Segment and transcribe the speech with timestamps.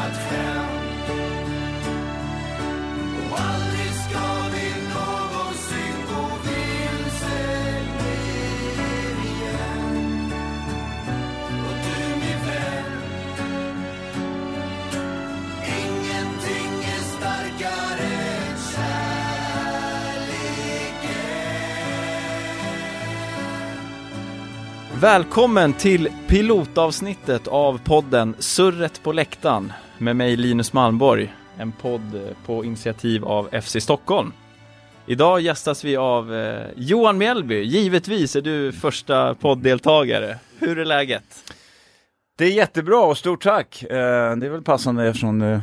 [0.00, 0.64] hittat hem.
[3.30, 7.40] Och aldrig ska vi någonsin gå vilse
[9.24, 10.32] igen.
[11.66, 12.92] Och du min vän
[15.64, 20.20] Ingenting är starkare än kärleken.
[25.00, 32.36] Välkommen till pilotavsnittet av podden Surret på läktaren med mig Linus Malmborg, en podd eh,
[32.46, 34.32] på initiativ av FC Stockholm.
[35.06, 40.36] Idag gästas vi av eh, Johan Mjällby, givetvis är du första podddeltagare.
[40.58, 41.54] Hur är läget?
[42.38, 43.82] Det är jättebra och stort tack.
[43.82, 45.60] Eh, det är väl passande eftersom, eh,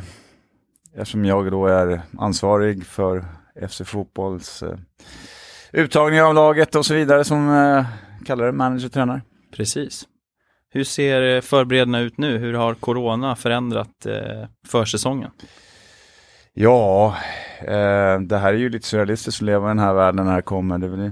[0.94, 3.24] eftersom jag då är ansvarig för
[3.68, 4.78] FC Fotbolls eh,
[5.72, 7.84] uttagning av laget och så vidare som eh,
[8.26, 9.22] kallar det manager och tränare.
[9.56, 10.06] Precis.
[10.70, 12.38] Hur ser eh, förberedelserna ut nu?
[12.38, 15.30] Hur har corona förändrat eh, försäsongen?
[16.54, 17.16] Ja,
[17.60, 20.42] eh, det här är ju lite surrealistiskt att leva i den här världen när det
[20.42, 20.78] kommer.
[20.78, 21.10] Det är väl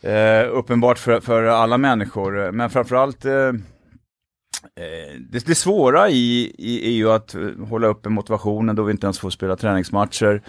[0.00, 3.54] eh, uppenbart för, för alla människor, men framförallt eh, eh,
[5.30, 9.06] det, det svåra i, i, är ju att eh, hålla uppe motivationen då vi inte
[9.06, 10.42] ens får spela träningsmatcher.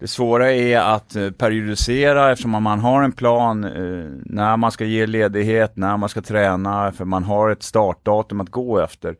[0.00, 4.84] Det svåra är att eh, periodisera eftersom man har en plan eh, när man ska
[4.84, 9.16] ge ledighet, när man ska träna, för man har ett startdatum att gå efter.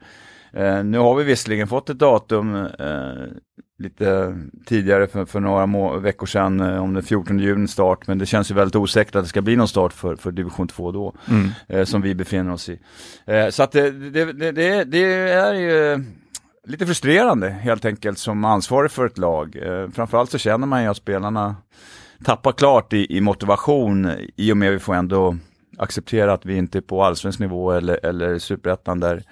[0.53, 2.69] Eh, nu har vi visserligen fått ett datum
[3.79, 8.51] lite tidigare för, för några veckor sedan, om är 14 juni start, men det känns
[8.51, 11.15] ju väldigt osäkert att det ska bli någon start för, för division 2 då,
[11.69, 12.79] eh, som vi befinner oss i.
[13.51, 16.05] Så att det, det, det, det är ju
[16.67, 19.57] lite frustrerande helt enkelt som ansvarig för ett lag.
[19.63, 21.57] Eh, framförallt så känner man ju att spelarna
[22.25, 25.37] tappar klart i, i motivation i och med att vi får ändå
[25.79, 29.23] acceptera att vi inte är på allsvensk nivå eller, eller superettan där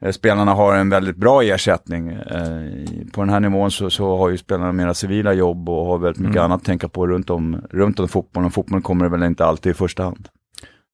[0.00, 2.08] eh, spelarna har en väldigt bra ersättning.
[2.08, 5.98] Eh, på den här nivån så, så har ju spelarna mera civila jobb och har
[5.98, 6.44] väldigt mycket Mm.
[6.44, 8.46] annat att tänka på runt om, runt om fotbollen.
[8.46, 10.28] Och fotbollen kommer väl inte alltid i första hand.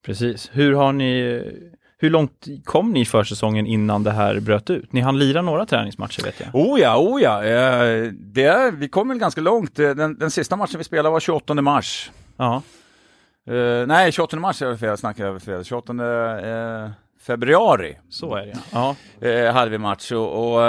[0.06, 0.50] Precis.
[0.52, 1.42] Hur har ni,
[2.04, 4.92] hur långt kom ni i försäsongen innan det här bröt ut?
[4.92, 6.48] Ni hann lira några träningsmatcher vet jag.
[6.54, 7.44] Oh ja, oh ja.
[7.44, 9.78] Eh, det, vi kom väl ganska långt.
[9.78, 12.10] Eh, Den, den sista matchen vi spelade var 28 mars.
[12.36, 12.62] Ja,
[13.46, 15.64] Eh, nej, 28 mars är fel, snackar jag fel.
[15.64, 18.96] 28 eh, februari så är det ja.
[19.20, 20.60] eh, hade vi match och, och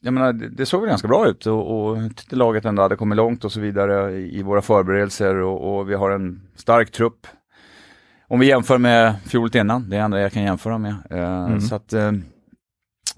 [0.00, 2.96] jag menar, det, det såg väl ganska bra ut och, och jag laget ändå hade
[2.96, 6.90] kommit långt och så vidare i, i våra förberedelser och, och vi har en stark
[6.90, 7.26] trupp.
[8.34, 10.94] Om vi jämför med fjolåret innan, det är det enda jag kan jämföra med.
[11.10, 11.60] Eh, Mm.
[11.60, 12.08] Så att eh,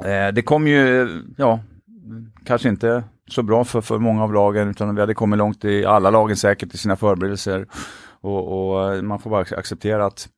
[0.04, 1.60] eh, det kom ju, ja,
[2.44, 5.84] kanske inte så bra för, för många av lagen utan vi hade kommit långt i
[5.84, 7.66] alla lagen säkert i sina förberedelser.
[8.20, 10.28] Och, och eh, man får bara acceptera att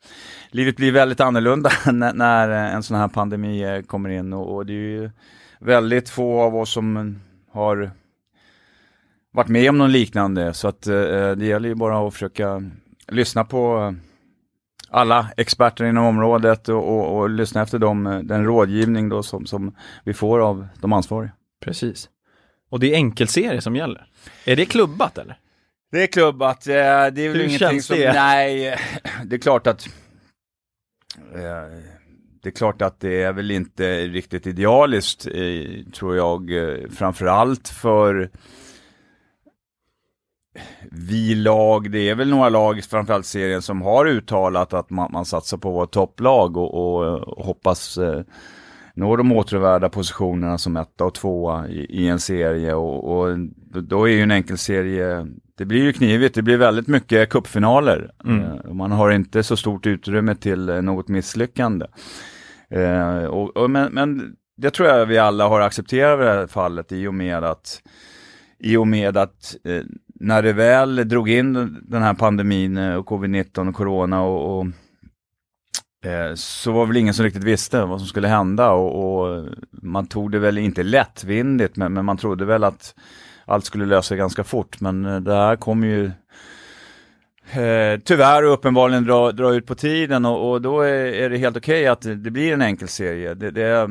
[0.51, 4.67] livet blir väldigt annorlunda när, när en sån här pandemi eh, kommer in och, och
[4.67, 5.11] det är ju
[5.61, 7.19] väldigt få av oss som
[7.53, 7.91] har
[9.33, 12.63] varit med om något liknande så att eh, det gäller ju bara att försöka
[13.09, 14.08] lyssna på eh,
[14.91, 19.47] alla experter inom området och, och, och lyssna efter dem, eh, den rådgivning då som,
[19.47, 21.33] som vi får av de ansvariga.
[21.65, 22.09] Precis.
[22.71, 24.07] Och det är enkelserie som gäller.
[24.45, 25.39] Är det klubbat eller?
[25.93, 27.97] Det är klubbat, eh, det är väl Hur ingenting som...
[27.97, 28.13] det?
[28.13, 28.79] Nej, eh,
[29.25, 29.89] det är klart att...
[32.43, 35.29] Det är klart att det är väl inte riktigt idealiskt,
[35.95, 36.51] tror jag,
[36.91, 38.31] framförallt för
[40.91, 45.25] vi lag, det är väl några lag, framförallt serien, som har uttalat att man, man
[45.25, 48.23] satsar på att vara topplag och, och, och hoppas eh,
[48.95, 53.39] nå de återvärda positionerna som etta och tvåa i, i en serie och, och
[53.83, 55.27] då- är ju en enkel serie
[55.59, 58.11] det blir ju knivigt, det blir väldigt mycket cupfinaler.
[58.25, 58.43] Mm.
[58.43, 61.87] Eh, man har inte så stort utrymme till eh, något misslyckande.
[62.71, 66.47] Eh, och, och, men, men det tror jag vi alla har accepterat i det här
[66.47, 67.83] fallet i och med att
[68.59, 69.83] i och med att eh,
[70.21, 74.67] när det väl drog in den här pandemin eh, och covid-19 och corona och, och
[76.11, 80.07] eh, så var väl ingen som riktigt visste vad som skulle hända och, och man
[80.07, 82.95] tog det väl inte lättvindigt men, men man trodde väl att
[83.45, 86.05] allt skulle lösa sig ganska fort men eh, det här kom ju
[87.53, 91.39] eh, tyvärr och uppenbarligen dra, dra ut på tiden och, och då är, är det
[91.39, 93.35] helt okej att det, det blir en enkel serie.
[93.35, 93.89] Det, det,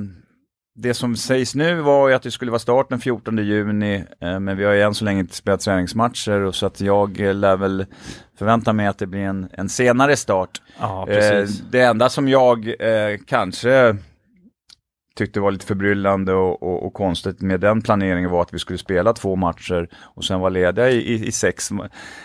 [0.80, 4.40] det som sägs nu var ju att det skulle vara start den 14 juni, eh,
[4.40, 7.34] men vi har ju än så länge inte spelat träningsmatcher och så att jag eh,
[7.34, 7.86] lär väl
[8.38, 10.62] förvänta mig att det blir en, en senare start.
[10.80, 11.62] Ja, Eh, precis.
[11.72, 12.74] det enda som jag
[13.28, 13.98] kanske
[15.18, 18.80] tyckte var lite förbryllande och, och, och, konstigt med den planeringen var att vi skulle
[18.80, 21.70] spela två matcher och sen vara lediga i, i, i sex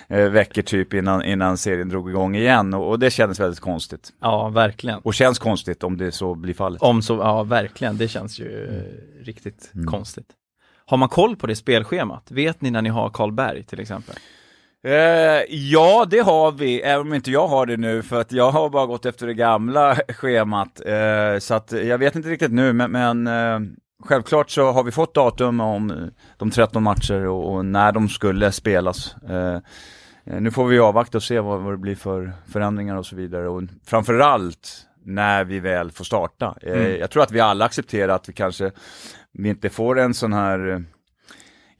[0.09, 4.13] eh, veckor typ innan, innan serien drog igång igen och, och, det kändes väldigt konstigt.
[4.21, 4.99] Ja, verkligen.
[4.99, 6.83] Och känns konstigt om det så blir fallet.
[6.83, 8.85] Om så, ja verkligen, det känns ju mm.
[9.25, 9.87] riktigt mm.
[9.87, 10.27] konstigt.
[10.87, 12.31] Har man koll på det spelschemat?
[12.31, 14.15] Vet ni när ni har Karlberg till exempel?
[14.85, 18.51] Eh, ja, det har vi, även om inte jag har det nu, för att jag
[18.51, 20.81] har bara gått efter det gamla schemat.
[20.87, 23.61] Eh, så att jag vet inte riktigt nu, men, men eh,
[24.05, 28.53] självklart så har vi fått datum om de 13 matcher och, och när de skulle
[28.53, 29.15] spelas.
[29.23, 29.59] Eh,
[30.25, 33.49] nu får vi avvakta och se vad, vad, det blir för förändringar och så vidare.
[33.49, 36.55] Och framförallt när vi väl får starta.
[36.63, 37.01] Eh, mm.
[37.01, 38.71] Jag tror att vi alla accepterar att vi kanske
[39.33, 40.85] vi inte får en sån här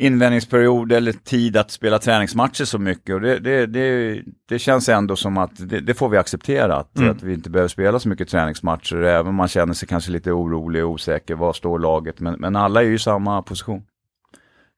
[0.03, 3.15] invändningsperiod eller tid att spela träningsmatcher så mycket.
[3.15, 6.99] Och det, det, det, det känns ändå som att det, det får vi acceptera, att,
[6.99, 7.11] mm.
[7.11, 10.33] att vi inte behöver spela så mycket träningsmatcher, även om man känner sig kanske lite
[10.33, 12.21] orolig och osäker, var står laget?
[12.21, 13.83] Men, men alla är ju i samma position.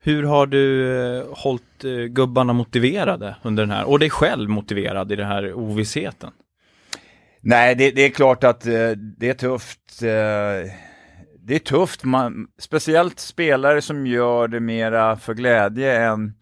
[0.00, 5.12] Hur har du eh, hållit eh, gubbarna motiverade under den här, och dig själv motiverad
[5.12, 6.31] i den här ovissheten?
[7.41, 10.03] Nej, det, det är klart att eh, det är tufft.
[10.03, 10.73] Eh,
[11.46, 16.35] det är tufft, man, speciellt spelare som gör det mera för glädje än,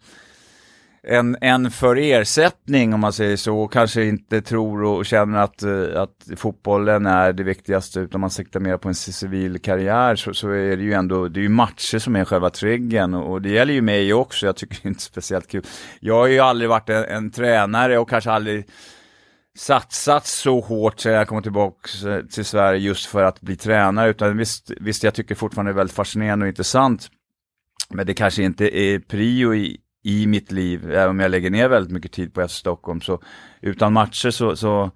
[1.07, 5.63] än, än för ersättning om man säger så, och kanske inte tror och känner att,
[5.63, 10.33] eh, att fotbollen är det viktigaste utan man siktar mer på en civil karriär så,
[10.33, 13.41] så är det ju ändå, det är ju matcher som är själva triggen och, och
[13.41, 15.63] det gäller ju mig också, jag tycker det är inte speciellt kul.
[15.99, 18.65] Jag har ju aldrig varit en, en tränare och kanske aldrig
[19.57, 21.89] satsat så hårt sedan jag kom tillbaka
[22.31, 24.09] till Sverige just för att bli tränare.
[24.09, 27.09] Utan visst, visst jag tycker fortfarande det är väldigt fascinerande och intressant.
[27.89, 31.69] Men det kanske inte är prio i, i mitt liv, även om jag lägger ner
[31.69, 33.01] väldigt mycket tid på FC Stockholm.
[33.01, 33.21] Så
[33.61, 34.91] utan matcher så, så,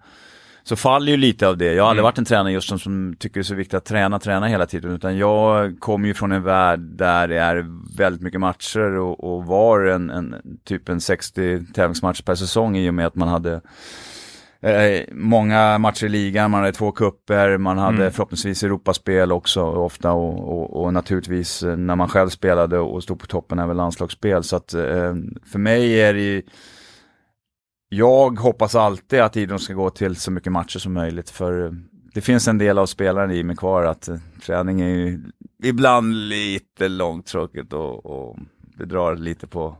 [0.63, 1.73] så faller ju lite av det.
[1.73, 2.07] Jag har aldrig mm.
[2.07, 4.65] varit en tränare just som, som tycker det är så viktigt att träna, träna hela
[4.65, 4.91] tiden.
[4.91, 7.65] Utan jag kommer ju från en värld där det är
[7.97, 12.89] väldigt mycket matcher och, och var en, en typ en 60 tävlingsmatcher per säsong i
[12.89, 13.61] och med att man hade
[14.61, 18.11] eh, många matcher i ligan, man hade två kupper, man hade mm.
[18.11, 23.19] förhoppningsvis Europaspel också ofta och, och, och, naturligtvis eh, när man själv spelade och stod
[23.19, 24.43] på toppen även landslagsspel.
[24.43, 25.15] Så att eh,
[25.51, 26.43] för mig är det
[27.89, 31.73] jag hoppas alltid att idrotten ska gå till så mycket matcher som möjligt för
[32.13, 35.23] det finns en del av spelaren i mig kvar att eh, träning är ju
[35.63, 38.37] ibland lite långtråkigt och, och
[38.77, 39.77] det drar lite på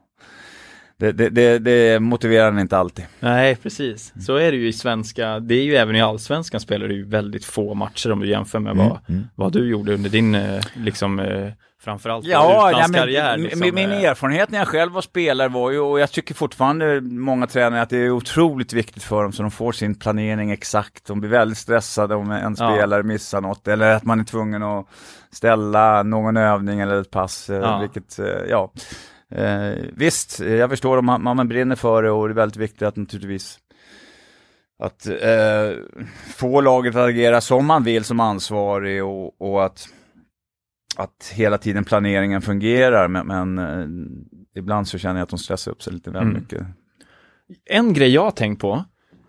[1.00, 3.06] det, det, det, det motiverar den inte alltid.
[3.20, 4.14] Nej, precis.
[4.20, 7.06] Så är det ju i svenska, det är ju även i allsvenskan spelar du ju
[7.06, 9.28] väldigt få matcher om du jämför med mm, vad, mm.
[9.36, 11.52] vad du gjorde under din, eh, liksom, eh,
[11.82, 12.72] framförallt ja.
[12.74, 13.60] Ja, liksom.
[13.60, 14.04] Min, min eh.
[14.04, 17.90] erfarenhet när jag själv var spelare var ju, och jag tycker fortfarande många tränare att
[17.90, 21.08] det är otroligt viktigt för dem så de får sin planering exakt.
[21.08, 24.86] De blir väldigt stressade om en spelare missar något eller att man är tvungen att
[25.32, 27.50] ställa någon övning eller ett pass.
[27.50, 27.80] Ja.
[27.80, 28.20] Vilket,
[28.50, 28.72] ja.
[29.32, 32.82] Eh, visst, jag förstår om man, man brinner för det och det är väldigt viktigt
[32.82, 33.60] att naturligtvis
[34.80, 35.72] att eh,
[36.36, 39.90] få laget att agera som man vill som ansvarig och, och att,
[40.96, 43.08] att hela tiden planeringen fungerar.
[43.08, 43.88] Men, men eh,
[44.60, 46.34] ibland så känner jag att de stressar upp sig lite väl mm.
[46.34, 46.66] mycket.
[47.66, 48.86] En grej jag har tänkt på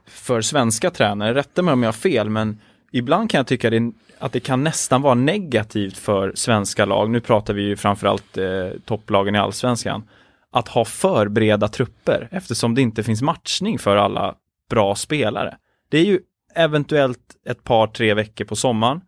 [0.06, 2.60] för svenska tränare, rätta mig om jag har fel, men
[2.92, 7.20] ibland kan jag tycka det att det kan nästan vara negativt för svenska lag, nu
[7.20, 10.08] pratar vi ju framförallt eh, topplagen i allsvenskan,
[10.50, 14.34] att ha för breda trupper eftersom det inte finns matchning för alla
[14.70, 15.56] bra spelare.
[15.88, 16.20] Det är ju
[16.54, 19.00] eventuellt ett par, tre veckor på sommaren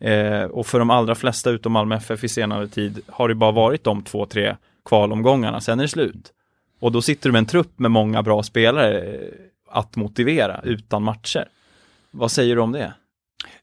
[0.00, 3.52] eh, och för de allra flesta utom Malmö FF i senare tid har det bara
[3.52, 6.32] varit de två, tre kvalomgångarna, sen är det slut.
[6.80, 9.28] Och då sitter du med en trupp med många bra spelare eh,
[9.70, 11.48] att motivera utan matcher.
[12.10, 12.92] Vad säger du om det?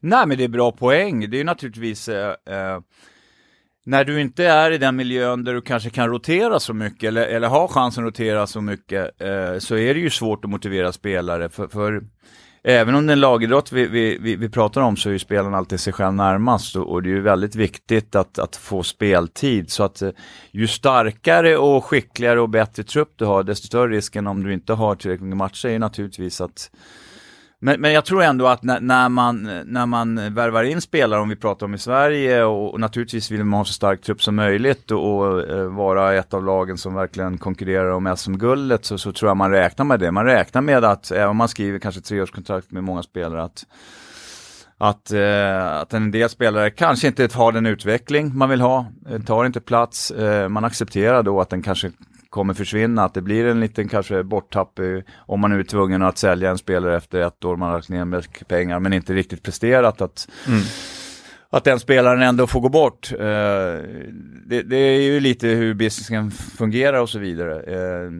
[0.00, 1.30] Nej, men det är bra poäng.
[1.30, 2.80] Det är naturligtvis eh, eh,
[3.86, 7.26] när du inte är i den miljön där du kanske kan rotera så mycket eller,
[7.26, 10.92] eller har chansen att rotera så mycket eh, så är det ju svårt att motivera
[10.92, 11.48] spelare.
[11.48, 12.02] För, för
[12.62, 15.18] även om det är en lagidrott vi, vi, vi, vi, pratar om så är ju
[15.18, 18.82] spelaren alltid sig själv närmast och, och, det är ju väldigt viktigt att, att få
[18.82, 19.70] speltid.
[19.70, 20.10] Så att eh,
[20.50, 24.72] ju starkare och skickligare och bättre trupp du har, desto större risken om du inte
[24.72, 26.70] har tillräckligt många matcher är naturligtvis att
[27.60, 31.28] men, men jag tror ändå att när, när, man, när man värvar in spelare, om
[31.28, 34.36] vi pratar om i Sverige, och, och naturligtvis vill man ha så stark trupp som
[34.36, 39.12] möjligt och, och eh, vara ett av lagen som verkligen konkurrerar om SM-guldet, så, så
[39.12, 40.12] tror jag man räknar med det.
[40.12, 43.64] Man räknar med att, även om man skriver kanske treårskontrakt med många spelare, att
[44.78, 49.20] att, eh, att en del spelare kanske inte har den utveckling man vill ha, eh,
[49.20, 51.90] tar inte plats, eh, man accepterar då att den kanske
[52.36, 54.80] kommer försvinna, att det blir en liten kanske borttapp
[55.16, 57.88] om man nu är tvungen att sälja en spelare efter ett år man har lagt
[57.88, 60.00] ner mycket pengar men inte riktigt presterat.
[60.00, 60.60] Att, mm.
[61.50, 63.12] att den spelaren ändå får gå bort.
[63.12, 63.18] Eh,
[64.46, 67.62] det, det är ju lite hur businessen fungerar och så vidare.
[67.62, 68.10] Eh,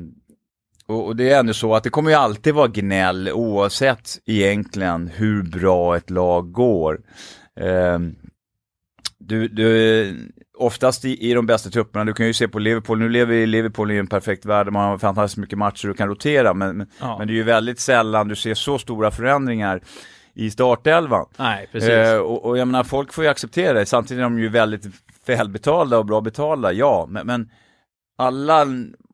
[0.87, 5.11] och, och det är ändå så att det kommer ju alltid vara gnäll oavsett egentligen
[5.14, 7.00] hur bra ett lag går.
[7.61, 7.99] Eh,
[9.18, 13.08] du, du, oftast i, i de bästa trupperna, du kan ju se på Liverpool, nu
[13.08, 16.54] lever vi Liverpool i en perfekt värld, man har fantastiskt mycket matcher och kan rotera,
[16.54, 17.18] men, men, Ja.
[17.18, 19.80] men det är ju väldigt sällan du ser så stora förändringar
[20.34, 21.26] i startelvan.
[21.36, 21.90] Nej, precis.
[21.90, 24.86] Eh, och, och jag menar, folk får ju acceptera det, samtidigt är de ju väldigt
[25.26, 27.50] välbetalda och bra betalda, ja, men, men
[28.18, 28.66] alla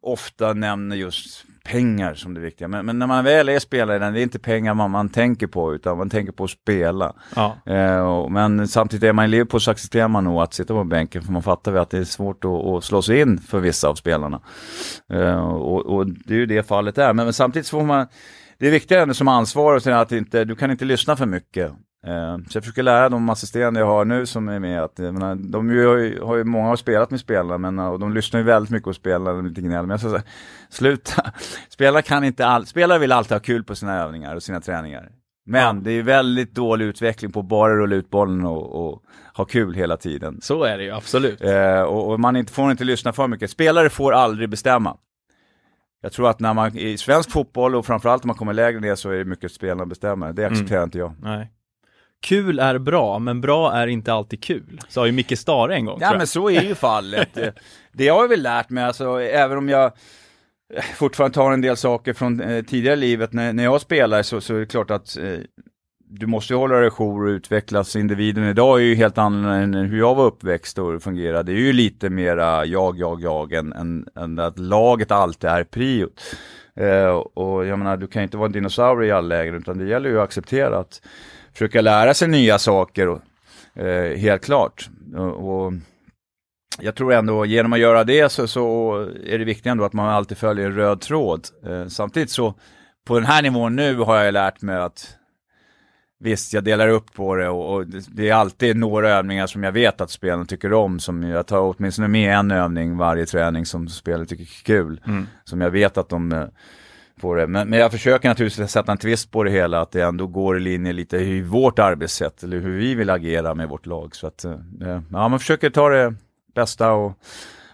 [0.02, 4.20] ofta nämner just pengar som det viktiga, men, men när man väl är spelare, det
[4.20, 7.12] är inte pengar man, man tänker på, utan man tänker på att spela.
[7.36, 7.56] ja.
[7.66, 10.84] Eh, och, men samtidigt är man i Liverpool så accepterar man nog att sitta på
[10.84, 13.60] bänken, för man fattar väl att det är svårt att, att slå sig in för
[13.60, 14.40] vissa av spelarna.
[15.12, 18.06] Eh, och, och det är ju det fallet är, men, men samtidigt så får man,
[18.58, 21.72] det är viktigt ändå som ansvarig att inte, du kan inte lyssna för mycket.
[22.06, 25.14] Eh, så jag försöker lära de assisterande jag har nu som är med att, jag
[25.14, 28.46] menar, de ju, har ju, många har spelat med spelarna men, och de lyssnar ju
[28.46, 29.86] väldigt mycket på spelarna, lite gnäll.
[29.86, 30.22] Men jag säga,
[30.68, 31.32] sluta,
[31.68, 35.10] spelare kan inte all, spelare vill alltid ha kul på sina övningar och sina träningar.
[35.46, 39.02] Men det är ju väldigt dålig utveckling på att bara rulla ut bollen och, och
[39.34, 40.40] ha kul hela tiden.
[40.42, 41.40] Så är det ju, absolut.
[41.40, 43.50] Eh, och, och man inte, får inte lyssna för mycket.
[43.50, 44.96] Spelare får aldrig bestämma.
[46.02, 48.94] Jag tror att när man i svensk fotboll och framförallt när man kommer lägre ner
[48.94, 50.32] så är det mycket spelarna bestämmer.
[50.32, 51.14] Det accepterar inte jag.
[51.22, 51.50] Nej.
[52.22, 54.80] Kul är bra, men bra är inte alltid kul.
[54.88, 55.98] Sa ju Micke Stare en gång.
[56.00, 57.28] Ja men så är ju fallet.
[57.92, 59.92] Det har jag väl lärt mig, alltså, även om jag
[60.94, 64.54] fortfarande tar en del saker från eh, tidigare livet när, när jag spelar så, så
[64.54, 65.38] är det klart att eh,
[66.14, 67.96] du måste ju hålla dig jour och utvecklas.
[67.96, 71.52] Individen idag är ju helt annorlunda än hur jag var uppväxt och fungerade.
[71.52, 75.64] Det är ju lite mera jag, jag, jag än, än, än att laget alltid är
[75.64, 76.20] priot.
[76.76, 79.78] Eh, och jag menar, du kan ju inte vara en dinosaurie i alla lägen utan
[79.78, 81.02] det gäller ju att acceptera att
[81.52, 83.08] försöka lära sig nya saker.
[83.08, 83.20] Och,
[83.82, 84.90] eh, helt klart.
[85.16, 85.72] Och, och
[86.80, 88.94] jag tror ändå genom att göra det så, så
[89.26, 91.48] är det viktigt ändå att man alltid följer en röd tråd.
[91.66, 92.54] Eh, samtidigt så
[93.06, 95.16] på den här nivån nu har jag lärt mig att
[96.24, 99.72] Visst, jag delar upp på det och, och det, är alltid några övningar som jag
[99.72, 101.00] vet att spelarna tycker om.
[101.00, 105.00] Som jag tar åtminstone med en övning varje träning som spelarna tycker är kul.
[105.44, 106.48] Som jag vet att de
[107.22, 107.46] eh, får det.
[107.46, 110.56] Men, men jag försöker naturligtvis sätta en twist på det hela, att det ändå går
[110.56, 114.16] i linje lite i vårt arbetssätt, eller hur vi vill agera med vårt lag.
[114.16, 114.58] Så att, eh,
[115.10, 116.14] ja, man försöker ta det
[116.54, 117.12] bästa och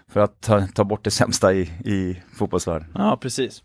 [0.07, 2.87] för att ta, ta bort det sämsta i, i fotbollsvärlden.
[2.95, 3.63] Ja, precis.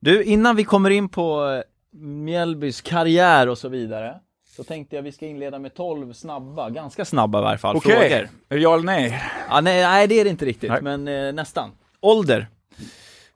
[0.00, 4.14] Du, innan vi kommer in på eh, Mjällbys karriär och så vidare,
[4.56, 8.10] så tänkte jag vi ska inleda med 12 snabba, ganska snabba i varje fall, Okej,
[8.10, 8.28] frågor.
[8.48, 9.22] det ja eller nej?
[9.48, 10.82] Ja, nej, nej, det är det inte riktigt, Nej.
[10.82, 11.70] men eh, nästan.
[12.00, 12.46] Ålder,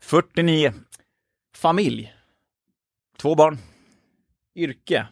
[0.01, 0.73] 49,
[1.57, 2.15] familj,
[3.19, 3.59] två barn.
[4.55, 5.07] yrke,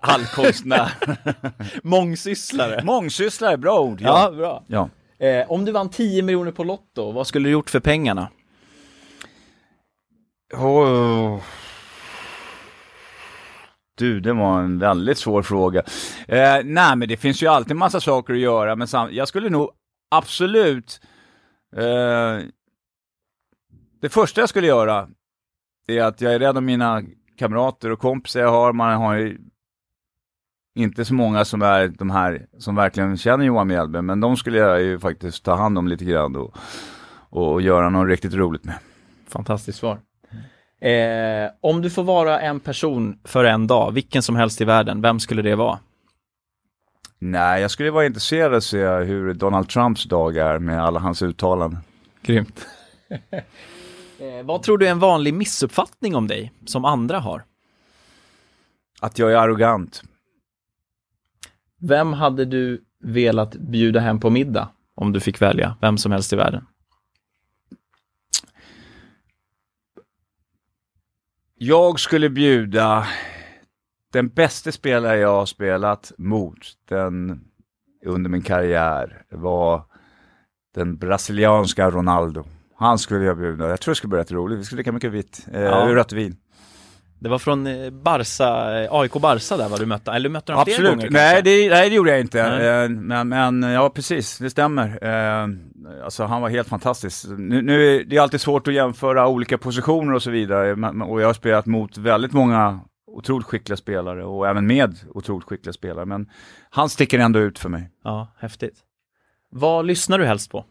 [0.00, 0.92] Allkonstnär.
[1.82, 2.84] mångsysslare.
[2.84, 4.00] Mångsysslare, bra ord.
[4.00, 4.64] Ja, bra.
[4.66, 4.88] ja.
[5.18, 8.28] Eh, om du vann 10 miljoner på Lotto, vad skulle du gjort för pengarna?
[10.54, 11.40] Oh.
[13.96, 15.82] Du, det var en väldigt svår fråga.
[16.28, 19.70] Eh, nej, men det finns ju alltid massa saker att göra, men jag skulle nog
[20.10, 21.00] absolut...
[21.76, 22.46] Eh,
[24.00, 25.08] det första jag skulle göra
[25.88, 27.02] är att jag är rädd om mina
[27.38, 28.72] kamrater och kompisar jag har.
[28.72, 29.38] Man har ju
[30.74, 34.58] inte så många som är de här som verkligen känner Johan Mjällby, men de skulle
[34.58, 36.56] jag ju faktiskt ta hand om lite grann och,
[37.30, 38.74] och göra något riktigt roligt med.
[39.28, 39.98] Fantastiskt svar.
[40.80, 45.02] Eh, om du får vara en person för en dag, vilken som helst i världen,
[45.02, 45.78] vem skulle det vara?
[47.24, 51.00] Nej, jag skulle vara intresserad av att se hur Donald Trumps dag är med alla
[51.00, 51.80] hans uttalanden.
[52.22, 52.66] Grymt.
[54.18, 57.44] eh, vad tror du är en vanlig missuppfattning om dig, som andra har?
[59.00, 60.02] Att jag är arrogant.
[61.80, 66.32] Vem hade du velat bjuda hem på middag, om du fick välja, vem som helst
[66.32, 66.66] i världen?
[71.54, 73.06] Jag skulle bjuda
[74.12, 77.40] den bästa spelare jag har spelat mot den,
[78.06, 79.82] under min karriär var
[80.74, 82.44] den brasilianska Ronaldo.
[82.78, 83.68] Han skulle jag bjuda.
[83.68, 84.58] Jag tror det skulle bli rätt roligt.
[84.58, 85.46] Vi skulle dricka mycket vitt.
[85.52, 85.86] Eh, Ja.
[85.94, 86.36] Rött vin.
[87.20, 90.46] Det var från eh, Barca, eh, AIK Barca där var du mötte, eller du mötte
[90.46, 90.90] flera Absolut.
[90.90, 91.50] gånger nej, kanske?
[91.50, 92.48] det, nej, det gjorde jag inte.
[92.48, 92.84] Nej.
[92.84, 94.38] Eh, men, men ja, precis.
[94.38, 95.04] Det stämmer.
[96.04, 97.24] Alltså, han var helt fantastisk.
[97.38, 100.72] Nu, nu är det är alltid svårt att jämföra olika positioner och så vidare.
[101.04, 102.80] Och jag har spelat mot väldigt många
[103.12, 106.04] otroligt skickliga spelare och även med otroligt skickliga spelare.
[106.06, 106.30] Men
[106.70, 107.90] han sticker ändå ut för mig.
[108.04, 108.84] Ja, häftigt.
[109.50, 110.64] Vad lyssnar du helst på?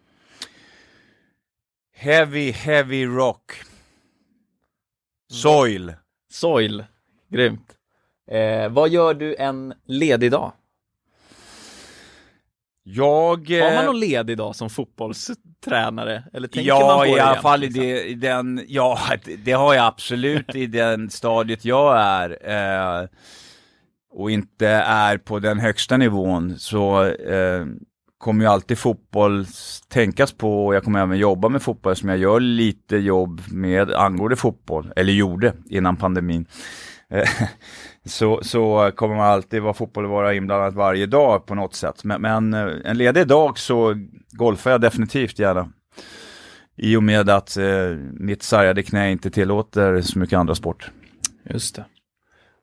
[1.94, 3.52] Heavy, heavy rock.
[5.32, 5.94] Soil.
[6.32, 6.86] Soil,
[7.30, 7.78] grymt.
[8.28, 10.52] Eh, vad gör du en ledig dag?
[12.84, 13.50] Jag...
[13.50, 16.24] Har man eh, någon ledig dag som fotbollstränare?
[16.34, 17.84] Eller tänker man Ja, på i det alla jämt, fall i, liksom?
[17.84, 22.38] det, i den, ja, det- det har jag absolut i den stadiet jag är.
[23.02, 23.08] Eh,
[24.14, 27.66] och inte är på den högsta nivån så eh,
[28.18, 29.46] kommer ju alltid fotboll
[29.88, 33.92] tänkas på och jag kommer även jobba med fotboll som jag gör lite jobb med
[33.92, 36.46] angående fotboll, eller gjorde innan pandemin.
[38.06, 42.04] Så, så kommer man alltid vara fotboll vara inblandad varje dag på något sätt.
[42.04, 43.96] Men, men eh, en ledig dag så
[44.32, 45.70] golfar jag definitivt gärna.
[46.78, 47.66] I och med att eh,
[48.14, 50.92] mitt sargade knä inte tillåter så mycket andra sport.
[51.50, 51.86] Just det.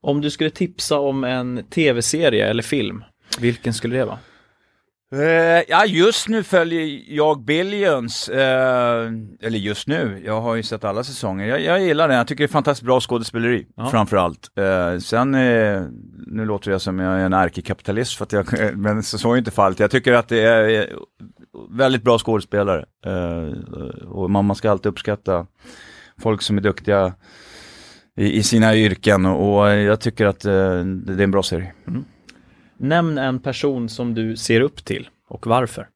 [0.01, 3.05] Om du skulle tipsa om en tv-serie eller film,
[3.39, 4.19] vilken skulle det vara?
[5.13, 9.07] Eh, ja, just nu följer jag Billions, eh,
[9.41, 11.47] eller just nu, jag har ju sett alla säsonger.
[11.47, 13.91] Jag, jag gillar den, jag tycker det är fantastiskt bra skådespeleri Ja.
[13.91, 14.49] framförallt.
[14.59, 15.31] Eh, sen,
[16.27, 18.47] nu låter jag som jag är en ärkekapitalist, för att jag,
[18.77, 19.81] men så, så är inte fallet.
[19.81, 20.93] Jag tycker att det är
[21.71, 22.85] väldigt bra skådespelare.
[24.07, 25.47] Och man, man ska alltid uppskatta
[26.23, 27.15] folk som är duktiga
[28.17, 31.73] i, i sina yrken och, och jag tycker att det det är en bra serie.
[32.79, 35.89] Nämn en person som du ser upp till och varför.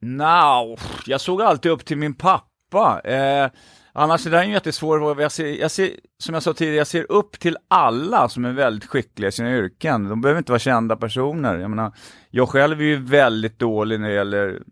[0.00, 3.00] Now, jag såg alltid upp till min pappa.
[3.04, 3.50] Eh,
[3.92, 7.12] annars är det en jättesvår jag ser, jag ser, som jag sa tidigare, jag ser
[7.12, 10.08] upp till alla som är väldigt skickliga i sina yrken.
[10.08, 11.58] De behöver inte vara kända personer.
[11.58, 11.92] Jag menar,
[12.30, 14.62] jag själv är ju väldigt dålig när det gäller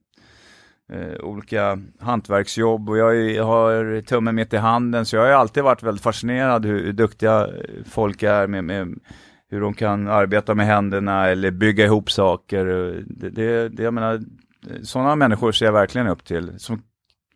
[0.92, 5.28] eh, olika hantverksjobb och jag, är, jag har tummen mitt i handen så jag har
[5.28, 7.48] ju alltid varit väldigt fascinerad hur, hur duktiga
[7.90, 8.98] folk är med, med
[9.50, 12.64] hur de kan arbeta med händerna eller bygga ihop saker.
[13.06, 14.20] Det, det, det, jag menar,
[14.82, 16.52] sådana människor ser jag verkligen upp till.
[16.58, 16.82] Som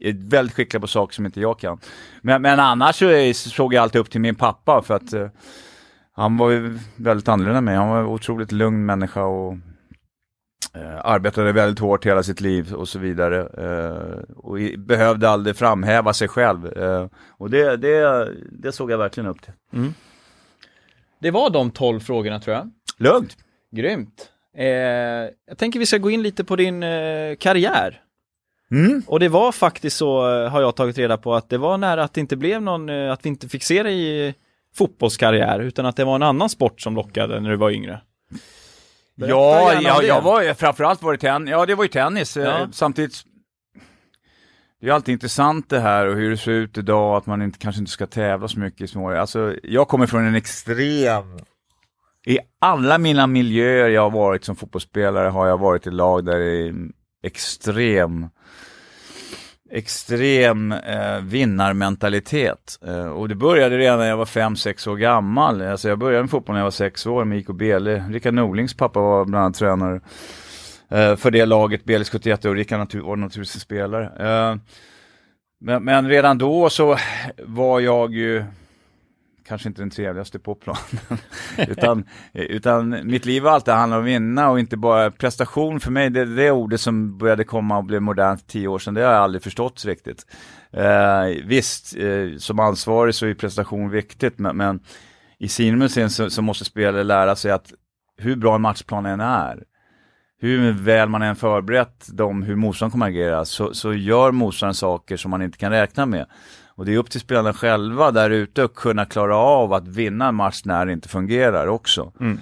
[0.01, 1.79] är väldigt skickliga på saker som inte jag kan.
[2.23, 5.29] Men, men annars så är- såg jag alltid upp till min pappa för att eh,
[6.15, 7.77] han var ju väldigt annorlunda än mig.
[7.77, 9.55] Han var en otroligt lugn människa och
[10.75, 13.41] eh, arbetade väldigt hårt hela sitt liv och så vidare.
[13.41, 16.79] Eh, och i, behövde aldrig framhäva sig själv.
[16.79, 17.07] Eh,
[17.39, 19.53] och det, det, det såg jag verkligen upp till.
[21.19, 22.71] Det var de 12 frågorna tror jag.
[22.99, 23.37] Lugnt!
[23.77, 24.29] Grymt.
[24.57, 24.67] Eh,
[25.47, 28.01] jag tänker vi ska gå in lite på din eh, karriär.
[28.71, 29.03] Mm.
[29.07, 32.15] Och det var faktiskt så, har jag tagit reda på, att det var nära att
[32.15, 34.35] det inte blev någon, att vi inte fick se dig i
[34.75, 38.01] fotbollskarriär, utan att det var en annan sport som lockade när du var yngre.
[39.17, 41.51] Berätta Ja, ja jag var framförallt var det tennis.
[41.51, 42.37] Ja, det var ju tennis.
[42.37, 42.69] Eh, Ja.
[42.73, 43.23] Samtidigt,
[44.81, 47.59] det är alltid intressant det här och hur det ser ut idag, att man inte,
[47.59, 49.11] kanske inte ska tävla så mycket i små.
[49.11, 51.39] Alltså, jag kommer från en extrem...
[52.27, 56.39] I alla mina miljöer jag har varit som fotbollsspelare har jag varit i lag där
[56.39, 56.75] det är
[57.23, 58.29] extrem
[59.73, 62.79] extrem eh, vinnarmentalitet.
[62.87, 65.63] Eh, och det började redan när jag var 5-6 år gammal.
[65.63, 68.05] Alltså jag började med fotboll när jag var 6 år med IK Bele.
[68.11, 70.01] Rickard Norlings pappa var bland annat tränare
[70.91, 74.05] eh, för det laget, Beles 71 och Rickard natur- var naturligtvis en spelare.
[74.05, 74.57] Eh,
[75.61, 76.97] men, men redan då så
[77.39, 78.45] var jag ju
[79.53, 81.19] kanske inte den trevligaste på planen.
[81.69, 85.91] utan, utan mitt liv har alltid handlat om att vinna och inte bara prestation för
[85.91, 86.11] mig.
[86.11, 89.13] Det, det ordet som började komma och blev modernt för tio år sedan, det har
[89.13, 90.27] jag aldrig förstått riktigt.
[90.71, 94.81] Eh, visst, eh, som ansvarig så är prestation viktigt, men, men
[95.39, 97.73] i sinusen så, så måste spelare lära sig att
[98.17, 99.63] hur bra en matchplan än är,
[100.41, 104.75] hur väl man än förberett dem, hur motståndaren kommer att agera, så, så gör motståndaren
[104.75, 106.27] saker som man inte kan räkna med.
[106.83, 110.29] Och det är upp till spelarna själva där ute att kunna klara av att vinna
[110.29, 112.13] en match när det inte fungerar också.
[112.21, 112.39] Mm.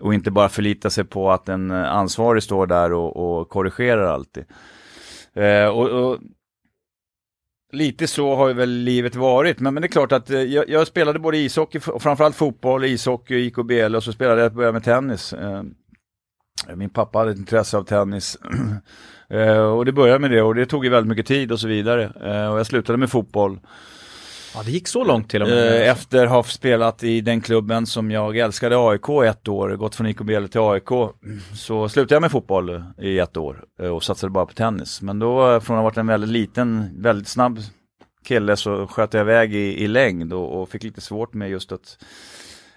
[0.00, 4.04] Och inte bara förlita sig på att en eh, ansvarig står där och, och korrigerar
[4.04, 4.44] alltid.
[5.34, 6.18] Eh, och, och
[7.72, 10.68] Lite så har ju väl livet varit, men, men det är klart att eh, jag,
[10.68, 14.84] jag spelade både ishockey och framförallt fotboll, ishockey, IKBL och så spelade jag började med
[14.84, 15.32] tennis.
[15.32, 15.62] Eh,
[16.74, 18.38] min pappa hade ett intresse av tennis.
[19.30, 21.68] Eh, och det började med det och det tog ju väldigt mycket tid och så
[21.68, 22.02] vidare.
[22.24, 23.60] Eh, och jag slutade med fotboll.
[24.54, 25.82] Ja, det gick så långt till och med.
[25.82, 29.94] Eh, efter att ha spelat i den klubben som jag älskade, AIK, ett år, gått
[29.94, 30.88] från IKBL till AIK,
[31.54, 35.02] så slutade jag med fotboll i ett år och satsade bara på tennis.
[35.02, 37.58] Men då, från att ha varit en väldigt liten, väldigt snabb
[38.24, 41.72] kille så sköt jag iväg i, i längd och, och fick lite svårt med just
[41.72, 41.98] att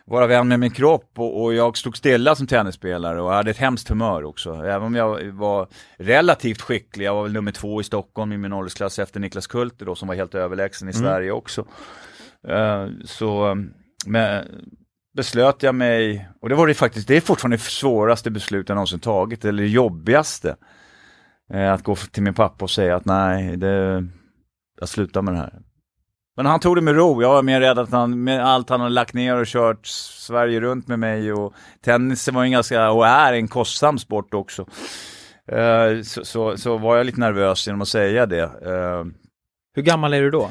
[0.05, 3.57] vara vän med min kropp och, och jag stod stilla som tennisspelare och hade ett
[3.57, 4.53] hemskt humör också.
[4.53, 8.53] Även om jag var relativt skicklig, jag var väl nummer två i Stockholm i min
[8.53, 11.65] åldersklass efter Niklas Kulter då som var helt överlägsen i Sverige också.
[12.47, 13.57] Eh, så
[14.05, 14.45] men,
[15.15, 18.75] beslöt jag mig, och det var det faktiskt, det är fortfarande det svåraste beslutet jag
[18.75, 20.55] någonsin tagit, eller det jobbigaste.
[21.53, 24.07] eh, att gå till min pappa och säga att nej, det,
[24.79, 25.61] jag slutar med det här.
[26.35, 27.21] Men han tog det med ro.
[27.21, 30.59] Jag var mer rädd att han, med allt han har lagt ner och kört Sverige
[30.59, 31.53] runt med mig och
[31.85, 34.65] tennis var en ganska, och är en kostsam sport också.
[35.51, 38.41] Eh, så, så, så var jag lite nervös genom att säga det.
[38.43, 39.05] Eh,
[39.75, 40.49] Hur gammal är du då?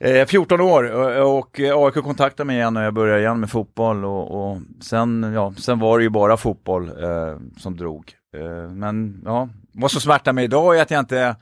[0.00, 3.50] Eh, 14 år och, och eh, AIK kontaktade mig igen när jag började igen med
[3.50, 8.12] fotboll och, och sen, ja, sen var det ju bara fotboll eh, som drog.
[8.36, 11.36] Eh, men ja, vad som smärtar mig idag är att jag inte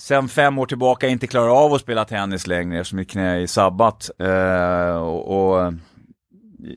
[0.00, 3.46] sen fem år tillbaka inte klarar av att spela tennis längre eftersom mitt knä är
[3.46, 4.10] sabbat.
[4.18, 5.72] Eh, och, och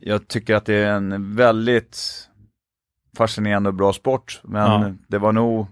[0.02, 2.28] jag tycker att det är en väldigt
[3.16, 4.92] fascinerande och bra sport, men Ja.
[5.08, 5.66] det var nog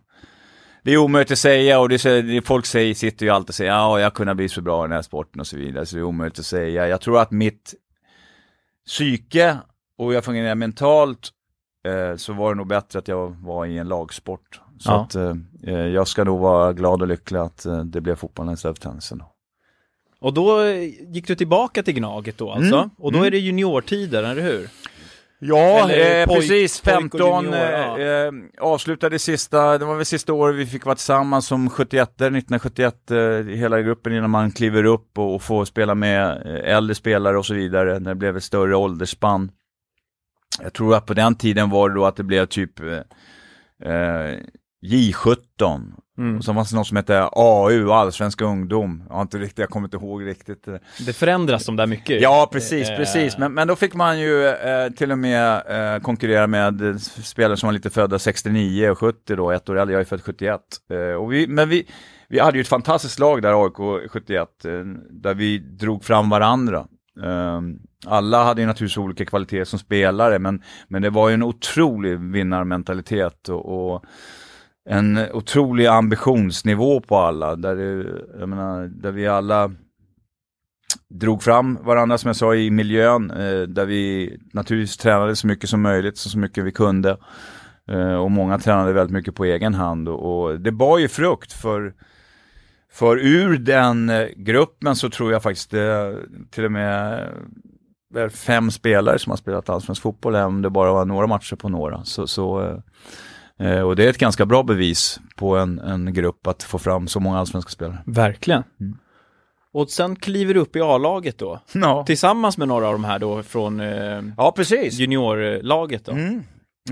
[0.85, 3.71] det är omöjligt att säga och det är, folk säger, sitter ju alltid och säger
[3.71, 6.01] ja, jag kunde bli så bra i den här sporten och så vidare, så det
[6.01, 6.89] är omöjligt att säga.
[6.89, 7.75] Jag tror att mitt
[8.87, 9.59] psyke
[9.99, 11.31] och jag fungerar mentalt
[11.87, 14.61] eh, så var det nog bättre att jag var i en lagsport.
[14.83, 15.01] Så Ja.
[15.01, 15.35] att eh,
[15.67, 18.91] eh, jag ska nog vara glad och lycklig att eh, det blev fotbollen istället för
[18.91, 19.23] tennisen.
[20.21, 22.77] Och då eh, gick du tillbaka till Gnaget då alltså?
[22.77, 23.27] Mm, Och då mm.
[23.27, 24.69] är det juniortider, eller hur?
[25.39, 25.57] Ja,
[25.91, 26.81] Eller eh, pojk- precis.
[26.81, 27.99] pojk och 15 junior, ja.
[27.99, 32.09] eh, eh, avslutade sista, det var väl sista året vi fick vara tillsammans som 71
[32.21, 33.19] 1971 eh,
[33.57, 37.47] hela gruppen innan man kliver upp och, och får spela med eh, äldre spelare och
[37.47, 37.99] så vidare.
[37.99, 39.51] När det blev ett större åldersspann.
[40.63, 44.39] Jag tror att på den tiden var det då att det blev typ eh, eh,
[44.83, 45.93] J17.
[46.19, 46.37] Mm.
[46.37, 49.03] Och så fanns det något som hette AU, Allsvensk ungdom.
[49.09, 50.69] Jag har inte riktigt, jag kommer inte ihåg riktigt.
[50.69, 50.75] eh,
[51.07, 52.23] Det förändras de där mycket.
[52.23, 53.39] Ja, precis, Eh, precis.
[53.39, 55.63] Men, men då fick man ju eh, till och med
[55.95, 59.79] eh, konkurrera med eh, spelare som var lite födda 69 och 70 då, ett år
[59.79, 60.61] äldre, jag är född 71.
[60.91, 61.87] Eh, och vi, men vi,
[62.29, 64.71] vi hade ju ett fantastiskt lag där, AIK 71, eh,
[65.11, 66.87] där vi drog fram varandra.
[67.25, 67.61] Eh,
[68.07, 72.19] alla hade ju naturligtvis olika kvaliteter som spelare, men, men det var ju en otrolig
[72.19, 74.05] vinnarmentalitet och, och
[74.89, 79.71] en otrolig ambitionsnivå på alla, där, det, jag menar, där vi alla
[81.09, 85.71] drog fram varandra som jag sa i miljön, eh, där vi naturligtvis tränade så mycket
[85.71, 87.17] som möjligt, så, så mycket vi kunde.
[87.89, 91.53] Eh, och många tränade väldigt mycket på egen hand och, och det bar ju frukt
[91.53, 91.95] för
[92.93, 96.17] för ur den eh, gruppen så tror jag faktiskt det
[96.51, 97.29] till och med
[98.17, 101.57] eh, fem spelare som har spelat allsvensk fotboll, även om det bara var några matcher
[101.57, 102.05] på några.
[102.05, 102.83] Så, så,
[103.85, 107.21] och det är ett ganska bra bevis på en, en grupp att få fram så
[107.21, 107.99] många allsvenska spelare.
[108.07, 108.63] Verkligen.
[108.81, 108.97] Mm.
[109.75, 111.61] Och sen kliver du upp i A-laget då?
[111.73, 114.95] Ja, Tillsammans med några av de här då från eh, ja precis.
[114.99, 116.13] juniorlaget då?
[116.13, 116.43] Mm.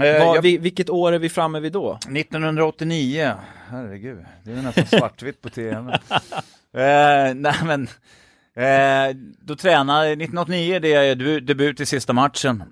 [0.01, 1.99] Eh, Vad- jag- vi, vilket år är vi framme vid då?
[2.17, 3.33] 1989,
[3.69, 5.93] herregud, det är nästan svartvitt på tv.
[6.77, 7.83] eh, nej men,
[8.57, 12.63] eh, då tränade, 1989 det är debu- debut i sista matchen.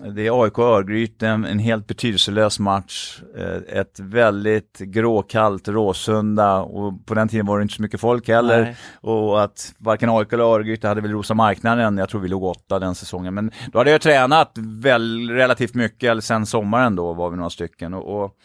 [0.00, 3.22] Det är AIK Örgryte, en, en helt betydelselös match.
[3.36, 8.28] Eh, ett väldigt gråkallt Råsunda och på den tiden var det inte så mycket folk
[8.28, 8.62] heller.
[8.62, 8.76] Nej.
[9.00, 12.78] Och att varken AIK eller Örgryte hade väl Rosa marknaden, jag tror vi låg åtta
[12.78, 13.34] den säsongen.
[13.34, 17.50] Men då hade jag tränat väl relativt mycket, eller sen sommaren då var vi några
[17.50, 17.94] stycken.
[17.94, 18.36] Och, och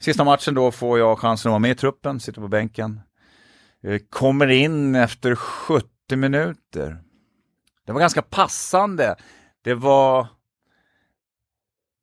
[0.00, 3.00] sista matchen då får jag chansen att vara med i truppen, sitter på bänken.
[3.84, 6.98] Eh, Kommer in efter 70 minuter.
[7.86, 9.16] Det var ganska passande.
[9.64, 10.26] Det var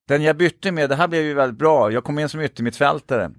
[0.10, 1.92] den jag bytte med, det här blev ju väldigt bra.
[1.92, 3.32] Jag kom in som yttermittfältare.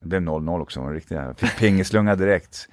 [0.00, 2.68] Det blev 0-0 också, en riktig jag fick pingislunga direkt.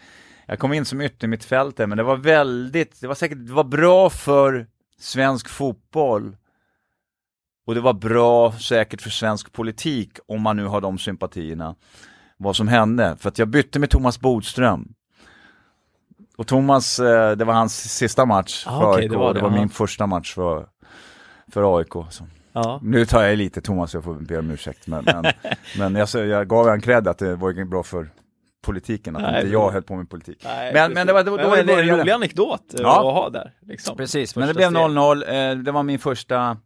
[0.45, 4.09] Jag kom in som yttermittfältare, men det var väldigt, det var säkert, det var bra
[4.09, 4.67] för
[4.99, 6.37] svensk fotboll.
[7.67, 11.75] Och det var bra säkert för svensk politik, om man nu har de sympatierna.
[12.37, 14.93] Vad som hände, för att jag bytte med Thomas Bodström.
[16.37, 19.39] Och Thomas, eh, det var hans sista match Ah, för okej, AIK, det var det
[19.39, 20.67] det, var min första match för,
[21.51, 21.93] för AIK.
[22.09, 22.23] Så.
[22.63, 22.79] Ja.
[22.83, 24.87] Nu tar jag lite Thomas, jag får be om ursäkt.
[24.87, 25.25] Men, men,
[25.91, 28.09] men jag, jag gav en cred att det var bra för
[28.65, 30.41] politiken, att Nej, inte jag höll på med politik.
[30.45, 32.97] Nej, Men- men det var- det var- då var det en rolig anekdot eh, Ja.
[33.09, 33.51] att ha där.
[33.61, 33.97] Liksom.
[33.97, 34.77] Precis, Första men det blev steg.
[34.77, 35.51] 0-0.
[35.51, 36.57] Eh, det var min första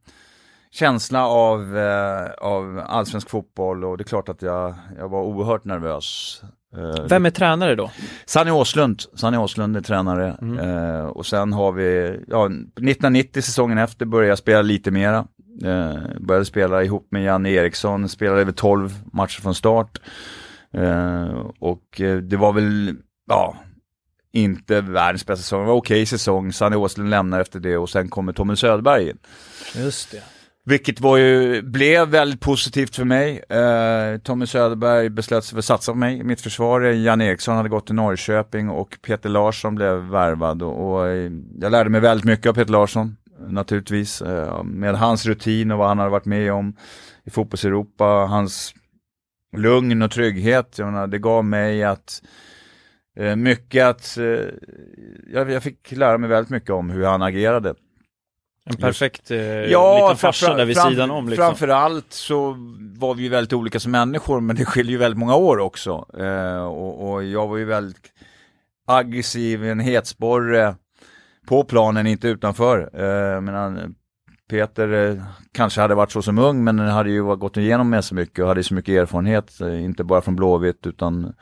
[0.71, 5.65] känsla av, eh, av allsvensk fotboll och det är klart att jag, jag var oerhört
[5.65, 6.41] nervös.
[7.09, 7.91] Vem är tränare då?
[8.25, 10.37] Sanny Åslund, Sanny Åslund är tränare.
[10.41, 11.05] Mm.
[11.09, 15.25] Och sen har vi, ja, 1990 säsongen efter började jag spela lite mera.
[15.63, 20.01] Eh, började spela ihop med Janne Eriksson, spelade över 12 matcher från start.
[20.73, 22.95] Eh, och eh, det var väl,
[23.27, 23.55] ja,
[24.33, 26.53] inte världens bästa säsong, det var okej säsong.
[26.53, 29.17] Sanny Åslund lämnar efter det och sen kommer Tommy Söderberg in.
[29.75, 30.23] Just det.
[30.63, 33.43] Vilket var ju, blev väldigt positivt för mig.
[33.49, 36.81] Eh, Tommy Söderberg beslöt sig för att satsa på mig i mitt försvar.
[36.81, 40.61] Jan Eriksson hade gått till Norrköping och Peter Larsson blev värvad.
[40.61, 44.21] Och, och eh, jag lärde mig väldigt mycket av Peter Larsson, naturligtvis.
[44.21, 46.75] Eh, med hans rutin och vad han hade varit med om
[47.23, 48.05] i fotbolls-Europa.
[48.05, 48.73] Hans
[49.57, 52.21] lugn och trygghet, jag menar, det gav mig att
[53.19, 54.23] eh, mycket att, eh,
[55.33, 57.75] jag, jag fick lära mig väldigt mycket om hur han agerade.
[58.65, 61.45] En perfekt eh, Ja, liten farsa där vid fram- sidan om liksom.
[61.45, 62.55] Framförallt så
[62.97, 66.05] var vi ju väldigt olika som människor, men det skiljer ju väldigt många år också.
[66.19, 68.11] Eh, och, och jag var ju väldigt
[68.87, 70.75] aggressiv, en hetsporre
[71.47, 72.89] på planen, inte utanför.
[72.93, 73.95] Eh, medan
[74.49, 78.15] Peter eh, kanske hade varit så som ung, men hade ju gått igenom med så
[78.15, 81.33] mycket och hade så mycket erfarenhet, eh, inte bara från Blåvitt utan,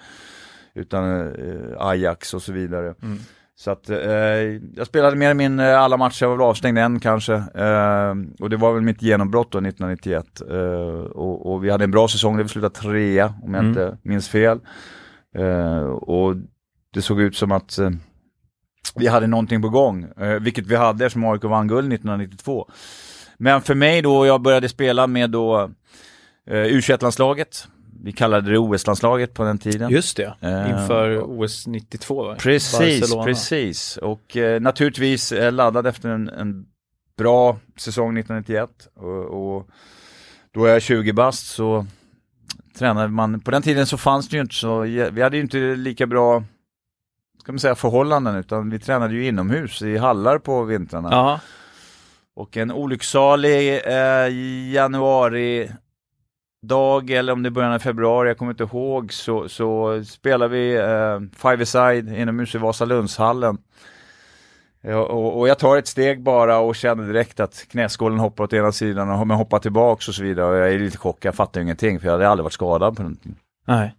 [0.75, 2.93] utan eh, Ajax och så vidare.
[3.01, 3.17] Mm.
[3.55, 3.97] Så att eh,
[4.75, 7.33] jag spelade mer eller mindre alla matcher, jag var väl avstängd en kanske.
[7.33, 10.25] Eh, och det var väl mitt genombrott då 1991.
[10.49, 10.57] Eh,
[11.11, 13.69] och, och vi hade en bra säsong där vi slutade trea, om jag Mm.
[13.69, 14.59] inte minns fel.
[15.35, 16.35] Eh, och
[16.93, 17.89] det såg ut som att eh,
[18.95, 22.69] vi hade någonting på gång, eh, vilket vi hade eftersom AIK vann guld 1992.
[23.37, 25.71] Men för mig då, jag började spela med då
[26.49, 27.67] eh, U21-landslaget.
[28.03, 29.89] Vi kallade det OS-landslaget på den tiden.
[29.89, 32.35] Just det, Eh, inför OS 92 va?
[32.39, 33.23] Precis, Barcelona.
[33.25, 33.97] precis.
[33.97, 36.65] Och eh, naturligtvis laddad efter en, en
[37.17, 38.69] bra säsong 1991.
[38.95, 39.67] Och, och
[40.53, 41.85] då är jag 20 bast så
[42.77, 44.79] tränade man, på den tiden så fanns det ju inte så,
[45.11, 46.43] vi hade ju inte lika bra
[47.39, 51.09] ska man säga förhållanden utan vi tränade ju inomhus i hallar på vintrarna.
[51.11, 51.39] Ja,
[52.35, 54.33] Och en olycksalig eh,
[54.73, 55.71] januari
[56.61, 60.47] dag eller om det är början av februari, jag kommer inte ihåg, så, så spelar
[60.47, 63.57] vi eh, five-a-side inomhus i Vasalundshallen.
[64.81, 68.53] Ja, och, och jag tar ett steg bara och känner direkt att knäskålen hoppar åt
[68.53, 70.45] ena sidan och men hoppar tillbaks och så vidare.
[70.45, 73.03] Och jag är lite chockad, jag fattar ingenting för jag hade aldrig varit skadad på
[73.03, 73.35] tiden.
[73.67, 73.95] nej.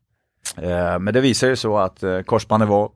[0.57, 2.91] Eh, men det visar ju så att eh, korsbandet var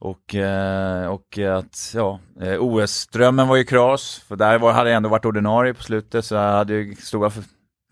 [0.00, 4.96] och, eh, och att ja, eh, OS-drömmen var ju kras, för där var, hade jag
[4.96, 7.44] ändå varit ordinarie på slutet så jag hade ju stora för,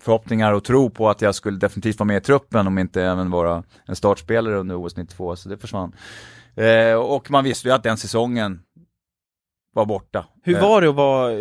[0.03, 3.31] förhoppningar och tro på att jag skulle definitivt vara med i truppen om inte även
[3.31, 5.93] vara en startspelare under OS 92, så det försvann.
[6.57, 8.63] Eh, och man visste ju att den säsongen
[9.75, 10.27] var borta.
[10.43, 11.33] Hur var det att vara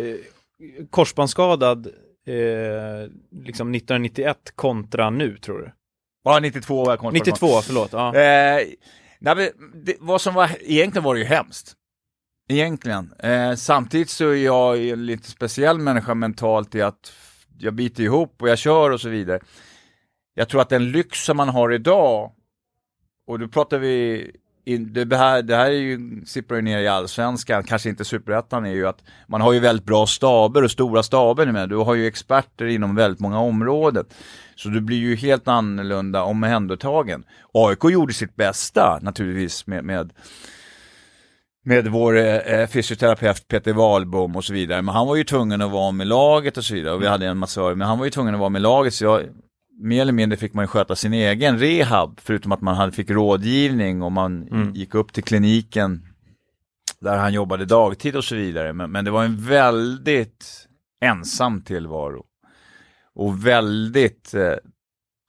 [0.90, 1.86] korsbandsskadad
[2.26, 5.72] eh, liksom 1991 kontra nu tror du?
[6.24, 7.26] Ja, 92 var jag korsband.
[7.26, 7.92] 92, förlåt.
[7.92, 8.14] Ja.
[8.14, 8.66] Eh,
[9.18, 11.74] nej, men det, vad som var, egentligen var det ju hemskt.
[12.48, 13.12] Egentligen.
[13.18, 17.12] Eh, samtidigt så är jag en lite speciell människa mentalt i att
[17.58, 19.40] jag biter ihop och jag kör och så vidare.
[20.34, 22.32] Jag tror att den lyx som man har idag,
[23.26, 24.30] och då pratar vi,
[24.68, 28.66] in, det, här, det här är ju, sipprar ju ner i allsvenskan, kanske inte superettan,
[28.66, 31.68] är ju att man har ju väldigt bra staber och stora staber med.
[31.68, 34.04] Du har ju experter inom väldigt många områden.
[34.56, 37.24] Så du blir ju helt annorlunda omhändertagen.
[37.52, 40.12] AIK gjorde sitt bästa naturligtvis med, med,
[41.64, 44.82] med vår eh, fysioterapeut Peter Wahlbom och så vidare.
[44.82, 46.94] Men han var ju tvungen att vara med laget och så vidare.
[46.94, 48.94] Och vi hade en massör, men han var ju tvungen att vara med laget.
[48.94, 49.22] Så jag,
[49.78, 53.10] mer eller mindre fick man ju sköta sin egen rehab, förutom att man hade, fick
[53.10, 54.72] rådgivning och man Mm.
[54.74, 56.06] gick upp till kliniken
[57.00, 58.72] där han jobbade dagtid och så vidare.
[58.72, 60.68] Men, men det var en väldigt
[61.00, 62.24] ensam tillvaro.
[63.14, 64.54] Och väldigt, eh,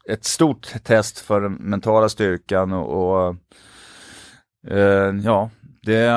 [0.09, 3.35] ett stort test för den mentala styrkan och, och
[4.67, 5.49] eh, ja,
[5.81, 6.09] det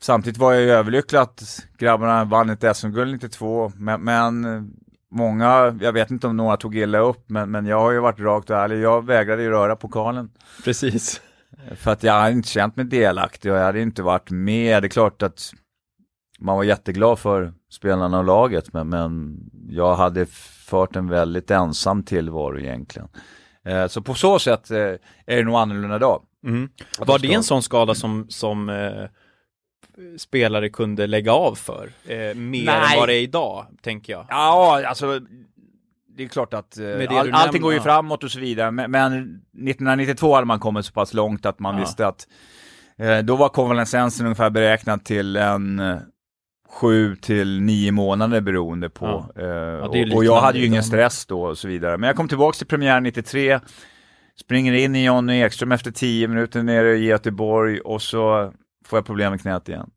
[0.00, 4.44] Samtidigt var jag ju överlycklig att grabbarna vann ett SM-guld 92, men, men
[5.10, 8.20] många, jag vet inte om några tog illa upp, men, men jag har ju varit
[8.20, 10.30] rakt och ärlig, jag vägrade ju röra pokalen.
[10.64, 11.20] Precis.
[11.76, 14.82] För att jag hade inte känt mig delaktig och jag hade inte varit med.
[14.82, 15.52] Det är klart att
[16.38, 20.26] man var jätteglad för spelarna och laget, men, men jag hade
[20.66, 23.08] fört en väldigt ensam tillvaro egentligen.
[23.64, 26.22] Eh, så på så sätt eh, är det nog annorlunda idag.
[26.46, 26.68] Mm.
[26.98, 29.04] Var det en sån skada som, som eh,
[30.18, 31.90] spelare kunde lägga av för?
[32.06, 32.94] Eh, mer Nej.
[32.94, 34.26] än vad det är idag, tänker jag.
[34.28, 35.20] Ja, alltså
[36.16, 37.82] det är klart att eh, all, allting går ju ja.
[37.84, 38.70] framåt och så vidare.
[38.70, 41.80] Men, men 1992 hade man kommit så pass långt att man Ja.
[41.80, 42.28] visste att
[42.98, 45.96] eh, då var konvalescensen ungefär beräknad till en eh,
[46.68, 49.26] sju till nio månader beroende på.
[49.34, 49.42] Ja.
[49.42, 49.82] Eh, är
[50.12, 51.98] och, och jag hade ju ingen stress då och så vidare.
[51.98, 53.60] Men jag kom tillbaka till premiären 93,
[54.40, 58.52] springer in i Jonny Ekström efter tio minuter nere i Göteborg och så
[58.88, 59.90] får jag problem med knät igen.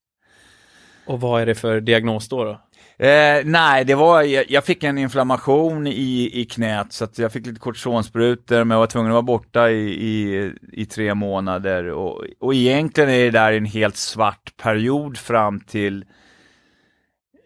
[1.06, 2.44] Och vad är det för diagnos då?
[2.44, 2.62] då?
[3.06, 7.32] Eh, nej, det var, jag, jag fick en inflammation i, i knät så att jag
[7.32, 11.84] fick lite kortisonsprutor men jag var tvungen att vara borta i, i, i tre månader
[11.84, 16.06] och, och egentligen är det där en helt svart period fram till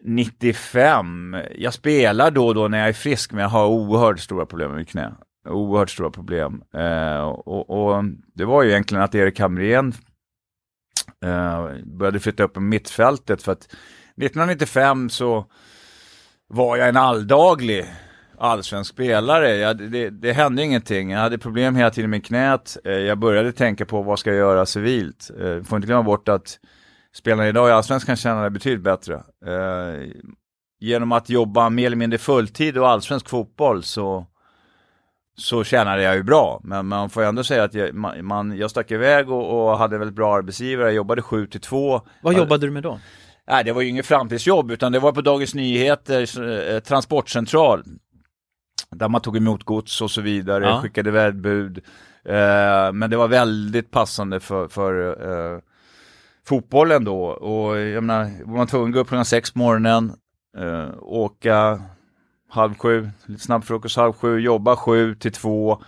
[0.04, 1.36] 95.
[1.58, 4.72] Jag spelar då och då när jag är frisk men jag har oerhört stora problem
[4.72, 5.12] med knä.
[5.48, 6.62] Oerhört stora problem.
[6.74, 8.04] Eh, och, och
[8.34, 9.94] det var ju egentligen att Erik Hamrén
[11.24, 15.46] eh, började flytta upp på mittfältet för att 1995 så
[16.48, 17.86] var jag en alldaglig
[18.38, 19.56] allsvensk spelare.
[19.56, 21.10] Jag, det, det hände ingenting.
[21.10, 22.76] Jag hade problem hela tiden med knät.
[22.84, 25.30] Eh, Jag började tänka på vad ska jag göra civilt.
[25.40, 26.58] Eh, Får inte glömma bort att
[27.14, 29.14] spelarna idag i allsvenskan tjänar det betydligt bättre.
[29.46, 30.10] Eh,
[30.80, 34.26] Genom att jobba mer eller mindre fulltid och allsvensk fotboll så
[35.38, 37.94] så tjänade jag ju bra, men man får ju ändå säga att jag,
[38.24, 42.00] man, jag stack iväg och, och hade väldigt bra arbetsgivare, jag jobbade 7 till 2
[42.22, 42.98] Vad jobbade du med då?
[43.48, 47.84] Nej, det var ju inget framtidsjobb, utan det var på Dagens Nyheters eh, transportcentral.
[48.90, 50.80] Där man tog emot gods och så vidare, Ja.
[50.82, 51.78] skickade värdbud.
[52.24, 55.08] Eh, men det var väldigt passande för, för
[55.54, 55.58] eh,
[56.46, 57.24] fotbollen då.
[57.26, 60.12] Och jag menar, var man tvungen att gå upp klockan sex på morgonen,
[60.58, 61.80] eh, åka
[62.56, 65.82] halv sju, lite snabbfrukost halv sju, jobba sju till två.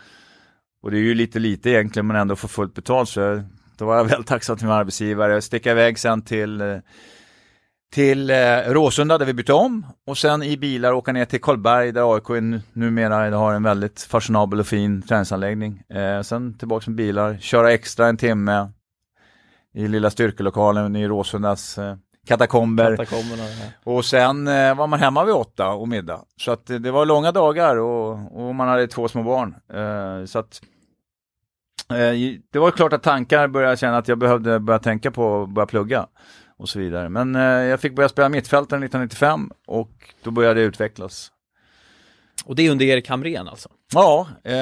[0.83, 3.09] Och det är ju lite lite egentligen, men ändå få fullt betalt.
[3.09, 3.43] Så
[3.77, 5.43] då var jag väl tacksam till min arbetsgivare.
[5.43, 6.79] Sticka iväg sen till eh,
[7.93, 11.93] till eh, Råsunda där vi bytte om och sen i bilar åka ner till Karlberg
[11.93, 15.83] där AIK numera har en väldigt fashionabel och fin träningsanläggning.
[15.89, 18.73] Eh, sen tillbaka med bilar, köra extra en timme
[19.75, 21.97] i lilla styrkelokalen i Råsundas eh,
[22.29, 22.97] katakomber.
[22.97, 23.93] Katakomberna, ja.
[23.93, 26.21] Och sen eh, var man hemma vid åtta och middag.
[26.37, 28.11] Så att eh, det var långa dagar och,
[28.49, 29.55] och man hade två små barn.
[29.73, 30.63] Eh, så att
[32.53, 35.67] det var klart att tankar började känna att jag behövde börja tänka på att börja
[35.67, 36.07] plugga
[36.57, 37.09] och så vidare.
[37.09, 39.91] Men jag fick börja spela mittfältare 1995 och
[40.23, 41.33] då började det utvecklas.
[42.45, 43.69] Och det är under Erik Hamrén alltså?
[43.95, 44.53] Ja, eh,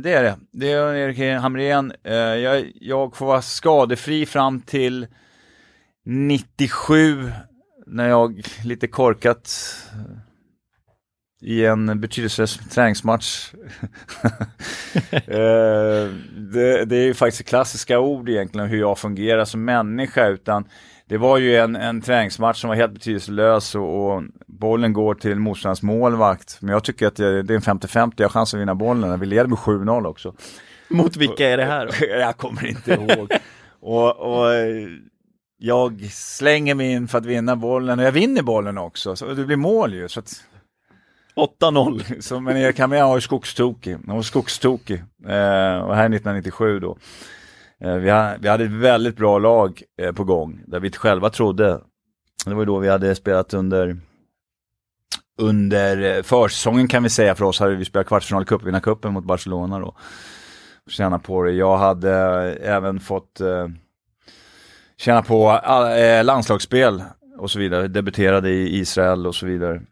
[0.00, 0.38] det är det.
[0.50, 1.92] Det är Erik Hamrén.
[2.04, 5.06] Eh, jag, jag får vara skadefri fram till
[6.04, 7.32] 97
[7.86, 9.50] när jag lite korkat
[11.42, 13.54] i en betydelselös träningsmatch.
[15.10, 16.08] eh,
[16.52, 20.68] det, det är ju faktiskt klassiska ord egentligen hur jag fungerar som människa utan
[21.06, 25.38] det var ju en, en träningsmatch som var helt betydelselös och, och bollen går till
[25.38, 26.58] motståndarens målvakt.
[26.60, 29.20] Men jag tycker att det, det är en 50-50, jag har chans att vinna bollen.
[29.20, 30.34] Vi leder med 7-0 också.
[30.88, 32.06] Mot vilka är det här då?
[32.06, 33.32] jag kommer inte ihåg.
[33.80, 34.50] och, och
[35.58, 39.16] jag slänger mig in för att vinna bollen och jag vinner bollen också.
[39.16, 40.08] Så det blir mål ju.
[40.08, 40.44] Så att,
[41.36, 42.20] 8-0.
[42.20, 43.96] så, men Erik Hamrén var ju skogstokig.
[44.06, 44.98] Han var skogstokig.
[45.24, 46.98] Eh, och här är 1997 då.
[47.80, 51.30] Eh, vi, ha, vi hade ett väldigt bra lag eh, på gång, där vi själva
[51.30, 51.80] trodde.
[52.46, 53.96] Det var ju då vi hade spelat under
[55.38, 59.24] under eh, försäsongen kan vi säga för oss hade vi spelat kvartsfinal i cupvinnarcupen mot
[59.24, 59.94] Barcelona då.
[60.88, 61.52] Tjäna på det.
[61.52, 63.68] Jag hade eh, även fått eh,
[65.04, 67.02] tjäna på all, eh, landslagsspel
[67.38, 67.88] och så vidare.
[67.88, 69.82] Debuterade i Israel och så vidare.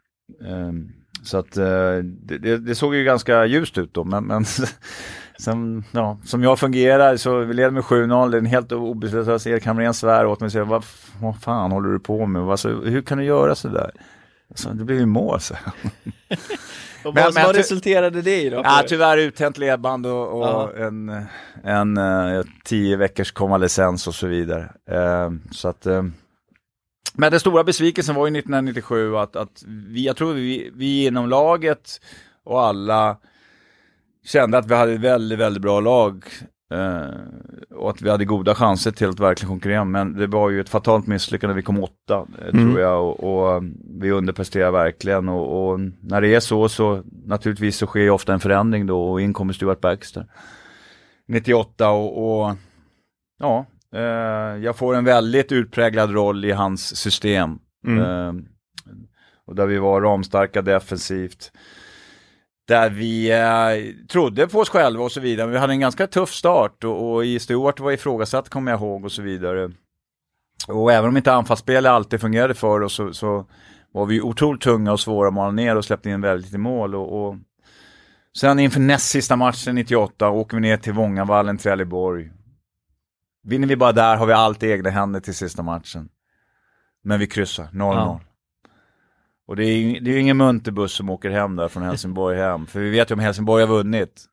[0.48, 4.44] Ehm, så att eh, det, det, såg ju ganska ljust ut då, men, men
[5.38, 9.46] Sen, ja, som jag fungerar så vi leder med 7-0, det är en helt obeslutslös
[9.46, 10.84] Erik Hamrén svär åt mig och säger vad,
[11.20, 12.42] vad fan håller du på med?
[12.42, 13.90] Alltså, hur kan du göra sådär?
[14.50, 15.54] Alltså, det blir ju mål så.
[17.04, 18.56] Och Men- vad, men vad resulterade det i då?
[18.64, 20.72] Ja, tyvärr uttänt ledband och, och Ja.
[20.76, 21.26] en,
[21.64, 24.72] en eh, tio veckors konvalescens och så vidare.
[24.90, 26.02] Eh, så att, eh,
[27.14, 31.28] men den stora besvikelsen var ju 1997 att, att vi, jag tror vi, vi inom
[31.28, 32.00] laget
[32.44, 33.16] och alla
[34.24, 36.24] kände att vi hade ett väldigt, väldigt bra lag.
[36.72, 39.84] Eh, och att vi hade goda chanser till att verkligen konkurrera.
[39.84, 42.66] Men det var ju ett fatalt misslyckande, vi kom åtta eh, Mm.
[42.66, 43.04] tror jag.
[43.04, 43.62] Och, och eh,
[44.00, 45.28] vi underpresterade verkligen.
[45.28, 49.10] Och, och när det är så, så naturligtvis så sker ju ofta en förändring då
[49.10, 50.26] och in kommer Stuart Baxter.
[51.28, 52.56] 98 och, och
[53.38, 57.58] ja, eh, jag får en väldigt utpräglad roll i hans system.
[57.86, 57.98] Mm.
[58.02, 58.44] Eh,
[59.46, 61.52] och där vi var ramstarka defensivt.
[62.68, 65.46] Där vi eh, trodde på oss själva och så vidare.
[65.46, 68.80] Men vi hade en ganska tuff start och, och i Stuart var ifrågasatt kommer jag
[68.80, 69.70] ihåg och så vidare.
[70.68, 73.46] Och även om inte anfallsspelet alltid fungerade för oss så, så
[73.92, 76.94] var vi otroligt tunga och svåra att mala ner och släppte in väldigt lite mål.
[76.94, 77.36] Och, och
[78.38, 82.30] sen inför näst sista matchen 98 åker vi ner till Vångavallen, Trelleborg.
[83.44, 86.08] Vinner vi bara där har vi allt i egna händer till sista matchen.
[87.04, 87.94] Men vi kryssar, 0-0.
[87.94, 88.20] Ja.
[89.52, 92.66] Och det är, ju- det är ingen munterbuss som åker hem där från Helsingborg hem.
[92.66, 94.24] För vi vet ju om Helsingborg har vunnit.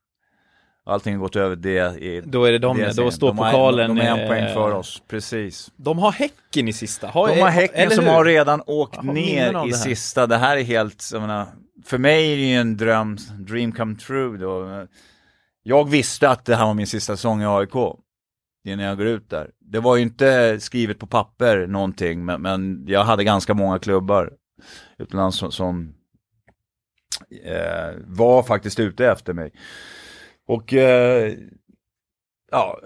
[0.86, 2.02] Allting har gått över det.
[2.02, 3.94] I, Då är det de, det då står de pokalen...
[3.96, 5.70] De har en eh, poäng för oss, precis.
[5.76, 7.06] De har Häcken i sista.
[7.08, 8.12] Har, De har Häcken eller som hur?
[8.12, 10.26] har redan åkt har ner i det sista.
[10.26, 11.46] Det här är helt, jag menar,
[11.84, 14.86] för mig är det ju en dröm, dream come true då.
[15.62, 17.74] Jag visste att det här var min sista säsong i AIK.
[18.64, 19.50] Innan jag går ut där.
[19.60, 24.30] Det var ju inte skrivet på papper någonting, men, men jag hade ganska många klubbar
[24.98, 25.94] utomlands som, som
[27.44, 29.52] eh, var faktiskt ute efter mig.
[30.46, 31.34] Och eh,
[32.50, 32.80] ja,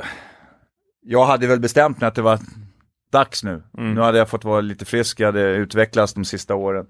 [1.00, 2.38] jag hade väl bestämt mig att det var
[3.12, 3.62] dags nu.
[3.78, 3.94] Mm.
[3.94, 6.86] Nu hade jag fått vara lite frisk, jag hade utvecklats de sista åren.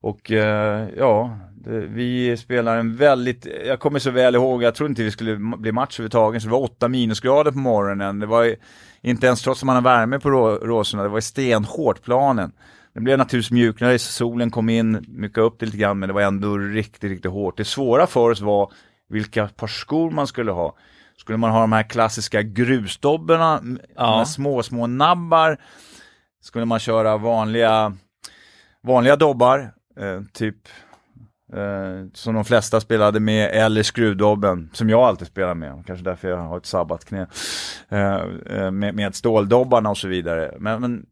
[0.00, 4.90] Och eh, ja, det, vi spelar en väldigt, jag kommer så väl ihåg, jag trodde
[4.90, 8.18] inte vi skulle bli match överhuvudtaget, så det var åtta minusgrader på morgonen.
[8.18, 8.56] Det var
[9.00, 12.52] inte ens trots att man har värme på rå, Råsunda, det var stenhårt planen.
[12.94, 16.22] Det blev naturligtvis mjukare, solen kom in, mjukade upp det lite grann, men det var
[16.22, 17.56] ändå riktigt, riktigt hårt.
[17.56, 18.72] Det svåra för oss var
[19.08, 20.76] vilka par skor man skulle ha.
[21.16, 24.24] Skulle man ha de här klassiska grusdobborna, m- de här Ja.
[24.24, 25.56] små, små nabbar?
[26.42, 27.92] Skulle man köra vanliga,
[28.82, 29.58] vanliga dobbar,
[30.00, 30.56] eh, typ
[31.52, 36.28] eh, som de flesta spelade med, eller skruvdobben, som jag alltid spelar med, kanske därför
[36.28, 37.26] jag har ett sabbatknä,
[37.88, 38.14] eh,
[38.46, 40.54] eh, med, med ståldobbarna och så vidare.
[40.58, 41.06] Men, men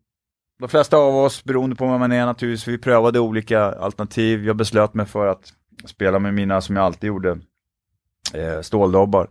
[0.63, 4.47] de flesta av oss, beroende på vem man är naturligtvis, vi prövade olika alternativ.
[4.47, 5.53] Jag beslöt mig för att
[5.85, 7.39] spela med mina, som jag alltid gjorde,
[8.35, 9.29] eh, ståldobbar.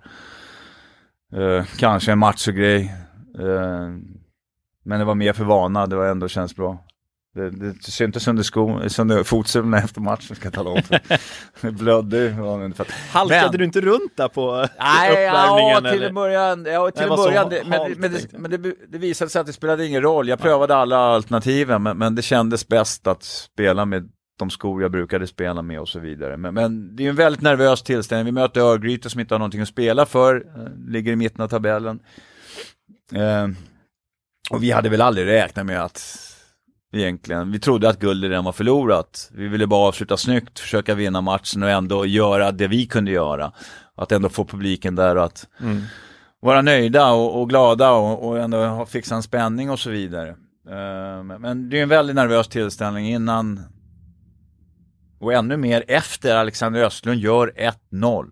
[1.33, 2.95] Eh, kanske en machogrej.
[3.39, 3.89] Eh,
[4.83, 6.85] men det var mer för vana, det var ändå känns bra.
[7.35, 10.81] Det, det syntes under, sko, under fotsulorna efter matchen ska jag tala om.
[11.61, 12.29] det blödde.
[13.11, 15.83] Halkade Men- du inte runt där på Nej, ja, uppvärmningen?
[15.83, 16.07] till eller?
[16.07, 16.65] en början.
[16.65, 19.47] Ja, till så början det, men, halt, men, det, men det, det visade sig att
[19.47, 20.27] det spelade ingen roll.
[20.27, 24.09] Jag prövade alla alternativen, men, men det kändes bäst att spela med
[24.39, 26.37] de skor jag brukade spela med och så vidare.
[26.37, 28.25] Men, men det är en väldigt nervös tillställning.
[28.25, 31.47] Vi möter Örgryte som inte har någonting att spela för, eh, ligger i mitten av
[31.47, 31.99] tabellen.
[33.13, 33.47] Eh,
[34.49, 36.27] och vi hade väl aldrig räknat med att
[36.91, 39.29] egentligen, vi trodde att guldet redan var förlorat.
[39.33, 43.51] Vi ville bara avsluta snyggt, försöka vinna matchen och ändå göra det vi kunde göra.
[43.95, 45.81] Att ändå få publiken där och att Mm.
[46.39, 50.29] vara nöjda och, och glada och, och ändå fixa en spänning och så vidare.
[50.69, 53.59] Eh, men, det är en väldigt nervös tillställning innan
[55.19, 57.53] och ännu mer efter Alexander Östlund gör
[57.91, 58.31] 1-0.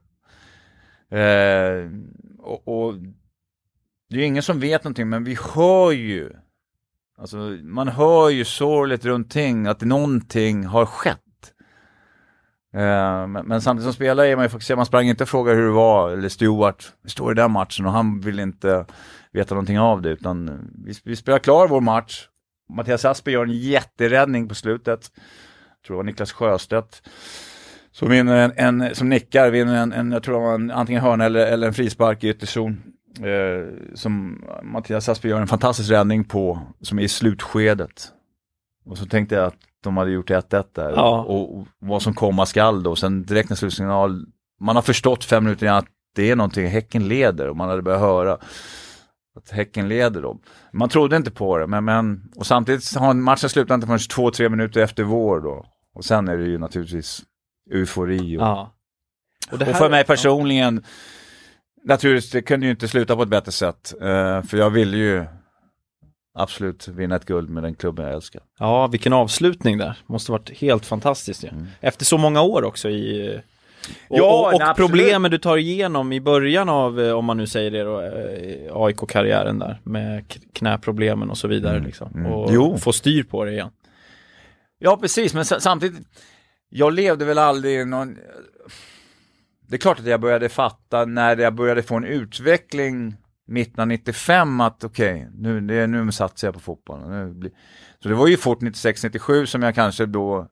[1.12, 1.92] Eh,
[2.40, 2.94] och, och
[4.10, 6.32] det är ingen som vet någonting men vi hör ju
[7.20, 11.20] Alltså man hör ju sorgligt runt ting att någonting har skett.
[12.74, 15.58] Eh, men, men samtidigt som spelare är man ju fokuserad, man sprang inte och frågade
[15.58, 18.86] hur det var, eller Stewart, vi står i den matchen och han vill inte
[19.32, 22.28] veta någonting av det utan vi, vi spelar klar vår match.
[22.74, 25.12] Mattias Asper gör en jätteräddning på slutet.
[25.16, 27.10] Jag tror det var Niklas Sjöstedt.
[27.92, 31.02] Som, vinner en, en, som nickar, vinner en, en, jag tror det var en, antingen
[31.02, 32.84] hörna eller, eller en frispark i ytterzon.
[33.28, 38.12] Eh, som Mattias Asper gör en fantastisk räddning på, som är i slutskedet.
[38.86, 40.94] Och så tänkte jag att de hade gjort 1-1 där.
[40.96, 41.24] Ja.
[41.24, 42.96] Och, och vad som komma skall då.
[42.96, 44.26] Sen direkt när slutsignal,
[44.60, 47.82] man har förstått fem minuter innan att det är någonting, Häcken leder och man hade
[47.82, 48.38] börjat höra
[49.36, 50.40] att Häcken leder då.
[50.74, 54.32] Man trodde inte på det, men, men och samtidigt har matchen slutat inte förrän två,
[54.32, 55.66] tre minuter efter vår då.
[55.94, 57.22] Och sen är det ju naturligtvis
[57.72, 58.38] eufori.
[58.38, 58.76] Och, Ja.
[59.52, 60.84] Och, det och för mig personligen,
[61.84, 63.94] naturligtvis, det kunde ju inte sluta på ett bättre sätt.
[64.02, 65.24] eh, för jag ville ju
[66.34, 68.42] absolut vinna ett guld med den klubben jag älskar.
[68.60, 69.98] Ja, vilken avslutning där.
[70.06, 71.50] Måste varit helt fantastiskt ju.
[71.82, 73.30] Efter så många år också i...
[73.38, 73.44] Och,
[74.18, 74.24] Mm.
[74.26, 77.48] Ja, och, och nej, problemen du tar igenom i början av, eh, om man nu
[77.48, 80.24] säger det då, eh, AIK-karriären där med
[80.54, 82.12] knäproblemen och så vidare liksom.
[82.16, 82.32] mm.
[82.32, 82.78] Och Jo.
[82.78, 83.70] få styr på det igen.
[84.80, 86.08] Ja, precis, men sa- samtidigt,
[86.70, 88.18] jag levde väl aldrig någon...
[89.70, 93.16] Det är klart att jag började fatta när jag började få en utveckling
[93.48, 97.12] mitten av 95 att okej, nu, det, nu satsar jag på fotbollen.
[97.12, 97.52] Nu blir...
[98.04, 100.48] Så det var ju fort 96-97 som jag kanske då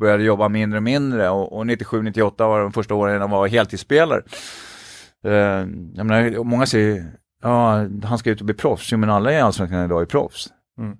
[0.00, 4.22] började jobba mindre och mindre och, och 97-98 var de första åren jag var heltidsspelare.
[5.26, 5.32] Uh,
[5.94, 8.92] jag menar, många säger, ja, han ska ut och bli proffs.
[8.92, 10.48] Jo, men alla i Allsvenskan idag är proffs.
[10.78, 10.96] Mm.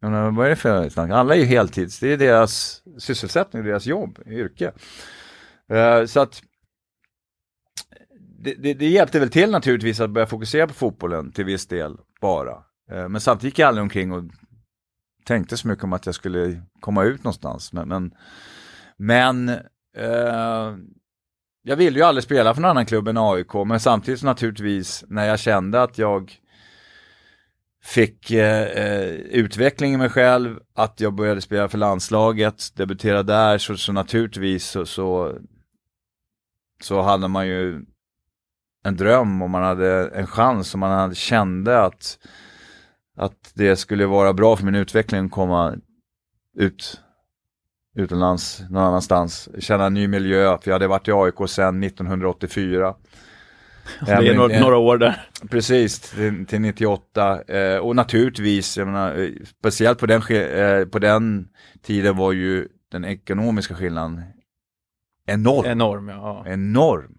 [0.00, 1.10] Jag menar, vad är det för snack?
[1.10, 4.72] Alla är ju heltids, det är deras sysselsättning, deras jobb, yrke.
[5.72, 6.42] Eh, så att
[8.44, 11.96] det, det, det hjälpte väl till naturligtvis att börja fokusera på fotbollen till viss del
[12.20, 12.52] bara.
[12.90, 14.24] Eh, men samtidigt gick jag aldrig omkring och
[15.24, 17.72] tänkte så mycket om att jag skulle komma ut någonstans.
[17.72, 18.14] Men, men,
[18.96, 19.48] men
[19.96, 20.76] eh,
[21.62, 25.24] jag ville ju aldrig spela för någon annan klubb än AIK, men samtidigt naturligtvis när
[25.24, 26.32] jag kände att jag
[27.84, 33.58] fick eh, eh, utveckling i mig själv, att jag började spela för landslaget, debutera där,
[33.58, 35.38] så, så naturligtvis så, så,
[36.82, 37.84] så hade man ju
[38.84, 42.18] en dröm och man hade en chans och man hade, kände att,
[43.16, 45.74] att det skulle vara bra för min utveckling att komma
[46.58, 47.00] ut
[47.96, 52.94] utomlands, någon annanstans, känna en ny miljö, för jag hade varit i AIK sedan 1984.
[54.06, 55.28] Det är några, några år där.
[55.50, 57.42] Precis, till, till 98.
[57.42, 61.48] Eh, och naturligtvis, menar, eh, speciellt på den, eh, på den
[61.82, 64.22] tiden var ju den ekonomiska skillnaden
[65.26, 65.66] enorm.
[65.66, 66.44] Enorm, ja.
[66.46, 67.14] enorm.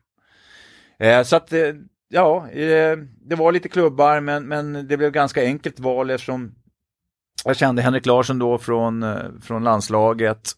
[1.00, 1.74] Eh, så att, eh,
[2.10, 6.56] ja, eh, det var lite klubbar men, men det blev ganska enkelt val eftersom
[7.46, 10.52] jag kände Henrik Larsson då från, eh, från landslaget.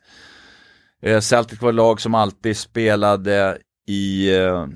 [1.01, 3.57] Eh, Celtic var ett lag som alltid spelade
[3.87, 4.67] i, eh,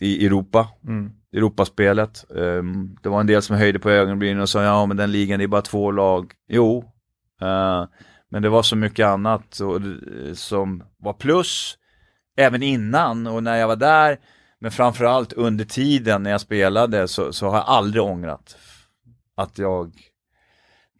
[0.00, 1.10] i Europa, Mm.
[1.32, 2.24] Europaspelet.
[2.36, 5.38] Ehm, det var en del som höjde på ögonbrynen och sa ja men den ligan
[5.38, 6.32] det är bara två lag.
[6.48, 6.84] Jo,
[8.30, 9.60] men det var så mycket annat
[10.34, 11.78] som var plus
[12.36, 14.18] även innan och när jag var där.
[14.64, 18.56] Men framförallt under tiden när jag spelade så, så har jag aldrig ångrat
[19.34, 19.92] att jag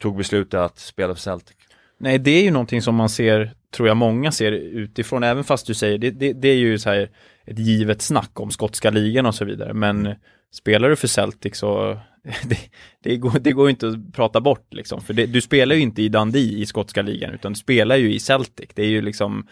[0.01, 1.57] tog beslutet att spela för Celtic.
[1.99, 5.67] Nej, det är ju någonting som man ser, tror jag många ser utifrån, även fast
[5.67, 7.11] du säger, det, det, det är ju så här
[7.45, 10.15] ett givet snack om skotska ligan och så vidare, men
[10.53, 12.01] spelar du för Celtic så
[12.45, 12.59] det,
[13.03, 16.03] det, går, det går inte att prata bort liksom, för det, du spelar ju inte
[16.03, 19.47] i Dundee i skotska ligan, utan du spelar ju i Celtic, det är ju liksom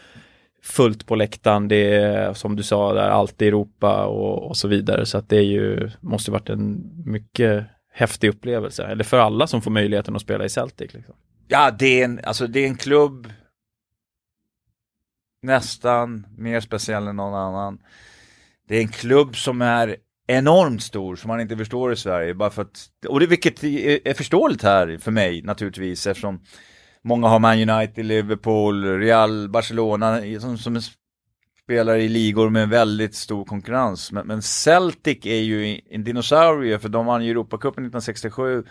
[0.65, 4.69] fullt på läktaren, det är som du sa, där allt i Europa och, och så
[4.69, 9.47] vidare, så att det är ju, måste varit en mycket häftig upplevelse, eller för alla
[9.47, 10.95] som får möjligheten att spela i Celtic.
[10.95, 11.15] Liksom.
[11.49, 13.33] Ja, det är en, alltså det är en klubb
[15.43, 17.79] nästan mer speciell än någon annan.
[18.69, 19.97] Det är en klubb som är
[20.27, 22.35] enormt stor som man inte förstår i Sverige.
[22.35, 26.41] Bara för att, och det, vilket är, är förståeligt här för mig naturligtvis eftersom
[27.05, 30.81] många har Man United, Liverpool, Real, Barcelona som, som
[31.65, 34.13] spelar i ligor med väldigt stor konkurrens.
[34.13, 38.65] Men, men Celtic är ju en dinosaurie för de vann ju Europacupen 1967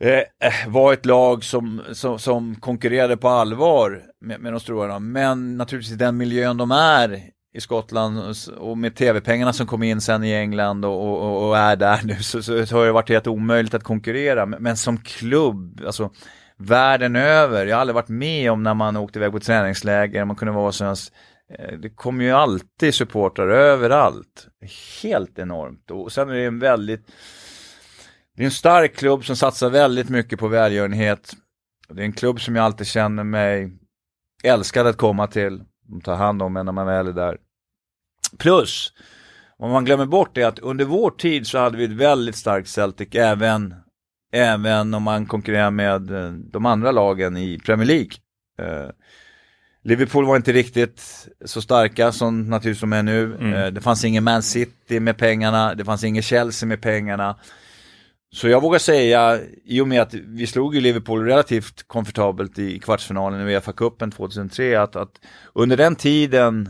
[0.00, 4.98] eh, eh, var ett lag som, som, som konkurrerade på allvar med, med de stora.
[4.98, 7.22] Men naturligtvis den miljön de är
[7.54, 11.76] i Skottland och med tv-pengarna som kom in sen i England och, och, och är
[11.76, 14.46] där nu så, så, så har det varit helt omöjligt att konkurrera.
[14.46, 16.10] Men, men som klubb, alltså
[16.60, 20.36] världen över, jag har aldrig varit med om när man åkte iväg på träningsläger, man
[20.36, 20.96] kunde vara sådana
[21.58, 24.48] eh, det kommer ju alltid supportrar överallt.
[25.02, 25.90] Helt enormt.
[25.90, 27.06] Och sen är det en väldigt
[28.36, 31.32] det är en stark klubb som satsar väldigt mycket på välgörenhet.
[31.88, 33.72] Det är en klubb som jag alltid känner mig
[34.42, 35.62] älskad att komma till.
[35.88, 37.38] De tar hand om en när man väl är där.
[38.38, 38.92] Plus,
[39.58, 42.68] Vad man glömmer bort är att under vår tid så hade vi ett väldigt starkt
[42.68, 43.74] Celtic även,
[44.32, 48.10] även om man konkurrerar med eh, de andra lagen i Premier League.
[48.58, 48.90] Eh,
[49.82, 53.24] Liverpool var inte riktigt så starka som naturligtvis de är nu.
[53.24, 53.52] Mm.
[53.52, 57.36] Eh, det fanns ingen Man City med pengarna, det fanns ingen Chelsea med pengarna.
[58.32, 62.78] Så jag vågar säga, i och med att vi slog ju Liverpool relativt komfortabelt i
[62.78, 65.20] kvartsfinalen i Uefa-cupen 2003, att, att
[65.52, 66.68] under den tiden,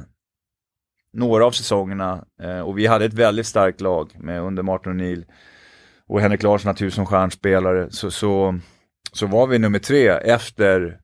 [1.13, 5.25] några av säsongerna, eh, och vi hade ett väldigt starkt lag med under Martin O'Neill
[6.11, 8.59] och Henrik Larsson naturligtvis som stjärnspelare, så, så,
[9.13, 10.99] så var vi nummer tre efter,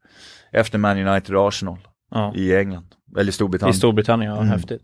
[0.53, 1.79] efter Man United och Arsenal
[2.11, 2.33] Ja.
[2.35, 2.87] i England,
[3.19, 3.75] eller I Storbritannien.
[3.75, 4.49] Storbritannien, ja, Mm.
[4.49, 4.83] häftigt.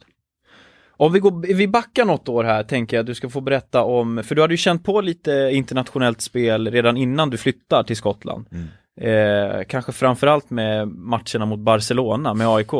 [0.96, 3.82] Om vi, går, vi backar något år här, tänker jag att du ska få berätta
[3.82, 7.96] om, för du hade ju känt på lite internationellt spel redan innan du flyttar till
[7.96, 8.46] Skottland.
[8.52, 8.68] Mm.
[9.00, 12.70] Eh, kanske framförallt med matcherna mot Barcelona med AIK.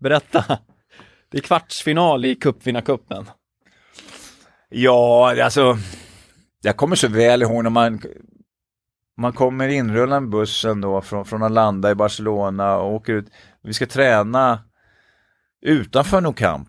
[0.00, 0.44] Berätta!
[1.30, 3.24] Det är kvartsfinal i cupvinnarcupen.
[4.68, 5.78] Ja, alltså,
[6.62, 8.00] jag kommer så väl ihåg när man,
[9.16, 13.30] man kommer inrullande med bussen då från, från att landa i Barcelona och åker ut.
[13.62, 14.62] Vi ska träna
[15.62, 16.68] utanför Nou Camp.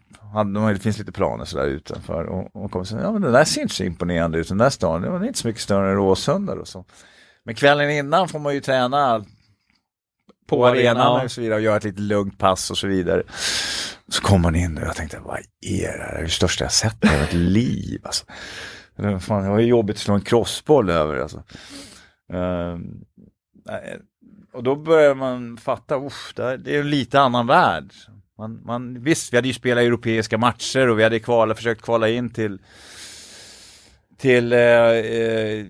[0.73, 3.61] Det finns lite planer sådär utanför och, och kommer säga, ja men det där ser
[3.61, 6.53] inte så imponerande ut, den där stan, det var inte så mycket större än Råsunda
[6.53, 6.85] och så.
[7.43, 9.25] Men kvällen innan får man ju träna
[10.49, 11.23] på, På arenan, ja.
[11.23, 13.23] och så vidare och göra ett lite lugnt pass och så vidare.
[14.07, 16.13] Så kom man in och jag tänkte, vad är det här?
[16.13, 18.01] Det är det största jag sett i mitt liv.
[18.03, 18.25] Alltså.
[19.01, 21.17] Det var Fan, det var ju jobbigt att slå en crossboll över.
[21.19, 21.43] Alltså.
[23.65, 23.99] Nej,
[24.53, 26.43] och då börjar man fatta, uff, det,
[26.75, 27.91] är en lite annan värld.
[28.37, 32.09] Man, man, visst, vi hade ju spelat europeiska matcher och vi hade kvala, försökt kvala
[32.09, 32.59] in till,
[34.17, 35.65] till eh, eh,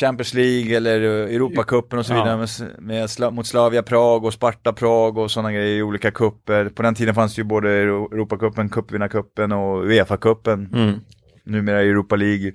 [0.00, 2.16] Champions League eller eh, Europacupen och så Ja.
[2.24, 2.48] vidare med,
[2.82, 6.68] med, Sla- mot Slavia Prag och Sparta Prag och sådana grejer i olika kupper.
[6.68, 10.74] På den tiden fanns ju både Euro- Europacupen, Cupvinnarcupen och Uefa-cupen.
[10.74, 11.00] Mm.
[11.44, 12.52] Numera i Europa League.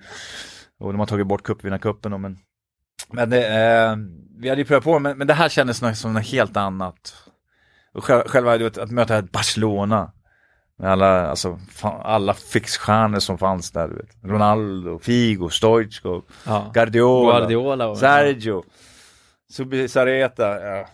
[0.79, 2.37] Och de har tagit bort cupvinnarcupen men
[3.11, 3.95] Men det, eh,
[4.39, 7.15] vi hade ju prövat på, men, men det här kändes som något helt annat.
[7.93, 10.11] Och själv, själva vet, att möta Barcelona.
[10.77, 13.87] Med alla, alltså, fan, alla fixstjärnor som fanns där.
[13.87, 14.09] Du vet.
[14.23, 16.71] Ronaldo, Figo, Stoichkov, Ja.
[16.73, 17.97] Guardiola, Guardiola och...
[17.97, 18.63] Sergio,
[19.51, 20.61] Subisareta.
[20.61, 20.87] Ja.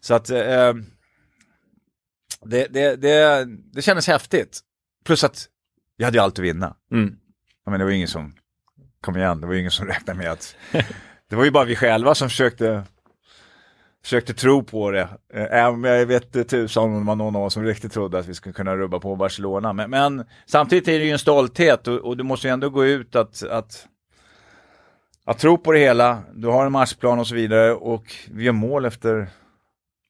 [0.00, 0.74] Så att eh,
[2.44, 4.60] det, det, det, det kändes häftigt.
[5.04, 5.48] Plus att
[5.96, 6.74] vi hade ju allt att vinna.
[6.92, 7.16] Mm.
[7.66, 8.34] Menar, det var ingen som,
[9.00, 10.56] kom igen, det var ingen som räknade med att,
[11.30, 12.82] det var ju bara vi själva som försökte,
[14.04, 15.08] försökte tro på det.
[15.34, 18.18] Eh, Även jag vet inte tusan om det var någon av oss som riktigt trodde
[18.18, 19.72] att vi skulle kunna rubba på Barcelona.
[19.72, 22.84] Men, men samtidigt är det ju en stolthet och, och du måste ju ändå gå
[22.86, 23.86] ut att, att,
[25.24, 26.22] att tro på det hela.
[26.34, 29.28] Du har en matchplan och så vidare och vi gör mål efter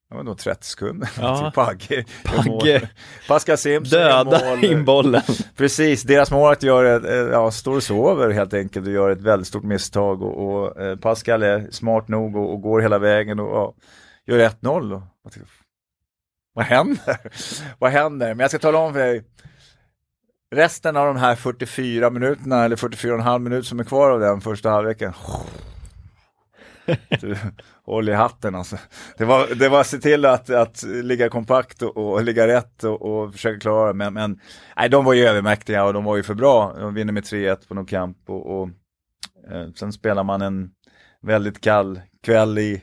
[0.09, 1.39] det var nog 30 sekunder Ja.
[1.43, 2.05] till Pagge.
[2.25, 2.91] Pagge.
[3.29, 5.23] Pascal Simpson Döda in bollen.
[5.57, 9.21] Precis, deras målvakt gör ett, eh, ja, står och sover helt enkelt och gör ett
[9.21, 13.41] väldigt stort misstag och, och eh, Pascal är smart nog och, och går hela vägen
[13.41, 13.75] och ja,
[14.27, 14.93] gör 1-0.
[14.95, 15.49] Och, jag tycker,
[16.55, 17.19] vad händer?
[17.79, 18.29] vad händer?
[18.29, 19.25] Men jag ska tala om för dig,
[20.55, 24.71] resten av de här 44 minuterna eller 44,5 minuter som är kvar av den första
[24.71, 25.13] halvleken.
[27.87, 28.77] Håll i hatten alltså.
[29.19, 33.03] Det var, det var se till att, att ligga kompakt och, och ligga rätt och,
[33.03, 33.95] och försöka klara det.
[33.95, 34.41] Men, men
[34.77, 36.75] nej, de var ju övermäktiga och de var ju för bra.
[36.79, 38.69] De vinner med 3-1 på någon kamp och, och
[39.51, 40.71] eh, sen spelar man en
[41.23, 42.83] väldigt kall kväll i,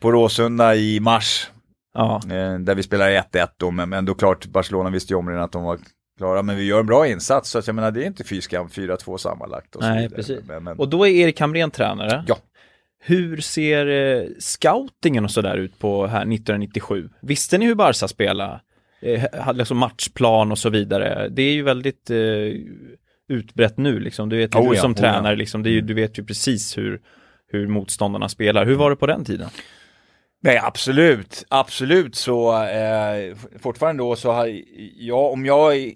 [0.00, 1.50] på Råsunda i mars.
[1.94, 5.28] Ja, Eh, där vi spelar 1-1 då, men, men då klart Barcelona visste ju om
[5.28, 5.78] redan att de var
[6.18, 6.42] klara.
[6.42, 8.68] Men vi gör en bra insats så att jag menar det är inte fy skam
[8.68, 9.76] 4-2 sammanlagt.
[9.76, 10.16] Och så Nej, vidare.
[10.16, 10.40] precis.
[10.48, 12.24] Men, men, och då är Erik Hamrén tränare.
[12.26, 12.36] Ja.
[13.06, 17.08] Hur ser eh, scoutingen och sådär ut på här 1997?
[17.22, 18.60] Visste ni hur Barca spelade?
[19.02, 21.28] Eh, hade liksom matchplan och så vidare.
[21.28, 22.16] Det är ju väldigt eh,
[23.28, 24.28] utbrett nu liksom.
[24.28, 25.00] Du vet Oh du ja, som oh ja.
[25.00, 27.00] tränare liksom, det är ju, du vet ju precis hur,
[27.48, 28.66] hur motståndarna spelar.
[28.66, 29.48] Hur var det på den tiden?
[30.42, 31.44] Nej, absolut.
[31.48, 34.60] Absolut så, eh, fortfarande då så har
[34.96, 35.92] jag, om jag,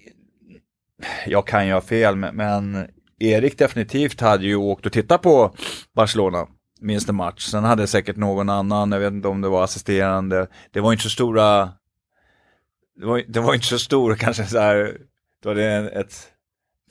[1.27, 2.89] jag kan ju ha fel, men, men
[3.19, 5.55] Erik definitivt hade ju åkt och tittat på
[5.95, 6.47] Barcelona
[6.81, 7.45] minst en match.
[7.45, 10.47] Sen hade säkert någon annan, jag vet inte om det var assisterande.
[10.71, 11.71] Det var inte så stora,
[12.97, 14.97] det var, det var inte så stor kanske så här,
[15.43, 16.33] då det är ett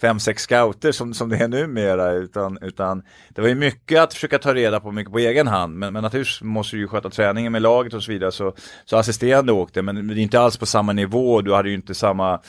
[0.01, 4.13] fem, sex scouter som, som det är numera, utan, utan det var ju mycket att
[4.13, 7.09] försöka ta reda på, mycket på egen hand, men, men naturligtvis måste du ju sköta
[7.09, 10.57] träningen med laget och så vidare, så, så assisterande åkte, men det är inte alls
[10.57, 12.39] på samma nivå, du hade ju inte samma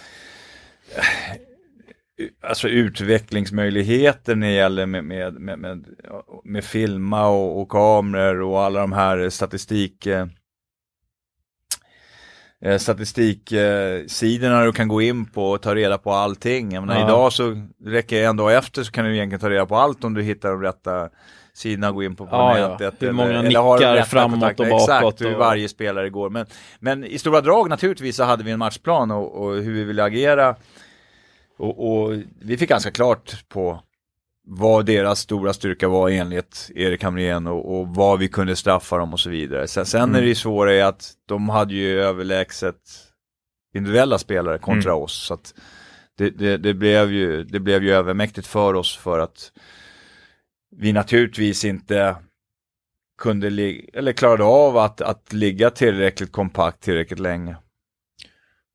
[2.42, 5.84] Alltså utvecklingsmöjligheter när det gäller med, med, med, med,
[6.44, 10.26] med filma och, och kameror och alla de här statistik eh,
[12.64, 16.72] eh, statistiksidorna du kan gå in på och ta reda på allting.
[16.72, 17.06] Jag menar, Ja.
[17.06, 20.14] Idag så räcker en dag efter så kan du egentligen ta reda på allt om
[20.14, 21.08] du hittar de rätta
[21.54, 22.68] sidorna och gå in på, på Ja, ja.
[22.68, 22.94] nätet.
[23.02, 24.70] Hur många de nickar rätta framåt och kontakterna.
[24.70, 24.82] bakåt
[25.14, 26.30] Exakt, hur och- varje spelare går.
[26.30, 26.46] Men,
[26.80, 30.04] men i stora drag naturligtvis så hade vi en matchplan och, och hur vi ville
[30.04, 30.56] agera.
[31.58, 33.82] Och, och vi fick ganska klart på
[34.46, 39.12] vad deras stora styrka var enligt Erik Hamrén och, och vad vi kunde straffa dem
[39.12, 39.68] och så vidare.
[39.68, 42.76] Sen, sen är det ju svåra i att de hade ju överlägset
[43.74, 45.12] individuella spelare kontra oss.
[45.12, 45.54] Så att
[46.18, 49.52] det, det, det, blev ju, det blev ju övermäktigt för oss för att
[50.76, 52.16] vi naturligtvis inte
[53.18, 53.46] kunde
[53.92, 57.56] eller klarade av att, att ligga tillräckligt kompakt tillräckligt länge.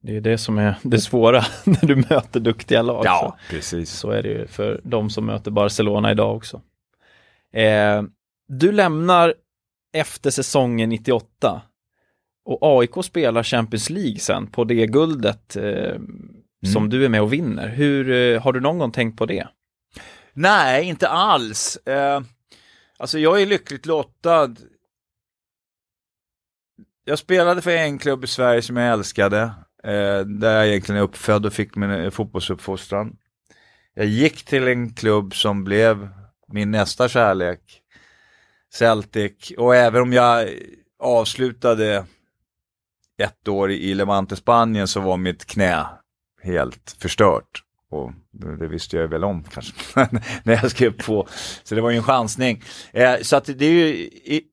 [0.04, 3.04] Det är det som är det svåra när du möter duktiga lag.
[3.06, 3.38] så.
[3.50, 3.92] precis.
[3.92, 6.62] Så är det ju för de som möter Barcelona idag också.
[7.54, 8.04] Eh,
[8.48, 9.34] du lämnar
[9.94, 11.62] efter säsongen 98
[12.46, 16.00] och AIK spelar Champions League sen på det guldet eh,
[16.74, 17.68] som du är med och vinner.
[17.68, 19.48] Hur, eh, har du någon gång tänkt på det?
[20.34, 21.78] Nej, inte alls.
[21.78, 22.22] Eh,
[22.98, 24.56] alltså jag är lyckligt lottad.
[27.06, 29.52] Jag spelade för en klubb i Sverige som jag älskade.
[29.84, 33.18] Eh, där jag egentligen är uppfödd och fick min eh, fotbollsuppfostran.
[33.94, 36.10] Jag gick till en klubb som blev
[36.48, 37.82] min nästa kärlek.
[38.74, 39.52] Celtic.
[39.58, 40.50] Och även om jag
[41.00, 42.06] avslutade
[43.18, 45.86] ett år i Levante, Spanien, så var mitt knä
[46.42, 47.64] helt förstört.
[47.90, 49.74] Och det det visste jag väl om kanske,
[50.44, 51.28] när jag skrev på.
[51.64, 52.64] Så det var ju en chansning.
[52.92, 54.44] Eh, så att det är ju i,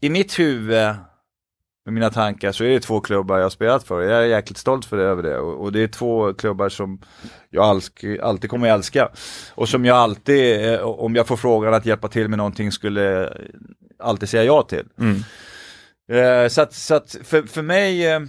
[0.00, 0.94] i mitt huvud,
[1.84, 4.02] med mina tankar, så är det två klubbar jag har spelat för.
[4.02, 5.38] Jag är jäkligt stolt för det, över det.
[5.38, 7.00] Och, och det är två klubbar som
[7.50, 9.08] jag alltid, alltid kommer att älska.
[9.54, 13.32] Och som jag alltid, eh, om jag får frågan att hjälpa till med någonting, skulle
[13.98, 14.86] alltid säga ja till.
[16.08, 18.20] Eh, så att, så att för, för mig eh,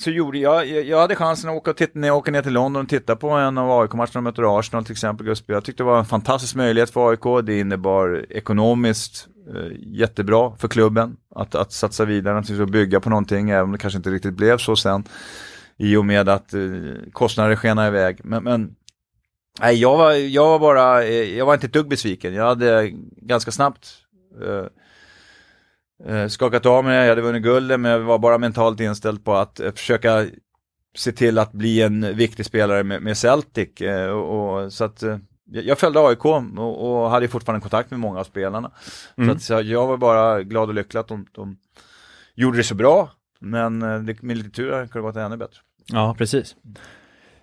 [0.00, 2.82] så gjorde jag, jag, hade chansen att åka titta, när jag åker ner till London
[2.82, 5.36] och titta på en av AIK-matcherna de möter Arsenal till exempel.
[5.46, 7.46] Jag tyckte det var en fantastisk möjlighet för AIK.
[7.46, 13.10] Det innebar ekonomiskt Eh, jättebra för klubben att, att satsa vidare och liksom bygga på
[13.10, 15.04] någonting, även om det kanske inte riktigt blev så sen.
[15.76, 16.60] I och med att eh,
[17.12, 18.20] kostnader skenar iväg.
[18.24, 18.76] Men, men
[19.60, 22.34] nej, jag, var, jag var bara, eh, jag var inte ett dugg besviken.
[22.34, 23.88] Jag hade ganska snabbt
[24.42, 24.66] eh,
[26.12, 29.34] eh skakat av mig, jag hade vunnit guldet men jag var bara mentalt inställd på
[29.34, 30.26] att eh, försöka
[30.96, 33.80] se till att bli en viktig spelare med, med Celtic.
[33.80, 35.18] Eh, och, och, så att, eh,
[35.52, 38.70] jag följde AIK och, och hade fortfarande kontakt med många av spelarna.
[39.16, 41.56] Så, att, så jag var bara glad och lycklig att de, de
[42.34, 43.10] gjorde det så bra.
[43.40, 45.58] Men eh, det, med lite tur hade det gått ännu bättre.
[45.86, 46.56] Ja, precis.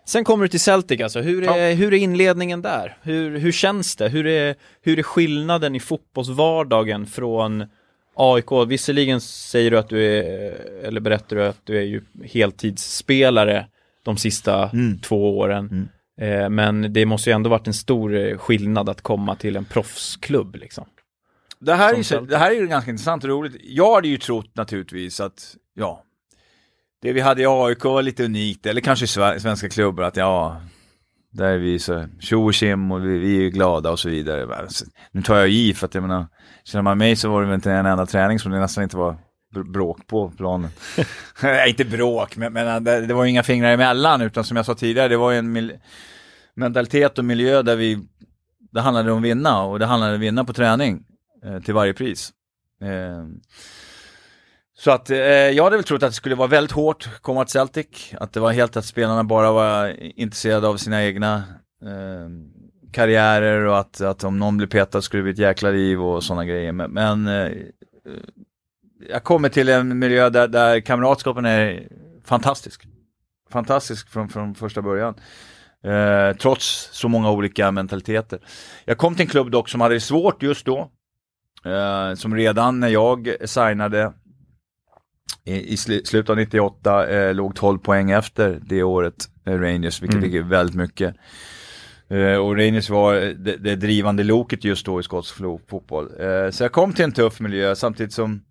[0.06, 2.98] Sen kommer du till Celtic alltså, hur är, hur är inledningen där?
[3.02, 4.10] Hur, hur känns det?
[4.10, 7.66] Hur är, hur är skillnaden i fotbollsvardagen från
[8.16, 10.24] AIK, visserligen säger du att du är,
[10.84, 13.68] eller berättar du att du är ju heltidsspelare
[14.04, 15.00] de sista Mm.
[15.00, 15.90] två åren.
[16.22, 19.66] Eh, men det måste ju ändå varit en stor eh, skillnad att komma till en
[19.66, 20.86] proffsklubb liksom.
[21.60, 23.56] Det här, är ju, det här är ju ganska intressant och roligt.
[23.64, 26.04] Jag hade ju trott naturligtvis att, ja,
[27.02, 30.18] det vi hade i AIK var lite unikt, eller kanske i sve- svenska klubbar, att
[30.18, 30.62] ja,
[31.32, 34.46] där är vi så tjo och tjim och vi, vi är glada och så vidare.
[34.46, 36.26] Men så- Nu tar jag i för att jag menar,
[36.64, 38.98] känner man mig så var det väl inte en enda träning som det nästan inte
[38.98, 39.18] var
[39.64, 40.70] bråk på planen.
[41.44, 44.58] Nej, inte bråk, men, men äh, det, det var ju inga fingrar emellan, utan som
[44.58, 45.80] jag sa tidigare, det var ju en mil-
[46.54, 48.00] mentalitet och miljö där vi,
[48.72, 51.04] det handlade om att vinna och det handlade om att vinna på träning
[51.46, 52.32] eh, till varje pris.
[52.82, 53.26] Eh,
[54.78, 57.46] så att eh, jag hade väl trott att det skulle vara väldigt hårt att komma
[57.46, 61.44] till Celtic, att det var helt att spelarna bara var intresserade av sina egna
[61.84, 62.30] eh,
[62.92, 66.24] karriärer och att, att om någon blir petad skulle det bli ett jäkla liv och
[66.24, 66.72] sådana grejer.
[66.72, 67.28] Men, men
[69.10, 71.88] jag kommer till en miljö där, där kamratskapen är
[72.26, 72.88] fantastisk.
[73.50, 75.16] Fantastisk från, från första början.
[75.84, 78.40] Eh, trots så många olika mentaliteter.
[78.86, 80.92] Jag kom till en klubb dock som hade det svårt just då.
[81.66, 84.14] Eh, som redan när jag signade
[85.44, 90.02] i, i sl- slutet av 98 eh, låg 12 poäng efter det året, eh, Rangers,
[90.02, 90.36] vilket Mm.
[90.36, 91.16] är väldigt mycket.
[92.10, 95.36] Eh, och Rangers var det, det drivande loket just då i skotsk
[95.70, 96.12] fotboll.
[96.20, 98.42] Eh, så jag kom till en tuff miljö samtidigt som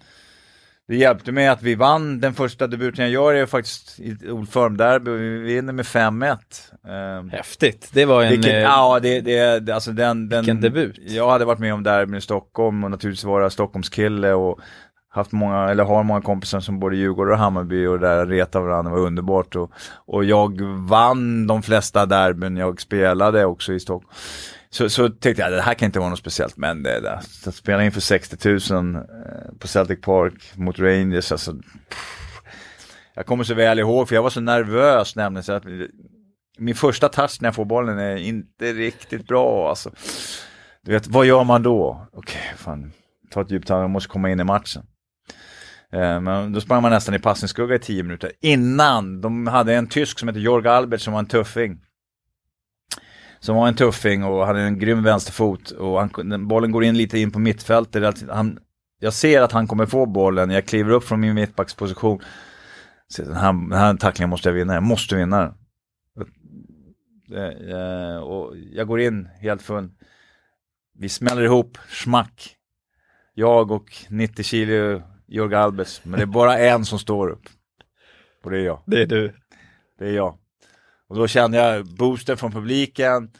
[0.88, 4.48] det hjälpte mig att vi vann den första debuten jag gör är faktiskt i Old
[4.48, 6.36] Firm-derby vi vinner med 5-1.
[6.84, 8.30] Eh, Häftigt, det var en...
[8.30, 10.40] vilket, eh, ja, det, det, alltså den, den...
[10.40, 10.98] vilken debut.
[10.98, 14.60] Jag hade varit med om derbyn i Stockholm och naturligtvis vara Stockholmskille och
[15.16, 18.90] haft många, eller har många kompisar som både Djurgården och Hammarby och där retade varandra,
[18.90, 19.56] det var underbart.
[19.56, 19.70] Och,
[20.06, 24.12] och jag vann de flesta derbyn jag spelade också i Stockholm.
[24.76, 27.48] Så, så tyckte jag, det här kan inte vara något speciellt, men eh, det, det
[27.48, 29.06] att spela inför 60 000
[29.58, 31.52] på Celtic Park mot Rangers, alltså
[31.88, 32.40] pff.
[33.14, 35.64] jag kommer så väl ihåg, för jag var så nervös nämligen, så att
[36.58, 39.90] min första touch när jag får bollen är inte riktigt bra alltså.
[40.82, 42.06] Du vet, vad gör man då?
[42.12, 42.92] Okej, fan,
[43.30, 44.82] ta ett djupt andetag, jag måste komma in i matchen.
[45.92, 48.32] Eh, men då sprang man nästan i passningsskugga i tio minuter.
[48.40, 51.80] Innan, de hade en tysk som hette Jörg Albert som var en tuffing.
[53.40, 57.18] Som var en tuffing och hade en grym vänsterfot och han, bollen går in lite
[57.18, 58.24] in på mittfältet.
[58.30, 58.58] Han,
[59.00, 62.20] jag ser att han kommer få bollen, jag kliver upp från min mittbacksposition.
[63.08, 65.54] Så den, här, den här tacklingen måste jag vinna, jag måste vinna den.
[67.32, 69.90] Eh, eh, och jag går in helt full.
[70.98, 72.56] Vi smäller ihop, smack.
[73.34, 77.48] Jag och 90 kilo Jörg Albers, men det är bara en som står upp.
[78.44, 78.82] Och det är jag.
[78.86, 79.34] Det är du.
[79.98, 80.38] Det är jag.
[81.08, 83.30] Och då kände jag booster från publiken.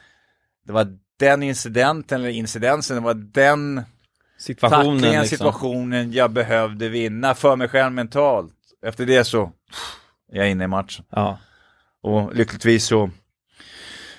[0.66, 3.82] Det var den incidenten, eller incidensen, det var den
[4.38, 5.38] Situationen tacklingen, liksom.
[5.38, 8.52] situationen jag behövde vinna för mig själv mentalt.
[8.86, 9.52] Efter det så
[10.32, 11.04] är jag inne i matchen.
[11.10, 11.38] Ja.
[12.02, 13.10] Och lyckligtvis så,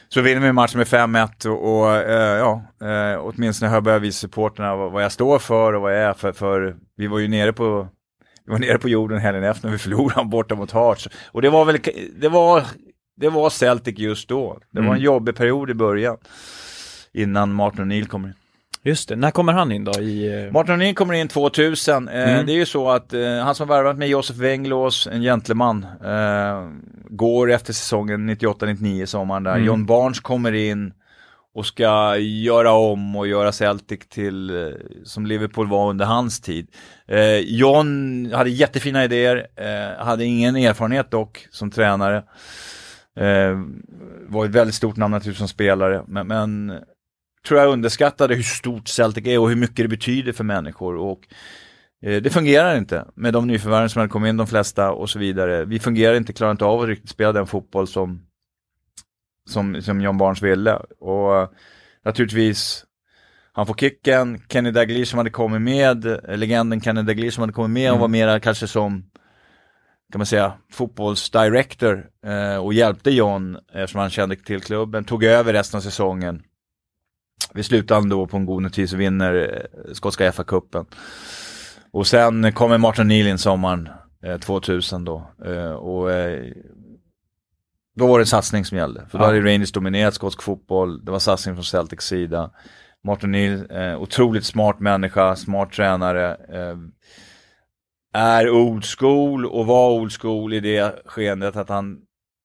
[0.09, 4.01] så vinner vi matchen med 5-1 och, och eh, ja, eh, åtminstone har jag börjat
[4.01, 7.19] visa supporterna vad, vad jag står för och vad jag är för, för vi var
[7.19, 7.87] ju nere på
[8.45, 11.07] vi var nere på jorden helgen efter när vi förlorade borta mot Hearts.
[11.31, 11.79] Och det var väl,
[12.19, 12.63] det var,
[13.17, 14.59] det var Celtic just då.
[14.71, 15.03] Det var en Mm.
[15.03, 16.17] jobbig period i början.
[17.13, 18.33] Innan Martin O'Neill kommer in.
[18.83, 19.91] Just det, när kommer han in då?
[20.01, 22.07] I, eh, Martin O'Neill kommer in 2000.
[22.07, 22.45] Eh, Mm.
[22.45, 26.69] Det är ju så att eh, han som värvat med Josef Wenglås, en gentleman, eh,
[27.09, 29.51] går efter säsongen 98-99 sommaren där.
[29.55, 29.65] Mm.
[29.65, 30.93] John Barnes kommer in
[31.55, 34.71] och ska göra om och göra Celtic till, eh,
[35.03, 36.67] som Liverpool var under hans tid.
[37.07, 42.23] Eh, John hade jättefina idéer, eh, hade ingen erfarenhet dock som tränare.
[43.17, 43.57] Eh,
[44.27, 46.73] var ett väldigt stort namn naturligtvis som spelare, men, men
[47.47, 50.95] tror jag underskattade hur stort Celtic är och hur mycket det betyder för människor.
[50.95, 51.27] Och
[52.01, 55.19] eh, det fungerar inte med de nyförvärven som hade kommit in, de flesta och så
[55.19, 55.65] vidare.
[55.65, 58.21] Vi fungerar inte, klarar inte av att riktigt spela den fotboll som,
[59.49, 60.75] som, som John Barnes ville.
[60.99, 61.53] Och
[62.05, 62.85] naturligtvis,
[63.53, 67.71] han får kicken, Kenny Dalglish som hade kommit med, legenden Kenny Dalglish som hade kommit
[67.71, 68.01] med och Mm.
[68.01, 69.03] var mera kanske som
[70.11, 75.53] kan man säga, fotbollsdirector eh, och hjälpte John eftersom han kände till klubben, tog över
[75.53, 76.43] resten av säsongen.
[77.53, 79.33] Vi slutade då på en god notis och vinner
[79.85, 80.85] eh, skotska FA-cupen.
[81.91, 83.89] Och sen kommer Martin Neal in sommaren
[84.23, 85.31] eh, 2000 då.
[85.45, 86.51] Eh, och eh,
[87.95, 89.05] då var det en satsning som gällde.
[89.09, 89.27] För då Ja.
[89.27, 91.05] hade Rangers dominerat skotsk fotboll.
[91.05, 92.51] Det var satsning från Celtics sida.
[93.03, 96.37] Martin Neal, eh, otroligt smart människa, smart tränare.
[98.13, 102.01] Är old school och var old school i det skeendet att han,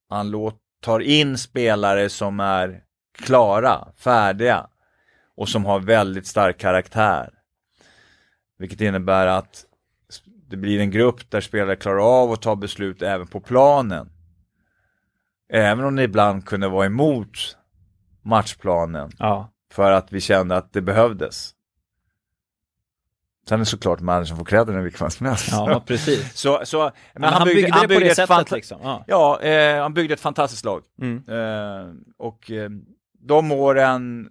[0.08, 2.80] han låt, tar in spelare som är
[3.18, 4.66] klara, färdiga
[5.36, 7.30] och som har väldigt stark karaktär.
[8.58, 9.64] Vilket innebär att
[10.48, 14.08] det blir en grupp där spelare klarar av att ta beslut även på planen.
[15.52, 17.56] Även om det ibland kunde vara emot
[18.22, 19.10] matchplanen.
[19.18, 19.52] Ja.
[19.72, 21.54] För att vi kände att det behövdes.
[23.52, 25.48] Sen är det såklart managern får credden vilket fall som helst.
[25.50, 26.34] Ja, precis.
[26.34, 28.78] Så, så, Men, han, byggde, det på det sättet fanta- liksom.
[28.82, 29.04] Ja.
[29.06, 30.82] Ja, eh, han byggde ett fantastiskt lag.
[31.00, 31.16] Mm.
[31.28, 32.70] Eh, och eh,
[33.18, 34.28] de åren,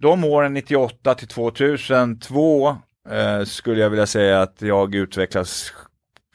[0.00, 2.76] de åren 98 till 2002
[3.10, 5.72] eh, skulle jag vilja säga att jag utvecklas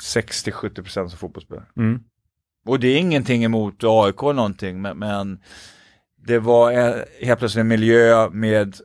[0.01, 1.66] 60-70% som fotbollsspelare.
[1.78, 2.03] Mm.
[2.66, 5.39] Och det är ingenting emot AIK någonting, men, men
[6.28, 8.76] det var eh, helt plötsligt en miljö med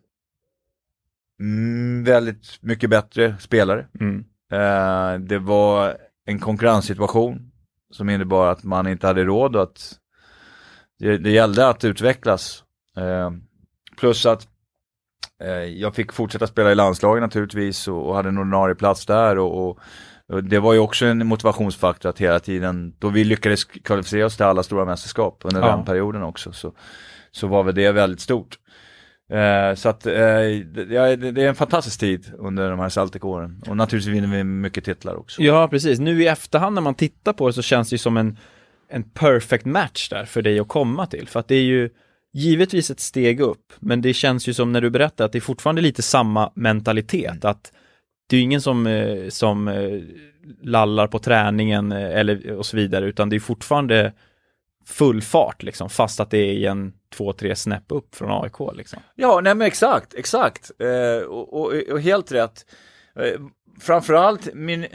[1.41, 3.87] mm, väldigt mycket bättre spelare.
[4.01, 4.25] Mm.
[4.53, 7.51] Eh, det var en konkurrenssituation
[7.91, 9.99] som innebar att man inte hade råd att
[10.99, 12.65] det, det gällde att utvecklas.
[12.97, 13.31] Eh,
[13.97, 14.47] plus att
[15.43, 19.39] eh, jag fick fortsätta spela i landslaget naturligtvis och, och hade en ordinarie plats där
[19.39, 19.79] och, och,
[20.33, 24.37] och det var ju också en motivationsfaktor att hela tiden, då vi lyckades kvalificera oss
[24.37, 25.67] till alla stora mästerskap under Ja.
[25.77, 26.73] den perioden också, så,
[27.31, 28.59] så var väl det väldigt stort.
[29.33, 33.63] Eh, så att eh, det, det är en fantastisk tid under de här Celtic-åren.
[33.69, 35.43] Och naturligtvis vinner vi mycket titlar också.
[35.43, 35.99] Ja, precis.
[35.99, 38.39] Nu i efterhand när man tittar på det så känns det ju som en,
[38.91, 41.29] en perfect match där för dig att komma till.
[41.29, 41.91] För att det är ju
[42.33, 45.41] givetvis ett steg upp, men det känns ju som när du berättar att det är
[45.41, 47.45] fortfarande lite samma mentalitet.
[47.45, 47.73] Att
[48.29, 50.01] det är ju ingen som, eh, som eh,
[50.63, 54.13] lallar på träningen eh, eller och så vidare, utan det är fortfarande
[54.89, 58.99] full fart liksom, fast att det är en två, tre snäpp upp från AIK liksom.
[59.15, 60.71] Ja, nej men exakt, exakt.
[60.79, 62.67] Eh, och, och, och helt rätt.
[63.17, 63.41] Eh,
[63.81, 64.87] framförallt, min,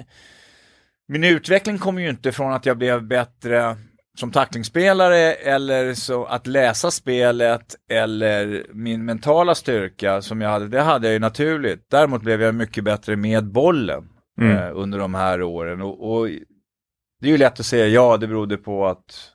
[1.07, 3.77] min utveckling kom ju inte från att jag blev bättre
[4.19, 10.81] som tacklingsspelare eller så att läsa spelet eller min mentala styrka som jag hade, det
[10.81, 11.85] hade jag ju naturligt.
[11.89, 14.09] Däremot blev jag mycket bättre med bollen
[14.41, 14.57] Mm.
[14.57, 15.81] eh, under de här åren.
[15.81, 16.27] Och, och
[17.21, 19.32] det är ju lätt att säga ja, det berodde på att,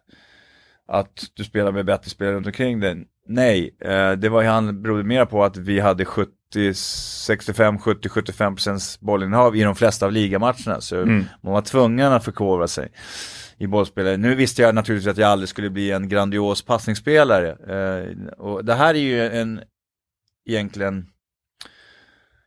[0.89, 3.05] att du spelar med bättre spelare runt omkring dig.
[3.27, 8.55] Nej, eh, det var, han berodde mer på att vi hade 70, 65, 70, 75
[8.55, 10.81] procents bollinnehav i de flesta av ligamatcherna.
[10.81, 11.25] Så Mm.
[11.43, 12.89] man var tvungen att förkovra sig
[13.59, 14.17] i bollspelare.
[14.17, 17.49] Nu visste jag naturligtvis att jag aldrig skulle bli en grandios passningsspelare.
[17.51, 19.61] Eh, och det här är ju en,
[20.49, 21.07] egentligen,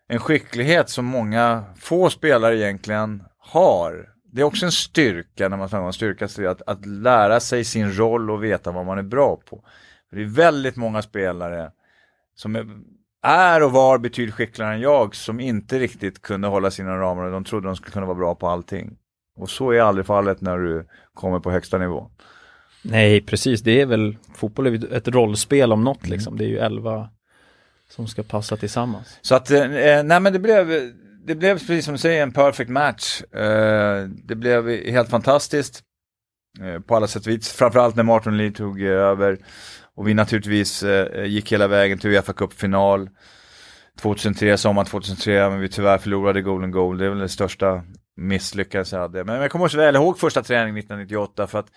[0.07, 4.10] en skicklighet som många få spelare egentligen har.
[4.31, 7.93] Det är också en styrka när man snackar om styrka, att, att lära sig sin
[7.93, 9.63] roll och veta vad man är bra på.
[10.09, 11.71] För det är väldigt många spelare
[12.35, 12.67] som är,
[13.21, 17.31] är och var betydligt skickligare än jag som inte riktigt kunde hålla sina ramar och
[17.31, 18.97] de trodde de skulle kunna vara bra på allting.
[19.35, 22.09] Och så är aldrig fallet när du kommer på högsta nivå.
[22.83, 23.61] Nej, precis.
[23.61, 26.37] Det är väl, fotboll är ett rollspel om något liksom.
[26.37, 27.09] Det är ju elva
[27.89, 29.19] som ska passa tillsammans.
[29.21, 29.67] Så att, eh,
[30.03, 30.91] nej men det blev,
[31.25, 33.21] det blev precis som du säger en perfect match.
[33.21, 35.83] Eh, det blev helt fantastiskt
[36.61, 37.51] eh, på alla sätt och vis.
[37.53, 39.37] Framförallt när Martin Lee tog eh, över
[39.95, 40.83] och vi naturligtvis
[41.25, 43.09] gick hela vägen till Uefa Cup-final
[43.99, 46.97] 2003, sommaren 2003, men vi tyvärr förlorade Golden Goal.
[46.97, 47.83] Det är väl det största
[48.17, 49.23] misslyckandet jag hade.
[49.23, 51.67] Men jag kommer så väl ihåg första träningen 1998 för att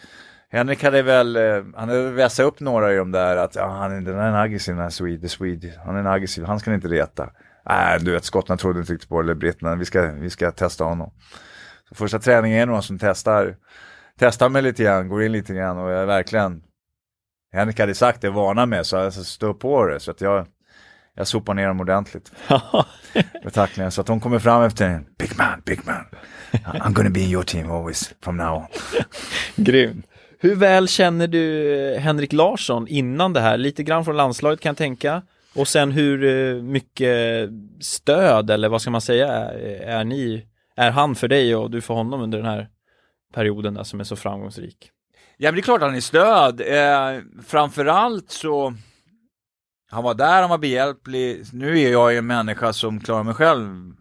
[0.51, 1.37] Henrik hade väl,
[1.75, 4.35] han hade vässat upp några i de där att ja, han är, den är en
[4.35, 5.73] aggressiv den här Swede, the Swede.
[5.85, 7.31] Han är en aggressiv, han ska ni inte reta.
[7.69, 10.51] Nej, du vet skottarna trodde inte riktigt på det, eller britterna, vi ska, vi ska
[10.51, 11.11] testa honom.
[11.89, 13.57] Så första träningen är någon som testar,
[14.19, 16.63] testar mig lite grann, går in lite grann och jag är verkligen,
[17.53, 20.01] Henrik hade sagt det, varna med, så jag stå på det.
[20.01, 20.47] Så att jag,
[21.17, 22.33] jag sopar ner dem ordentligt
[23.45, 23.91] med tacklingar.
[23.91, 26.05] Så att de kommer fram efter en, big man, big man.
[26.53, 28.67] I'm gonna be in your team always from now on.
[29.65, 30.07] Grymt.
[30.39, 33.57] Hur väl känner du Henrik Larsson innan det här?
[33.57, 35.23] Lite grann från landslaget kan jag tänka.
[35.55, 37.51] Och sen hur eh, mycket
[37.81, 39.29] stöd eller vad ska man säga
[39.85, 40.47] är, ni,
[40.77, 42.69] är han för dig och du för honom under den här
[43.35, 44.91] perioden där som är så framgångsrik?
[45.37, 46.61] Ja men det är klart han är stöd.
[46.61, 48.75] Eh, framförallt så,
[49.91, 51.45] han var där, han var behjälplig.
[51.53, 53.93] Nu är jag ju en människa som klarar mig själv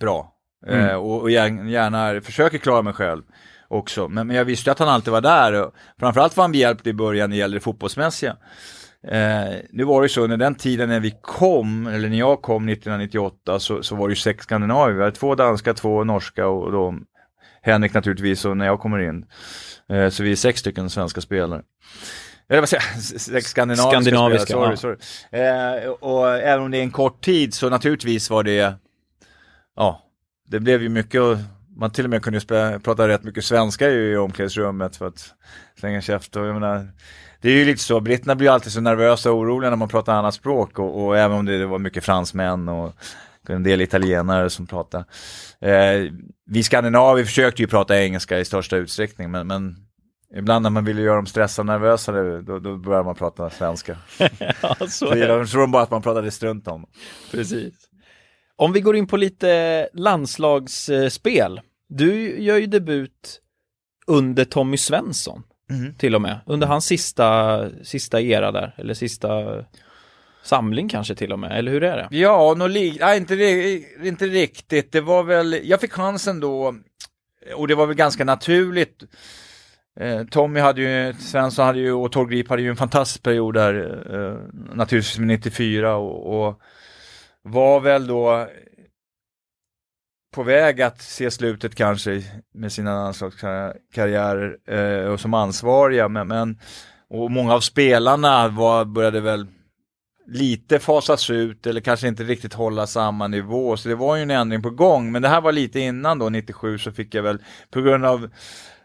[0.00, 0.36] bra.
[0.66, 0.98] Eh, Mm.
[1.00, 3.22] och, och gärna, försöker klara mig själv
[3.68, 4.08] också.
[4.08, 5.70] Men, men jag visste att han alltid var där.
[5.98, 8.36] Framförallt var han behjälplig i början när det gäller det fotbollsmässiga.
[9.08, 12.42] Eh, nu var det ju så, under den tiden när vi kom, eller när jag
[12.42, 14.96] kom 1998, så, så var det ju sex skandinavier.
[14.96, 16.94] Vi hade två danska, två norska och då
[17.62, 19.24] Henrik naturligtvis och när jag kommer in.
[19.88, 21.62] Eh, så vi är sex stycken svenska spelare.
[22.48, 22.84] Eller vad säger
[23.32, 23.42] jag?
[23.42, 24.76] Skandinaviska, Skandinaviska, spelare, ja.
[24.76, 24.96] sorry,
[25.30, 25.84] sorry.
[25.84, 28.74] Eh, och även om det är en kort tid så naturligtvis var det,
[29.76, 30.02] ja,
[30.48, 31.36] det blev ju mycket, och
[31.76, 35.34] man till och med kunde spela, prata rätt mycket svenska i omklädningsrummet för att
[35.80, 36.88] slänga käft och jag menar,
[37.40, 40.14] det är ju lite så, britterna blir alltid så nervösa och oroliga när man pratar
[40.14, 42.94] annat språk och, och även om det, det var mycket fransmän och
[43.48, 45.04] en del italienare som pratar.
[45.60, 46.12] Eh,
[46.46, 49.76] vi skandinaver försökte ju prata engelska i största utsträckning, men, men
[50.36, 52.12] ibland när man vill göra dem stressade och nervösa,
[52.42, 53.96] då, då börjar man prata svenska.
[54.62, 55.26] ja, så är det.
[55.26, 56.86] de tror de bara att man pratade strunt om.
[57.30, 57.74] Precis.
[58.56, 61.60] Om vi går in på lite landslagsspel.
[61.88, 63.40] Du gör ju debut
[64.06, 65.42] under Tommy Svensson
[65.98, 66.40] till och med.
[66.46, 69.28] Under hans sista, sista era där, eller sista
[70.42, 72.16] samling kanske till och med, eller hur är det?
[72.16, 73.34] Ja, li- nej, inte,
[74.08, 74.92] inte riktigt.
[74.92, 76.74] Det var väl, jag fick chansen då
[77.56, 79.02] och det var väl ganska naturligt.
[80.00, 83.74] Eh, Tommy hade ju, Svensson hade ju och Torgrip hade ju en fantastisk period där,
[84.14, 84.36] eh,
[84.74, 86.60] naturligtvis med 94 och, och
[87.42, 88.48] var väl då
[90.34, 92.22] på väg att se slutet kanske
[92.54, 96.58] med sina landslagskarriärer eh, och som ansvariga, men, men
[97.10, 99.46] och många av spelarna var, började väl
[100.26, 103.76] lite fasas ut eller kanske inte riktigt hålla samma nivå.
[103.76, 105.12] Så det var ju en ändring på gång.
[105.12, 107.38] Men det här var lite innan då, 97, så fick jag väl
[107.70, 108.30] på grund av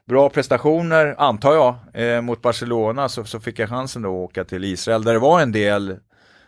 [0.08, 4.44] bra prestationer, antar jag, eh, mot Barcelona så, så fick jag chansen då att åka
[4.44, 5.98] till Israel där det var en del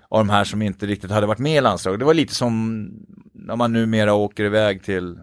[0.09, 1.99] av de här som inte riktigt hade varit med i landslaget.
[1.99, 2.89] Det var lite som
[3.33, 5.19] när man numera åker iväg till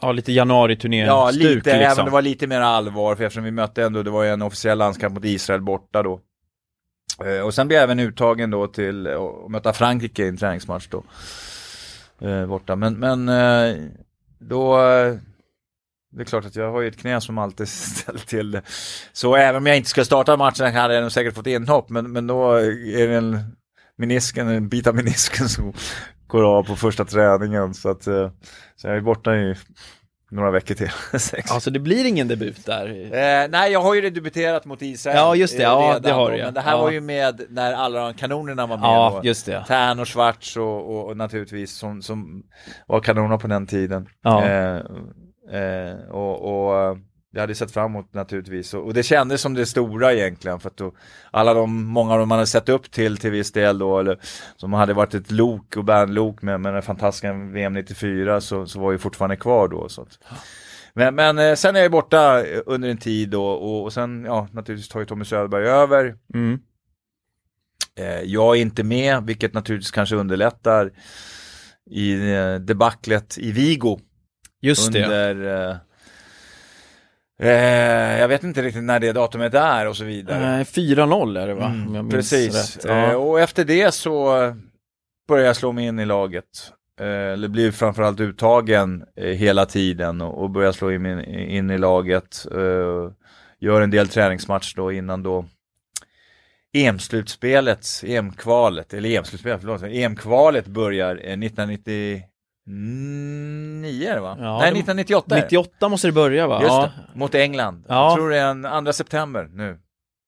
[0.00, 1.72] Ja, lite januariturné Ja, lite, liksom.
[1.72, 4.42] även det var lite mer allvar, för eftersom vi mötte ändå, det var ju en
[4.42, 6.20] officiell landskamp mot Israel borta då.
[7.24, 10.88] Eh, och sen blev jag även uttagen då till att möta Frankrike i en träningsmatch
[10.88, 11.04] då.
[12.26, 13.76] Eh, borta, men, men eh,
[14.38, 14.76] då,
[16.10, 18.62] det är klart att jag har ju ett knä som alltid ställt till det.
[19.12, 22.12] Så även om jag inte ska starta matchen hade jag nog säkert fått inhopp, men,
[22.12, 23.56] men då är det en
[23.98, 25.72] menisken, en bit av menisken som
[26.26, 27.74] går av på första träningen.
[27.74, 28.30] Så att, eh,
[28.76, 29.54] så jag är borta i
[30.30, 30.90] några veckor till.
[31.20, 31.50] Sex.
[31.52, 32.86] Alltså det blir ingen debut där.
[32.88, 35.16] Eh, nej, jag har ju debuterat mot Israel.
[35.16, 35.62] Ja, just det.
[35.62, 36.36] eh, Ja, redan det har du.
[36.42, 36.78] Men det här Ja.
[36.82, 39.28] var ju med när alla de kanonerna var med Ja, då.
[39.28, 39.64] just det.
[39.68, 42.42] Tern och Schwarz och, och, och naturligtvis som, som
[42.86, 44.06] var kanoner på den tiden.
[44.22, 44.44] Ja.
[44.44, 44.76] Eh,
[45.52, 46.96] eh, och, och
[47.36, 48.74] jag hade sett fram emot naturligtvis.
[48.74, 50.60] Och, och det kändes som det stora egentligen.
[50.60, 50.92] För att då,
[51.30, 54.18] alla de, många av dem man hade sett upp till till viss del då, eller
[54.56, 58.80] som hade varit ett lok och bärnlok med, med den fantastiska VM 94 så, så
[58.80, 59.88] var ju fortfarande kvar då.
[59.88, 60.18] Så att.
[60.94, 64.24] Men, men eh, sen är jag borta eh, under en tid då och, och sen,
[64.24, 66.14] ja, naturligtvis tar ju Tommy Söderberg över.
[66.34, 66.58] Mm.
[67.98, 70.92] Eh, jag är inte med, vilket naturligtvis kanske underlättar
[71.90, 72.16] i
[72.60, 74.00] debaclet i Vigo
[74.60, 75.04] Just det.
[75.04, 75.76] under eh,
[77.38, 80.60] Eh, jag vet inte riktigt när det datumet är och så vidare.
[80.60, 81.66] Eh, 4-0 är det va?
[81.66, 82.76] Mm, precis.
[82.76, 83.10] Eh, ja.
[83.10, 84.24] Eh, och efter det så
[85.28, 86.72] började jag slå mig in i laget.
[87.00, 91.78] Eh, eller blev framförallt uttagen eh, hela tiden och, och började slå in, in i
[91.78, 92.46] laget.
[93.58, 95.44] gör en del träningsmatch då innan då
[96.72, 102.22] EM-slutspelet, EM-kvalet, eller EM-slutspelet, förlåt, EM-kvalet börjar 1990
[102.66, 104.36] Mm, nio är det va?
[104.40, 106.62] Ja, Nej, 1998 98 måste det börja va?
[106.62, 106.92] Just ja.
[107.12, 107.84] det, mot England.
[107.88, 108.08] Ja.
[108.08, 109.78] Jag tror det är den 2 september nu.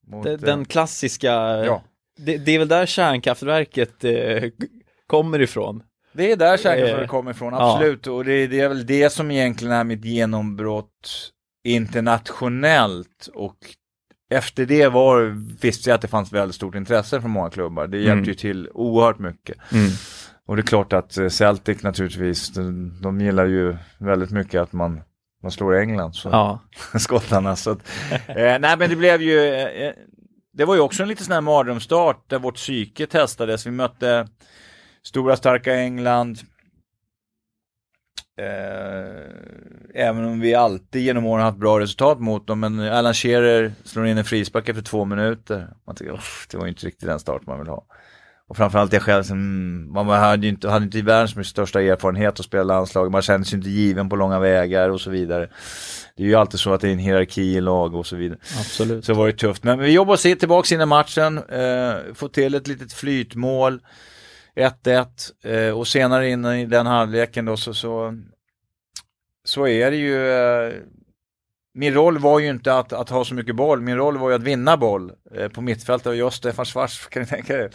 [0.07, 1.33] Mot, den, den, eh, klassiska,
[1.65, 1.83] ja.
[2.19, 4.43] det, det, är väl där kärnkraftverket eh,
[5.07, 5.83] kommer ifrån?
[6.13, 8.07] Det är där kärnkraftverket eh, kommer ifrån, absolut.
[8.07, 11.33] Och det, det, är väl det som egentligen är mitt genombrott
[11.65, 13.57] internationellt och
[14.31, 15.23] efter det var,
[15.61, 17.87] visste jag att det fanns väldigt stort intresse från många klubbar.
[17.87, 18.25] Det hjälpte mm.
[18.25, 19.57] ju till oerhört mycket.
[19.73, 19.91] Mm.
[20.49, 24.73] Och det är klart att eh, Celtic naturligtvis, de, de gillar ju väldigt mycket att
[24.73, 25.01] man,
[25.43, 26.15] man slår England.
[26.15, 26.29] Så.
[26.29, 26.61] Ja.
[26.99, 27.57] skottarna.
[27.57, 27.79] Så att,
[28.27, 29.93] eh, nej men det blev ju, eh, eh,
[30.53, 33.67] det var ju också en liten sån här mardrömsstart där vårt psyke testades.
[33.67, 34.29] Vi mötte
[35.03, 36.39] stora starka England.
[38.41, 39.25] Eh,
[39.95, 42.61] även om vi alltid genom åren haft bra resultat mot dem.
[42.61, 45.69] Men Alan Shearer slår in en frispark efter två minuter.
[45.87, 47.87] Man tycker, "Uff, det var ju inte riktigt den start man vill ha.
[48.49, 52.41] Och framförallt jag själv som, mm, man hade ju inte, hade inte världens största erfarenhet
[52.41, 53.11] att spela landslag.
[53.11, 55.49] Man kände sig inte given på långa vägar och så vidare.
[56.17, 58.39] Det är ju alltid så att det är en hierarki i lag och så vidare.
[58.59, 59.05] Absolut.
[59.05, 59.65] Så var det tufft.
[59.65, 63.81] Men vi jobbar oss tillbaka in i matchen, eh, få till ett litet flytmål,
[64.57, 65.07] 1-1
[65.45, 68.19] eh, och senare in i den halvleken då så, så,
[69.45, 70.73] så är det ju eh,
[71.79, 74.35] min roll var ju inte att, att ha så mycket boll, min roll var ju
[74.35, 77.71] att vinna boll eh, på mittfältet och jag Stefan Schwarz, kan ni tänka er?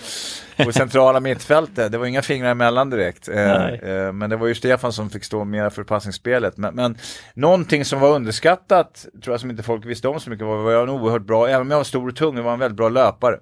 [0.65, 3.29] På centrala mittfältet, det var inga fingrar emellan direkt.
[3.29, 6.57] Eh, eh, men det var ju Stefan som fick stå mer för passningsspelet.
[6.57, 6.97] Men, men
[7.33, 10.71] någonting som var underskattat, tror jag som inte folk visste om så mycket, var att
[10.71, 12.59] jag var en oerhört bra, även om jag var stor och tung, jag var en
[12.59, 13.39] väldigt bra löpare.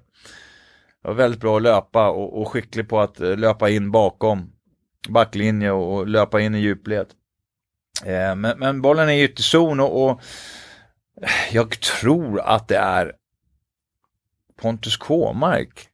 [1.02, 4.52] Jag var väldigt bra att löpa och, och skicklig på att eh, löpa in bakom
[5.08, 7.06] backlinje och, och löpa in i djupled.
[8.04, 10.22] Eh, men, men bollen är i ytterzon och, och
[11.52, 13.12] jag tror att det är
[14.60, 15.88] Pontus Kåmark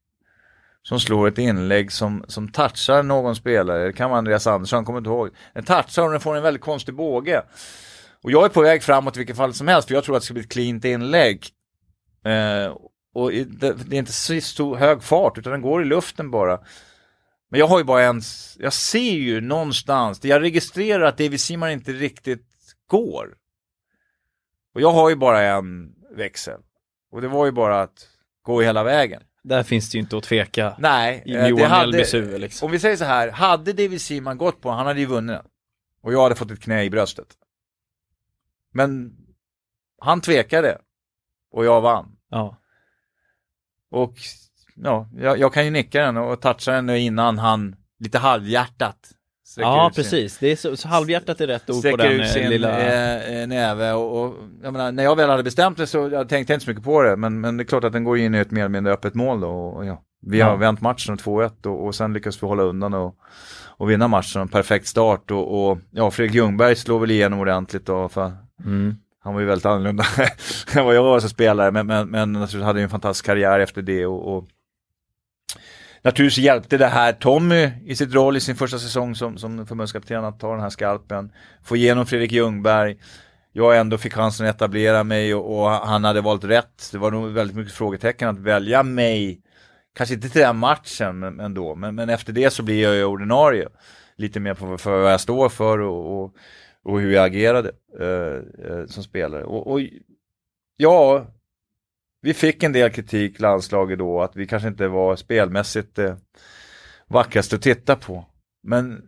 [0.83, 4.99] som slår ett inlägg som, som touchar någon spelare, det kan vara Andreas Andersson, kommer
[4.99, 5.31] inte ihåg.
[5.55, 7.43] Den touchar och den får en väldigt konstig båge.
[8.23, 10.23] Och jag är på väg framåt i vilket fall som helst, för jag tror att
[10.23, 11.47] det ska bli ett cleant inlägg.
[12.25, 12.77] Eh,
[13.15, 16.61] och det, det är inte så stor, hög fart, utan den går i luften bara.
[17.49, 18.23] Men jag har ju bara en,
[18.59, 22.47] jag ser ju någonstans, jag registrerar att David Seaman inte riktigt
[22.87, 23.37] går.
[24.75, 26.61] Och jag har ju bara en växel.
[27.11, 28.09] Och det var ju bara att
[28.43, 29.23] gå hela vägen.
[29.43, 30.77] Där finns det ju inte att tveka.
[30.79, 32.67] Nej, I eh, det Johan hade, huvud, liksom.
[32.67, 35.45] om vi säger så här, hade David Seaman gått på, han hade ju vunnit den.
[36.01, 37.29] Och jag hade fått ett knä i bröstet.
[38.73, 39.17] Men
[39.99, 40.79] han tvekade.
[41.51, 42.17] Och jag vann.
[42.29, 42.57] Ja.
[43.91, 44.15] Och
[44.83, 48.97] ja, jag, jag kan ju nicka den och toucha den innan han lite halvhjärtat
[49.57, 50.39] Ja, ut sin- precis.
[50.39, 52.79] Det är så, så halvhjärtat är rätt ord på den ut eh, sin lilla...
[52.81, 56.29] eh, eh, näve och, och jag menar, när jag väl hade bestämt det så jag
[56.29, 58.35] tänkte inte så mycket på det men, men det är klart att den går in
[58.35, 60.57] i ett mer eller mindre öppet mål då och, ja, vi har Ja.
[60.57, 63.15] vänt matchen 2-1 och, och sen lyckas vi hålla undan och,
[63.67, 67.87] och vinna matchen, en perfekt start och, och ja, Fredrik Ljungberg slår väl igenom ordentligt
[67.87, 68.33] då för
[68.65, 68.95] Mm.
[69.25, 70.05] han var ju väldigt annorlunda
[70.77, 73.61] än vad jag var som spelare men, men, men naturligtvis hade ju en fantastisk karriär
[73.61, 74.45] efter det och, och
[76.09, 80.25] Naturligtvis hjälpte det här Tommy i sitt roll i sin första säsong som, som förbundskapten
[80.25, 81.33] att ta den här skalpen.
[81.63, 82.97] Få igenom Fredrik Ljungberg.
[83.53, 86.89] Jag ändå fick chansen att etablera mig och, och han hade valt rätt.
[86.93, 89.41] Det var nog väldigt mycket frågetecken att välja mig.
[89.97, 91.75] Kanske inte till den matchen men, ändå.
[91.75, 93.69] Men, men efter det så blir jag ju ordinarie.
[94.17, 96.35] Lite mer på för vad jag står för och, och,
[96.85, 99.45] och hur jag agerade eh, eh, som spelare.
[99.45, 99.81] Och, och
[100.77, 101.27] ja,
[102.21, 106.15] vi fick en del kritik landslaget då att vi kanske inte var spelmässigt eh,
[107.09, 108.25] vackrast att titta på.
[108.63, 109.03] Men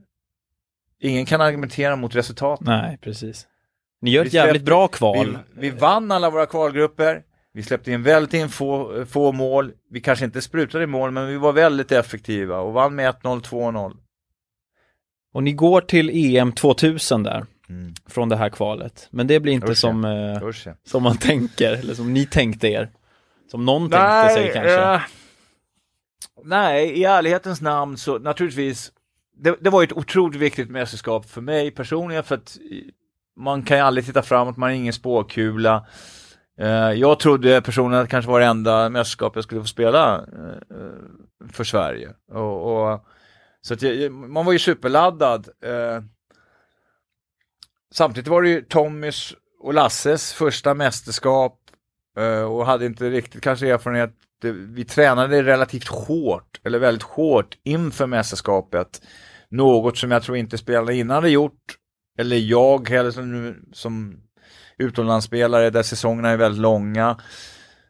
[1.01, 2.67] ingen kan argumentera mot resultatet.
[2.67, 3.47] Nej, precis.
[4.03, 5.39] Ni gör Vi ett jävligt släppte- bra kval.
[5.55, 7.23] Vi, vi vann alla våra kvalgrupper.
[7.53, 9.73] Vi släppte in väldigt in få, få mål.
[9.91, 13.41] Vi kanske inte sprutade i mål, men vi var väldigt effektiva och vann med 1-0,
[13.43, 13.97] 2-0.
[15.33, 17.95] Och ni går till EM 2000 där, Mm.
[18.09, 19.09] från det här kvalet.
[19.11, 22.91] Men det blir inte Usch, som, eh, som man tänker, eller som ni tänkte er.
[23.51, 24.81] Som någon tänkte sig kanske.
[24.81, 25.01] eh,
[26.45, 28.93] nej, i ärlighetens namn så naturligtvis,
[29.37, 32.59] det, det var ett otroligt viktigt mästerskap för mig personligen för att
[33.37, 35.87] man kan ju aldrig titta framåt, man är ingen spåkula.
[36.59, 40.17] Eh, jag trodde personligen att det kanske var det enda mästerskap jag skulle få spela
[40.17, 42.15] eh, för Sverige.
[42.33, 43.07] Och, och,
[43.63, 45.49] så jag, man var ju superladdad.
[47.93, 51.60] Samtidigt var det ju Tommys och Lasses första mästerskap
[52.49, 54.11] och hade inte riktigt kanske erfarenhet.
[54.69, 59.03] Vi tränade relativt hårt, eller väldigt hårt inför mästerskapet.
[59.49, 61.77] Något som jag tror inte spelarna innan hade gjort,
[62.19, 64.17] eller jag heller som, som
[64.79, 67.17] utomlandsspelare där säsongerna är väldigt långa.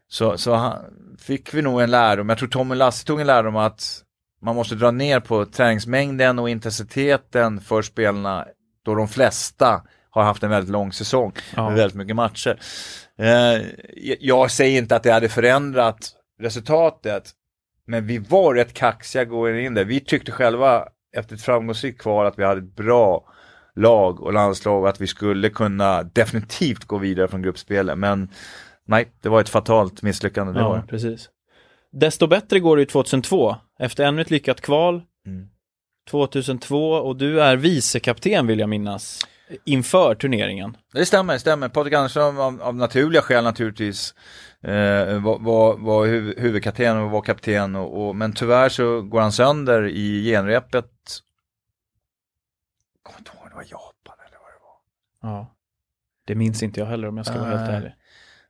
[0.07, 0.77] Så, så han,
[1.19, 4.03] fick vi nog en lärdom, jag tror Tommy Lasse tog en lärdom att
[4.41, 8.47] man måste dra ner på träningsmängden och intensiteten för spelarna
[8.85, 11.69] då de flesta har haft en väldigt lång säsong Ja.
[11.69, 12.59] med väldigt mycket matcher.
[13.21, 13.61] Eh,
[14.19, 17.31] jag säger inte att det hade förändrat resultatet,
[17.87, 19.85] men vi var rätt kaxiga going in där.
[19.85, 23.23] Vi tyckte själva efter ett framgångsrikt kval att vi hade ett bra
[23.75, 27.97] lag och landslag och att vi skulle kunna definitivt gå vidare från gruppspelet.
[27.97, 28.29] Men
[28.87, 30.53] nej, det var ett fatalt misslyckande.
[30.53, 30.87] Det var Ja, det.
[30.87, 31.29] precis.
[31.91, 35.01] Desto bättre går det ju 2002, efter ännu ett lyckat kval.
[35.25, 35.47] Mm.
[36.09, 39.27] 2002 och du är vicekapten vill jag minnas,
[39.65, 40.77] inför turneringen.
[40.93, 41.69] Det stämmer, det stämmer.
[41.69, 44.13] Patrik Andersson av, av naturliga skäl naturligtvis
[44.63, 44.71] eh,
[45.23, 47.75] var, var, var huv, huvudkapten och var kapten.
[47.75, 50.85] Och, och, men tyvärr så går han sönder i genrepet.
[52.93, 55.31] Jag kommer inte ihåg, det var Japan eller vad det var.
[55.37, 55.55] Ja.
[56.27, 57.75] Det minns inte jag heller om jag ska vara helt Nej.
[57.75, 57.91] ärlig.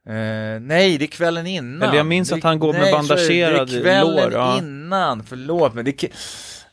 [0.07, 1.81] Eh, nej, det är kvällen innan.
[1.81, 2.97] Eller jag minns Det- att han går med nej, det.
[2.97, 4.57] bandagerad Det är kvällen lår, ja.
[4.57, 6.07] innan, förlåt men det är...
[6.07, 6.13] ki-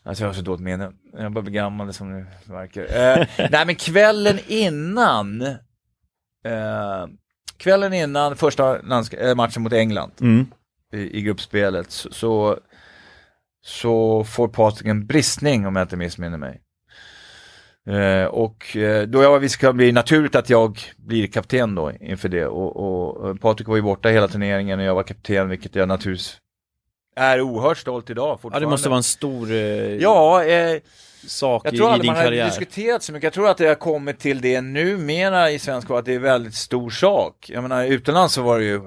[0.08, 0.92] Alltså jag har så dåligt minne.
[1.12, 2.82] Jag börjar bli gammal som det verkar.
[2.82, 5.42] Eh, nej men kvällen innan,
[6.44, 7.06] eh,
[7.56, 8.78] kvällen innan första
[9.18, 10.46] eh, matchen mot England Mm.
[10.92, 12.58] i, i gruppspelet så,
[13.64, 16.60] så, får Patrik en bristning om jag inte missminner mig.
[17.86, 22.28] Eh, och eh, då jag visst kan bli naturligt att jag blir kapten då inför
[22.28, 25.74] det och, och, och Patrik var ju borta hela turneringen och jag var kapten vilket
[25.74, 26.40] jag naturligtvis
[27.18, 28.66] är oerhört stolt idag Ja, fortfarande.
[28.66, 29.56] det måste vara en stor eh,
[29.96, 30.80] Ja, eh,
[31.26, 33.24] sak jag i, tror i aldrig din man har diskuterat så mycket.
[33.24, 36.54] Jag tror att det har kommit till det numera i svensk att det är väldigt
[36.54, 37.50] stor sak.
[37.52, 38.80] Jag menar utomlands så var det ju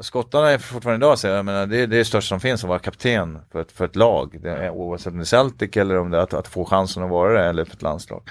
[0.00, 2.78] Skottarna är fortfarande idag så jag menar, det, är- det största som finns att vara
[2.78, 4.38] kapten för ett, för ett lag.
[4.42, 7.02] Det är, oavsett om det är Celtic eller om det är att, att få chansen
[7.02, 8.22] att vara det eller för ett landslag.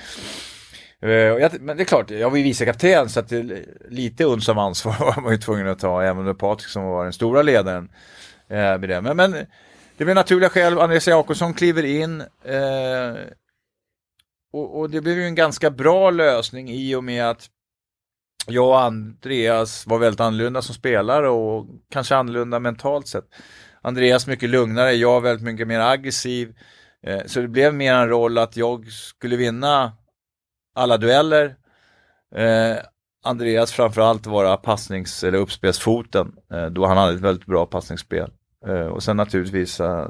[1.01, 3.45] Eh, jag, men det är klart, jag var ju vicekapten så att det,
[3.89, 7.03] lite uns av ansvar var man ju tvungen att ta, även med Patrik som var
[7.03, 7.89] den stora ledaren.
[8.49, 9.01] Eh, med det.
[9.01, 9.31] Men, men
[9.97, 12.21] det blir naturliga skäl, Andreas Jakobsson kliver in.
[12.43, 13.15] Eh,
[14.53, 17.49] och, och det blev ju en ganska bra lösning i och med att
[18.47, 23.26] jag och Andreas var väldigt annorlunda som spelare och kanske annorlunda mentalt sett.
[23.81, 26.55] Andreas mycket lugnare, jag väldigt mycket mer aggressiv.
[27.03, 29.93] Eh, så det blev mer en roll att jag skulle vinna
[30.76, 31.55] alla dueller.
[32.35, 32.77] Eh,
[33.23, 38.31] Andreas framförallt vara passnings eller uppspelsfoten eh, då han hade ett väldigt bra passningsspel.
[38.68, 40.07] Eh, och sen naturligtvis eh,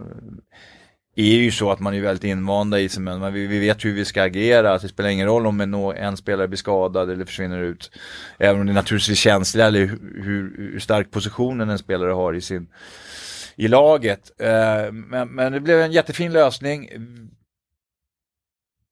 [1.15, 3.93] är ju så att man är väldigt invanda i sig, men vi, vi vet hur
[3.93, 4.73] vi ska agera.
[4.73, 7.91] Att det spelar ingen roll om en, en spelare blir skadad eller försvinner ut.
[8.37, 12.41] Även om det naturligtvis är känsligt eller hur, hur stark positionen en spelare har i,
[12.41, 12.67] sin,
[13.55, 14.41] i laget.
[14.41, 16.89] Eh, men, men det blev en jättefin lösning.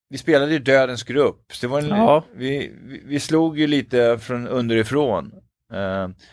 [0.09, 1.53] Vi spelade ju dödens grupp.
[1.53, 2.23] Så det var en, Ja.
[2.35, 2.71] vi,
[3.05, 5.31] vi, slog ju lite från underifrån.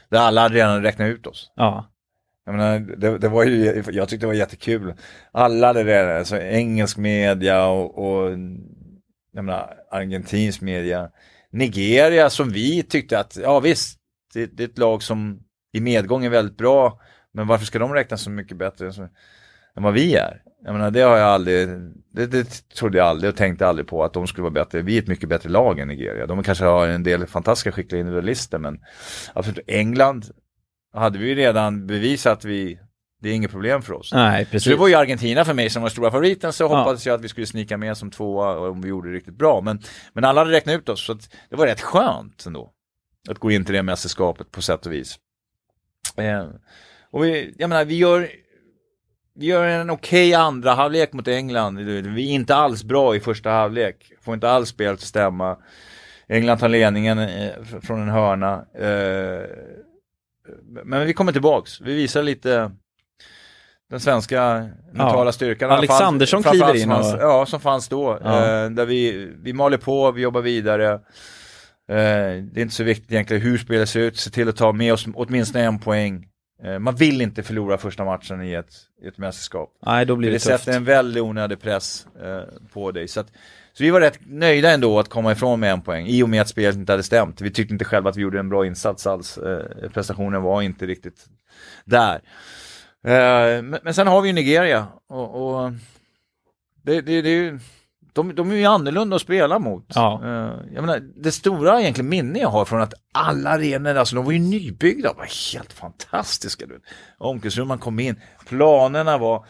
[0.08, 1.52] Där alla redan räknat ut oss.
[1.56, 1.93] Ja.
[2.46, 4.94] Jag, menar, det, det var ju, jag tyckte det var jättekul.
[5.32, 8.30] Alla det där, alltså engelsk media och, och
[9.32, 11.10] jag menar, argentinsk media.
[11.50, 13.98] Nigeria som vi tyckte att, ja visst,
[14.34, 15.40] det, det är ett lag som
[15.72, 17.00] i medgång är väldigt bra.
[17.32, 19.08] Men varför ska de räknas så mycket bättre än,
[19.76, 20.42] än vad vi är?
[20.64, 21.68] Jag menar, det har jag aldrig,
[22.12, 24.82] det, det trodde jag aldrig och tänkte aldrig på att de skulle vara bättre.
[24.82, 26.26] Vi är ett mycket bättre lag än Nigeria.
[26.26, 28.80] De kanske har en del fantastiska skickliga individualister men
[29.34, 30.24] absolut, England
[30.94, 32.78] hade vi ju redan bevisat att vi,
[33.22, 34.12] det är inget problem för oss.
[34.12, 34.72] Nej, Så precis.
[34.72, 36.68] det var ju Argentina för mig som var stora favoriten så Ja.
[36.68, 39.60] hoppades jag att vi skulle snika med som tvåa om vi gjorde det riktigt bra.
[39.60, 39.80] Men,
[40.12, 42.70] men alla hade räknat ut oss så att det var rätt skönt ändå.
[43.28, 45.18] Att gå in till det mästerskapet på sätt och vis.
[46.16, 46.46] Eh,
[47.10, 48.28] och vi, jag menar, vi gör,
[49.34, 51.76] vi gör en okej andra halvlek mot England.
[51.78, 54.12] Vi är inte alls bra i första halvlek.
[54.22, 55.56] Får inte alls spelet att stämma.
[56.28, 57.26] England tar ledningen eh,
[57.62, 58.64] fr- från en hörna.
[58.78, 59.44] Eh,
[60.84, 61.80] men vi kommer tillbaks.
[61.80, 62.70] Vi visar lite
[63.90, 65.70] den svenska mentala styrkan.
[65.70, 68.18] Alex Framförallt- Andersson framförallt kliver in fanns- och- Ja, som fanns då.
[68.24, 68.64] Ja.
[68.64, 70.92] Eh, där vi, vi maler på, vi jobbar vidare.
[70.92, 70.98] Eh,
[72.42, 74.92] det är inte så viktigt egentligen hur spelet ser ut, se till att ta med
[74.92, 76.26] oss åtminstone en poäng.
[76.64, 78.72] Eh, man vill inte förlora första matchen i ett,
[79.04, 79.70] i ett mästerskap.
[79.86, 80.64] Nej, då blir Det det tufft.
[80.64, 82.42] sätter en väldigt onödig press eh,
[82.72, 83.08] på dig.
[83.08, 83.32] Så, att,
[83.76, 86.40] så vi var rätt nöjda ändå att komma ifrån med en poäng i och med
[86.40, 87.40] att spelet inte hade stämt.
[87.40, 89.38] Vi tyckte inte själva att vi gjorde en bra insats alls.
[89.38, 91.26] Eh, prestationen var inte riktigt
[91.84, 92.14] där.
[93.06, 95.72] Eh, men, men sen har vi ju Nigeria och, och
[96.82, 97.58] det, det, det är ju
[98.14, 99.86] de, de är ju annorlunda att spela mot.
[99.94, 100.20] Ja.
[100.24, 104.24] Eh, jag menar, det stora egentligen minne jag har från att alla arenor, alltså de
[104.24, 106.66] var ju nybyggda, de var helt fantastiska.
[106.66, 106.82] Du vet.
[107.18, 109.46] Omklädningsrum man kom in, planerna var,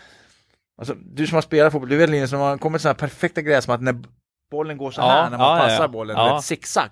[0.78, 3.08] alltså du som har spelat fotboll, du vet Linus, när man kommer till sådana här
[3.08, 3.96] perfekta gräsmattor när
[4.50, 5.88] bollen går så Ja, här, när man ja, ja, passar ja.
[5.88, 6.34] bollen, Ja.
[6.34, 6.90] vet, zigzag.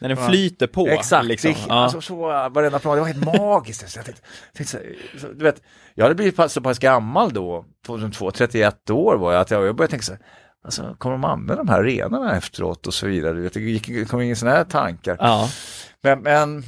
[0.00, 0.86] När den flyter på.
[0.86, 1.52] Exakt, liksom.
[1.52, 1.74] det, Ja.
[1.74, 2.16] alltså, så
[2.48, 3.96] varenda plan, det var helt magiskt.
[3.96, 4.22] Jag tänkte,
[4.54, 4.80] tänkte
[5.18, 5.62] så, du vet,
[5.94, 9.76] jag hade blivit så pass gammal då, 2002, 31 år var jag, att jag, jag
[9.76, 10.20] började tänka så här,
[10.64, 13.34] alltså, kommer de använda de här arenorna efteråt och så vidare?
[13.34, 15.16] Du vet, det gick, kom in sådana här tankar.
[15.20, 15.48] ja.
[16.00, 16.58] Men, men,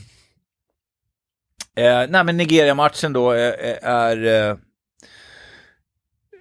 [1.77, 3.53] eh, nej men Nigeria-matchen då är,
[3.83, 4.57] är eh,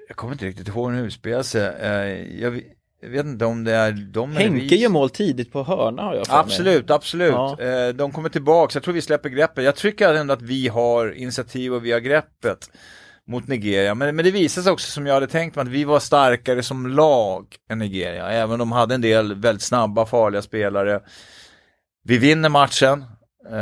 [0.09, 1.61] jag kommer inte riktigt ihåg hur den utspelar sig.
[1.81, 2.61] Eh, jag,
[3.01, 6.01] jag vet inte om det är de eller Henke vi- gör mål tidigt på hörna
[6.01, 6.39] har jag för mig.
[6.41, 7.31] Absolut, absolut.
[7.31, 7.57] Ja.
[7.61, 9.63] Eh, de kommer tillbaka, jag tror vi släpper greppet.
[9.63, 12.69] Jag tycker ändå att vi har initiativ och vi har greppet
[13.27, 13.95] mot Nigeria.
[13.95, 16.63] Men, men det visar sig också som jag hade tänkt mig att vi var starkare
[16.63, 18.29] som lag än Nigeria.
[18.29, 20.99] Även om de hade en del väldigt snabba, farliga spelare.
[22.03, 23.05] Vi vinner matchen.
[23.51, 23.57] Eh,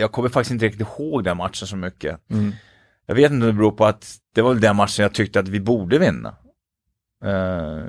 [0.00, 2.30] jag kommer faktiskt inte riktigt ihåg den matchen så mycket.
[2.30, 2.52] Mm.
[3.06, 5.40] Jag vet inte om det beror på att det var väl den matchen jag tyckte
[5.40, 6.36] att vi borde vinna.
[7.24, 7.84] Eh,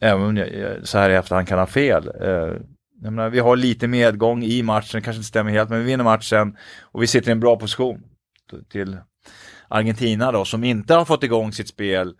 [0.00, 0.48] även om jag,
[0.88, 2.10] så här i efterhand kan ha fel.
[2.22, 2.54] Eh,
[3.02, 6.56] menar, vi har lite medgång i matchen, kanske inte stämmer helt, men vi vinner matchen
[6.80, 8.02] och vi sitter i en bra position
[8.72, 8.98] till
[9.68, 12.14] Argentina då, som inte har fått igång sitt spel.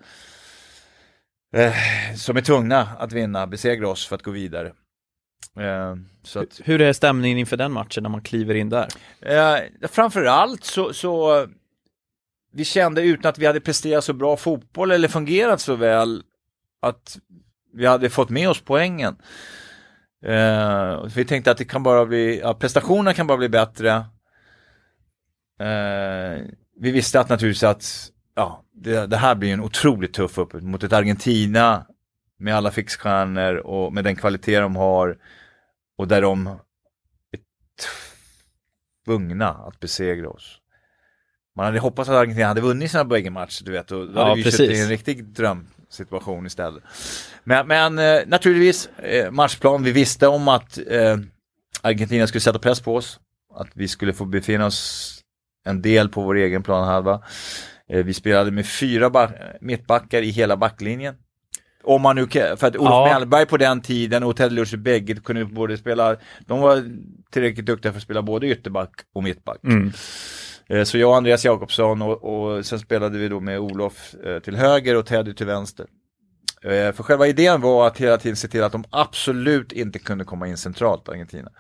[1.57, 1.75] Eh,
[2.17, 4.73] som är tvungna att vinna, besegra oss för att gå vidare.
[5.61, 8.89] Eh, så att, Hur är stämningen inför den matchen när man kliver in där?
[9.21, 11.47] Eh, framförallt så, så
[12.53, 16.23] vi kände utan att vi hade presterat så bra fotboll eller fungerat så väl
[16.83, 17.19] att
[17.73, 19.17] vi hade fått med oss poängen.
[20.25, 23.91] Eh, vi tänkte att det kan bara bli, ja, prestationerna kan bara bli bättre.
[25.61, 26.45] Eh,
[26.77, 30.83] vi visste att naturligtvis att ja, det, det här blir en otroligt tuff upp mot
[30.83, 31.87] ett Argentina
[32.39, 35.19] med alla fixstjärnor och med den kvalitet de har
[35.97, 37.41] och där de är
[39.05, 40.60] tvungna att besegra oss.
[41.57, 44.23] Man hade hoppats att Argentina hade vunnit sina bägge matcher, du vet, och då Ja,
[44.29, 44.79] hade vi suttit precis.
[44.79, 46.83] i en riktig drömsituation istället.
[47.45, 51.17] Men, men eh, naturligtvis, eh, matchplan, vi visste om att eh,
[51.83, 53.21] Argentina skulle sätta press på oss,
[53.55, 55.17] att vi skulle få befinna oss
[55.65, 57.23] en del på vår egen planhalva.
[57.89, 61.15] Eh, vi spelade med fyra ba- mittbackar i hela backlinjen.
[61.85, 63.09] Om man nu för att Olof Ja.
[63.19, 66.17] Mellberg på den tiden och Ted Lucic bägge kunde både spela,
[66.47, 66.85] de var
[67.31, 69.59] tillräckligt duktiga för att spela både ytterback och mittback.
[69.65, 69.93] Mm.
[70.71, 74.39] Eh, Så jag och Andreas Jakobsson och, och sen spelade vi då med Olof eh,
[74.39, 75.87] till höger och Teddy till vänster.
[76.63, 80.25] Eh, För själva idén var att hela tiden se till att de absolut inte kunde
[80.25, 81.51] komma in centralt, Argentina.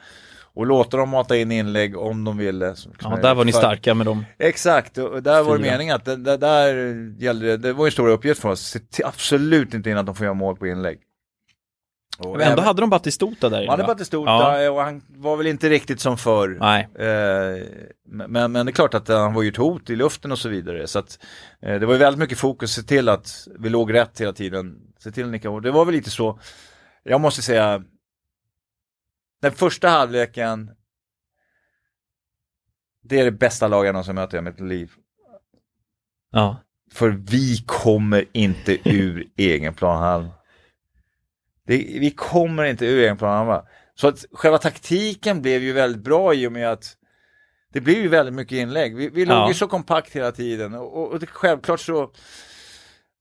[0.55, 2.75] Och låta dem mata in inlägg om de ville.
[3.03, 4.25] Ja, där var ni starka med dem.
[4.39, 6.75] Exakt, och där var det meningen att det, det, där
[7.19, 10.15] gällde det, det var en stor uppgift för oss, se absolut inte in att de
[10.15, 10.99] får göra mål på inlägg.
[12.21, 13.87] Och Men ändå även- hade de Batistuta där inne, va?
[13.87, 14.71] Batistuta Ja.
[14.71, 16.57] och han var väl inte riktigt som förr.
[16.61, 16.89] Nej.
[16.95, 17.67] Eh,
[18.09, 20.49] men, men det är klart att han var ju ett hot i luften och så
[20.49, 20.87] vidare.
[20.87, 21.19] Så att,
[21.63, 24.81] eh, det var ju väldigt mycket fokus, se till att vi låg rätt hela tiden.
[24.99, 26.41] Se till att nicka och det var väl lite så,
[27.03, 27.83] jag måste säga,
[29.43, 30.71] den första halvleken,
[33.03, 34.93] det är det bästa lagarna som jag möter i mitt liv.
[36.33, 36.57] Ja.
[36.93, 40.31] För vi kommer inte ur egen planhalva.
[41.71, 43.63] Det, vi kommer inte ur egen planhalva.
[43.95, 46.85] Så att själva taktiken blev ju väldigt bra i och med att
[47.73, 48.97] det blev ju väldigt mycket inlägg.
[48.97, 49.49] Vi, vi låg Ja.
[49.49, 52.11] ju så kompakt hela tiden och, och det, självklart så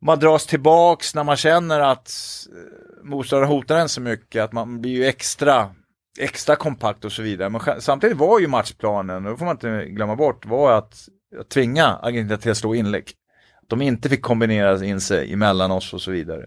[0.02, 2.12] man dras tillbaks när man känner att
[2.52, 5.70] eh, motståndaren hotar en så mycket att man blir ju extra
[6.20, 7.50] extra kompakt och så vidare.
[7.50, 11.08] Men samtidigt var ju matchplanen, och det får man inte glömma bort, var att,
[11.40, 13.04] att tvinga Argentina till att slå inlägg.
[13.62, 16.46] Att de inte fick kombinera in sig emellan oss och så vidare.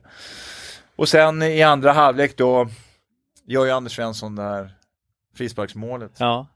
[0.97, 2.69] Och sen i andra halvlek då
[3.47, 4.75] gör ju Anders Svensson det här
[5.37, 6.13] frisparksmålet.
[6.19, 6.47] ja.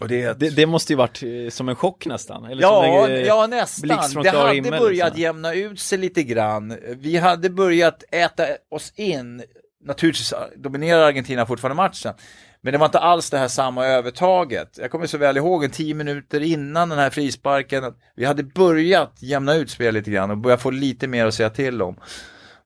[0.00, 2.44] Och det, ett- Det, det måste ju varit eh, som en chock nästan.
[2.44, 3.88] Eller Ja, en, eh, ja nästan.
[4.22, 5.22] Det hade himmel, börjat liksom.
[5.22, 6.78] jämna ut sig lite grann.
[6.88, 9.42] Vi hade börjat äta oss in.
[9.84, 12.14] Naturligtvis dominerar Argentina fortfarande matchen.
[12.60, 14.78] Men det var inte alls det här samma övertaget.
[14.80, 17.84] Jag kommer så väl ihåg en tio minuter innan den här frisparken.
[17.84, 21.34] att Vi hade börjat jämna ut spelet lite grann och börjat få lite mer att
[21.34, 21.96] säga till om.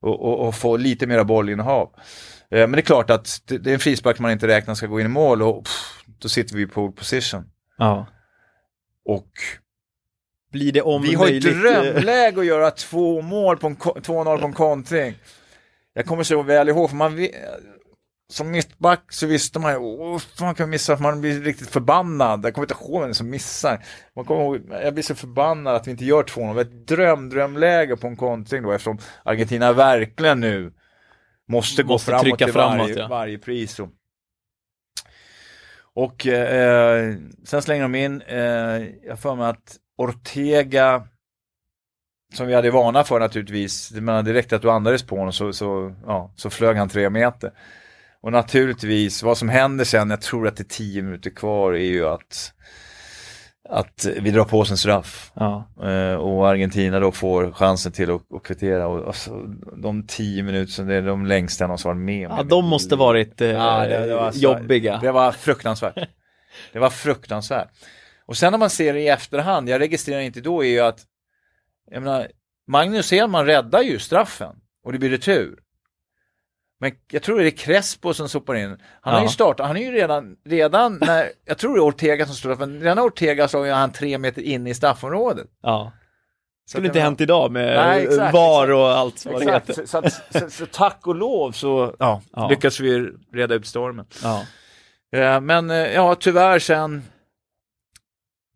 [0.01, 1.91] Och, och, och få lite mera bollinnehav.
[2.51, 4.87] Eh, Men det är klart att det, det är en frispark man inte räknar ska
[4.87, 7.45] gå in i mål och pff, då sitter vi i pole position.
[7.79, 8.07] Ja.
[9.05, 9.31] Och
[10.53, 14.39] Blir det om vi har eh, drömläge att göra två mål på en, ko- 2-0
[14.41, 15.15] på en kontring.
[15.95, 17.35] Jag kommer så väl ihåg, för man vi-
[18.29, 22.45] som mittback så visste man ju, åh fan kan missa, man blir riktigt förbannad.
[22.45, 23.85] Jag kommer inte ihåg vem som missar.
[24.17, 26.49] Man kommer ihåg, jag blir så förbannad att vi inte gör 2-0.
[26.49, 30.73] Det var ett dröm, drömläge på en kontring då eftersom Argentina verkligen nu
[31.49, 33.09] måste gå Måste framåt trycka till framåt, varje, ja.
[33.09, 33.81] varje pris.
[33.81, 33.89] Och,
[35.95, 38.39] och eh, sen slänger de in, eh,
[39.07, 41.07] jag för mig att Ortega,
[42.35, 45.95] som vi hade vana för naturligtvis, men direkt att du andades på honom så, så,
[46.07, 47.53] ja, så flög han tre meter.
[48.27, 51.79] Och naturligtvis, vad som händer sen, jag tror att det är tio minuter kvar, är
[51.79, 52.53] ju att,
[53.69, 55.33] att vi drar på oss en straff.
[55.35, 55.69] Ja.
[55.83, 58.87] Eh, och Argentina då får chansen till att, att kvittera.
[58.87, 59.43] Och, alltså,
[59.83, 62.37] de tio minuterna, det är de längsta jag någonsin varit med om.
[62.37, 64.99] ja, de måste varit eh, Ja, det- det var så- jobbiga.
[65.03, 65.95] Det var fruktansvärt.
[66.73, 67.69] Det var fruktansvärt.
[68.27, 71.01] Och sen när man ser det i efterhand, jag registrerar inte då, är ju att
[71.91, 72.29] jag menar,
[72.69, 75.59] Magnus Hedman räddar ju straffen och det blir retur.
[76.81, 78.77] Men jag tror det är Crespo som sopar in.
[79.01, 79.25] Han har Ja.
[79.25, 82.57] ju startat, han är ju redan, redan när, jag tror det är Ortega som står
[82.57, 85.47] men redan när Ortega så är han tre meter in i straffområdet.
[85.63, 85.93] Ja.
[86.69, 88.75] Skulle inte hänt idag med Nej, exakt, VAR exakt.
[88.77, 89.83] och allt vad det Exakt, heter.
[89.83, 90.13] så, så, att,
[90.43, 92.49] så, så tack och lov så ja, Ja.
[92.49, 94.07] lyckas vi reda ut stormen.
[94.23, 94.43] Ja.
[95.19, 97.03] Eh, Men eh, ja, tyvärr sen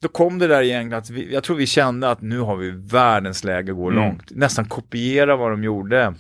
[0.03, 2.71] då kom det där egentligen att vi, jag tror vi kände att nu har vi
[2.71, 4.05] världens läge att gå Mm.
[4.05, 4.31] långt.
[4.31, 6.15] Nästan kopiera vad de gjorde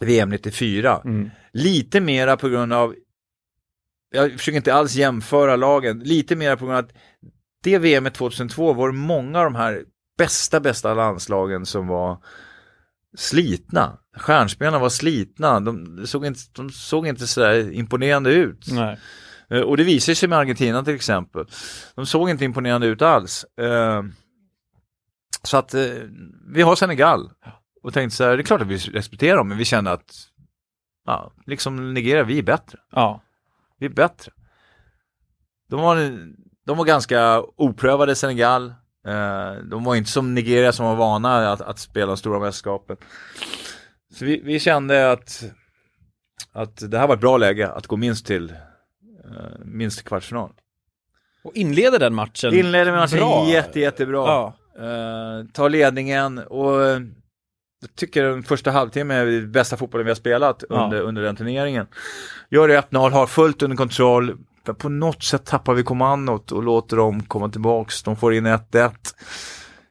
[0.00, 1.00] VM 94.
[1.04, 1.30] Mm.
[1.52, 2.94] Lite mera på grund av,
[4.10, 6.92] jag försöker inte alls jämföra lagen, lite mera på grund av att
[7.62, 9.84] det VM 2002 var det många av de här
[10.18, 12.18] bästa, bästa landslagen som var
[13.16, 13.98] slitna.
[14.16, 18.66] Stjärnspelarna var slitna, de såg inte, de såg inte sådär imponerande ut.
[18.72, 18.98] Nej.
[19.50, 21.46] Eh, Och det visar sig med Argentina till exempel.
[21.94, 23.44] De såg inte imponerande ut alls.
[23.60, 24.02] Eh,
[25.42, 25.82] Så att eh,
[26.54, 27.30] vi har Senegal.
[27.86, 30.14] Och tänkte så här, det är klart att vi respekterar dem, men vi kände att,
[31.06, 32.78] ja, liksom Nigeria, vi är bättre.
[32.92, 33.22] Ja.
[33.78, 34.32] Vi är bättre.
[35.68, 35.96] De var,
[36.66, 38.74] de var ganska oprövade Senegal.
[39.06, 42.96] Eh, De var inte som Nigeria som var vana att, att spela de stora mästerskapen.
[44.14, 45.44] Så vi, vi kände att,
[46.52, 48.50] att det här var ett bra läge att gå minst till,
[49.24, 50.52] eh, minst till kvartsfinal.
[51.44, 52.54] Och inleder den matchen.
[52.54, 53.48] Inleder matchen bra.
[53.48, 54.26] jätte, jättebra.
[54.26, 54.54] Ja.
[54.78, 57.00] Eh, tar ledningen och
[57.90, 60.84] jag tycker den första halvtimmen är den bästa fotbollen vi har spelat Ja.
[60.84, 61.86] under, under den turneringen.
[62.50, 64.36] Gör det 1-0, har fullt under kontroll.
[64.66, 68.02] Men på något sätt tappar vi kommandot och låter dem komma tillbaks.
[68.02, 68.90] De får in 1-1.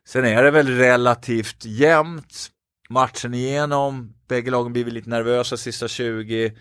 [0.08, 2.48] Sen är det väl relativt jämnt
[2.90, 4.14] matchen igenom.
[4.30, 6.54] Bägge lagen blir lite nervösa sista 20.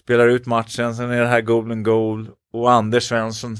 [0.00, 2.28] Spelar ut matchen, sen är det här golden goal.
[2.52, 3.56] Och Anders Svensson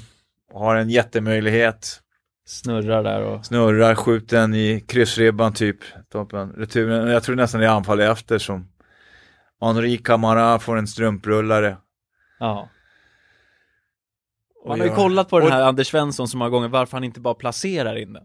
[0.54, 2.00] har en jättemöjlighet.
[2.48, 3.46] Snurrar där och...
[3.46, 5.76] Snurrar, skjuter den i kryssribban typ.
[6.12, 6.52] Toppen.
[6.52, 8.68] Returen, jag tror nästan det är anfall efter som
[9.60, 11.76] Henri Camara får en strumprullare.
[12.40, 12.68] Ja.
[14.62, 16.96] Och Man har ju kollat på den och- här Anders Svensson så många gånger, varför
[16.96, 18.24] han inte bara placerar in den.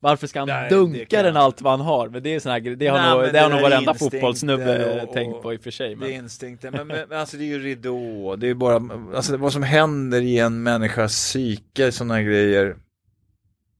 [0.00, 2.08] Varför ska han Nej, det dunka den allt vad han har?
[2.08, 3.94] Men det är sån här det har Nej, nog, men det har det nog varenda
[3.94, 5.88] fotbollssnubbe och- tänkt och- på i och för sig.
[5.88, 6.10] Det är Men...
[6.10, 8.82] instinkten, men, men, men alltså det är ju ridå, det är bara,
[9.14, 12.76] alltså vad som händer i en människas psyke, sådana grejer.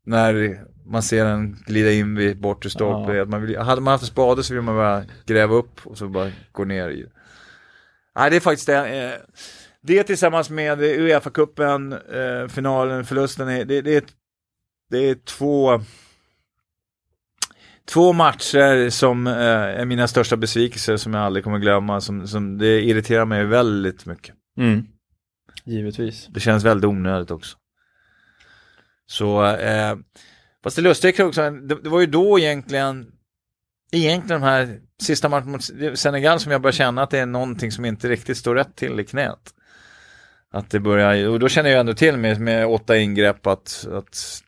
[0.04, 3.24] När man ser den glida in vid bortre stolpe, Ja.
[3.24, 6.08] man vill, hade man haft en spade så vill man bara gräva upp och så
[6.08, 7.06] bara gå ner i.
[8.16, 9.04] Nej, det är faktiskt det.
[9.04, 9.20] Eh,
[9.80, 14.02] det tillsammans med Uefa-cupen, eh, finalen, förlusten, är, det, det, är,
[14.90, 15.80] det är två
[17.86, 19.34] Två matcher som eh,
[19.80, 22.00] är mina största besvikelser som jag aldrig kommer glömma.
[22.00, 24.34] Som, som, det irriterar mig väldigt mycket.
[24.58, 24.86] Mm.
[25.64, 26.26] Givetvis.
[26.26, 27.56] Det känns väldigt onödigt också.
[29.06, 29.96] Så, eh,
[30.64, 33.06] fast det lustiga är också, det, det var ju då egentligen,
[33.92, 35.64] egentligen de här sista matchen mot
[35.98, 39.00] Senegal som jag börjar känna att det är någonting som inte riktigt står rätt till
[39.00, 39.54] i knät.
[40.50, 44.42] Att det börjar, och då känner jag ändå till med, med åtta ingrepp att, att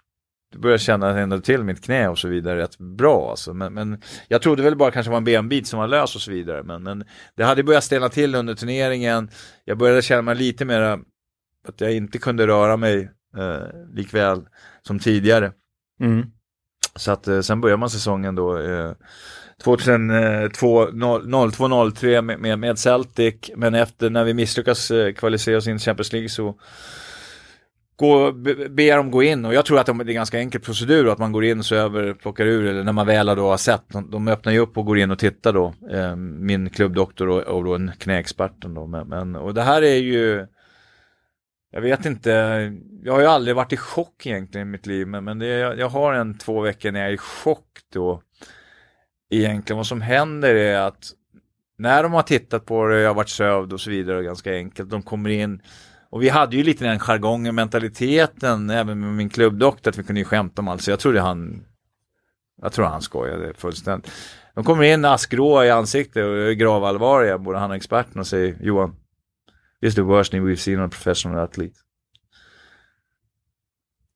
[0.53, 3.55] det börjar känna ändå till mitt knä och så vidare rätt bra alltså.
[3.55, 6.31] Men, men jag trodde väl bara kanske var en benbit som var lös och så
[6.31, 6.63] vidare.
[6.63, 7.05] Men, men
[7.37, 9.31] det hade börjat ställa till under turneringen.
[9.65, 10.81] Jag började känna mig lite mer
[11.69, 13.63] att jag inte kunde röra mig eh,
[13.95, 14.43] likväl
[14.83, 15.53] som tidigare.
[16.01, 16.27] Mm.
[16.97, 18.93] Så att eh, sen börjar man säsongen då eh,
[19.65, 25.79] 2002-03 med, med, med Celtic, men efter när vi misslyckas eh, kvalificera oss in i
[25.79, 26.59] Champions League så
[27.97, 29.45] gå, be, ber de gå in.
[29.45, 31.75] Och jag tror att de, det är ganska enkel procedur att man går in så
[31.75, 34.79] över, plockar ur eller när man väl då har sett, de, de öppnar ju upp
[34.79, 38.87] och går in och tittar då, eh, min klubbdoktor och, och då en knäexperten då,
[38.87, 40.47] men, men, och det här är ju
[41.71, 42.31] jag vet inte,
[43.03, 45.79] jag har ju aldrig varit i chock egentligen i mitt liv, men, men det, jag,
[45.79, 48.23] jag har en två veckor när jag är i chock då.
[49.31, 51.13] Egentligen vad som händer är att
[51.79, 54.91] när de har tittat på det, jag har varit sövd och så vidare, ganska enkelt,
[54.91, 55.63] de kommer in
[56.11, 60.21] och vi hade ju lite den jargongen, mentaliteten, även med min klubbdoktor, att vi kunde
[60.21, 61.65] ju skämta om allt, så jag trodde han,
[62.63, 64.13] jag tror han skojade fullständigt.
[64.55, 68.57] De kommer in askgrå i ansiktet och är gravallvariga, både han och experten, och säger
[68.61, 68.97] Johan,
[69.81, 71.75] This is the worst thing we've seen on a professional athlete.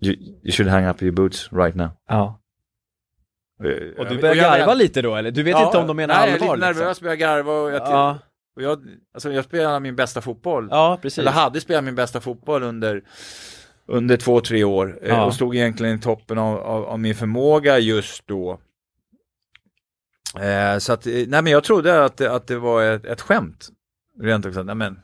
[0.03, 1.89] You, you should hang up your boots right now.
[2.09, 2.41] Ja.
[3.65, 5.31] Eh, Och du börjar jag- garva lite då eller?
[5.31, 6.47] Du vet inte om de menar nej, allvar?
[6.47, 6.81] jag är lite liksom.
[6.83, 8.19] nervös, börjar garva och jag, Ja,
[8.57, 10.69] och jag, alltså jag spelar min bästa fotboll.
[10.71, 11.19] ja precis.
[11.19, 13.03] Eller hade spelat min bästa fotboll under,
[13.87, 14.99] under två, tre år.
[15.03, 15.25] eh, Ja.
[15.25, 18.61] Och stod egentligen i toppen av, av, av min förmåga just då.
[20.41, 23.21] Eh, så att, eh, nej men jag trodde att, det- att det var ett, ett
[23.21, 23.69] skämt.
[24.21, 25.01] Rent också, nej men.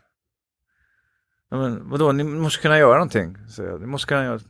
[1.51, 3.37] Men vadå, ni måste kunna göra någonting.
[3.49, 4.41] Så ni måste kunna göra.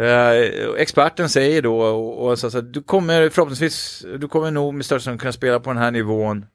[0.00, 4.84] Eh, experten säger då, och, och så, så, du kommer förhoppningsvis, du kommer nog med
[4.84, 6.46] största sannolikhet kunna spela på den här nivån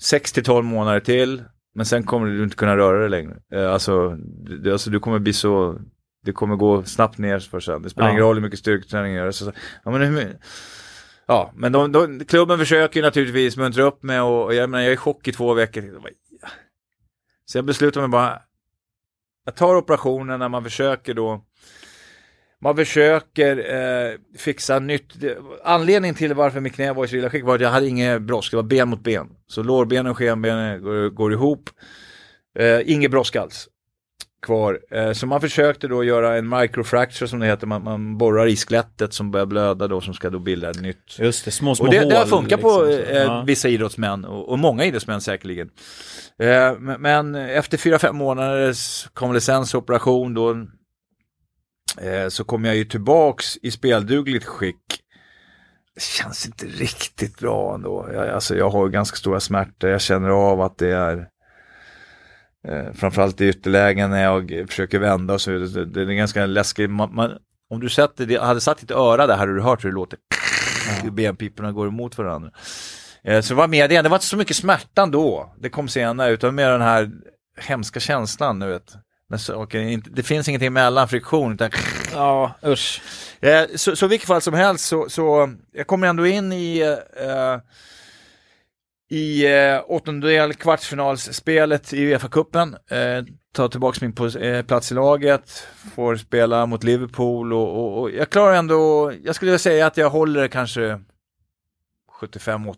[0.00, 1.42] 6 till 12 månader till.
[1.74, 3.36] Men sen kommer du inte kunna röra dig längre.
[3.52, 4.08] Eh, alltså,
[4.62, 5.78] det, alltså du kommer bli så,
[6.24, 7.82] det kommer gå snabbt ner för sen.
[7.82, 8.12] Det spelar Ja.
[8.12, 9.30] ingen roll hur mycket styrketräning du gör.
[9.30, 9.52] Så, så,
[9.84, 10.36] ja, men, hur,
[11.26, 14.82] ja, men de, de, klubben försöker ju naturligtvis muntra upp mig och, och jag, menar,
[14.82, 16.00] jag är i chock i två veckor.
[17.50, 18.42] Så jag beslutar mig bara,
[19.44, 21.44] jag tar operationen när man försöker då
[22.60, 25.12] man försöker eh, fixa nytt.
[25.64, 28.22] Anledningen till varför mitt knä var i så illa skick var att jag hade inget
[28.22, 29.28] brosk, det var ben mot ben.
[29.46, 31.70] Så lårbenen och skenbenen går, går ihop.
[32.58, 33.68] Eh, inget brosk alls
[34.42, 34.78] kvar.
[34.90, 37.66] Eh, så man försökte då göra en microfracture som det heter.
[37.66, 41.18] Man, man borrar i skelettet som börjar blöda då som ska då bilda ett nytt
[41.18, 42.08] Just det, små, små och det, hål.
[42.08, 43.12] det har funkat på liksom, så.
[43.12, 43.42] eh, Ja.
[43.46, 45.70] vissa idrottsmän och, och många idrottsmän säkerligen.
[46.38, 50.50] Eh, men, men efter fyra fem månaders konvalescensoperation då
[52.00, 54.76] eh, så kom jag ju tillbaks i speldugligt skick.
[55.94, 58.08] Det känns inte riktigt bra ändå.
[58.14, 59.90] Jag, alltså jag har ganska stora smärtor.
[59.90, 61.26] Jag känner av att det är
[62.68, 65.50] eh, framförallt i ytterlägen när jag försöker vända och så.
[65.50, 66.90] Det, det är ganska läskigt.
[66.90, 67.32] Man, man,
[67.70, 70.18] om du sätter, hade satt ditt öra där hade du hört hur det låter
[71.02, 72.50] hur benpiporna går emot varandra.
[73.24, 75.88] Eh, Så det var mer det, det var inte så mycket smärtan då, det kom
[75.88, 77.10] senare, utan mer den här
[77.60, 78.92] hemska känslan, du vet.
[79.38, 81.70] Saker inte, det finns ingenting mellan friktion, utan
[82.12, 83.02] Ja, usch.
[83.40, 86.78] Eh, så, så i vilket fall som helst så, så jag kommer ändå in i,
[87.26, 87.60] eh,
[89.10, 92.76] i eh, åttondel kvartsfinalsspelet i Uefa-cupen.
[92.90, 98.00] Eh, tar tillbaka min pos- eh, plats i laget, får spela mot Liverpool och, och,
[98.00, 101.00] och jag klarar ändå, jag skulle säga att jag håller kanske
[102.20, 102.74] 75-80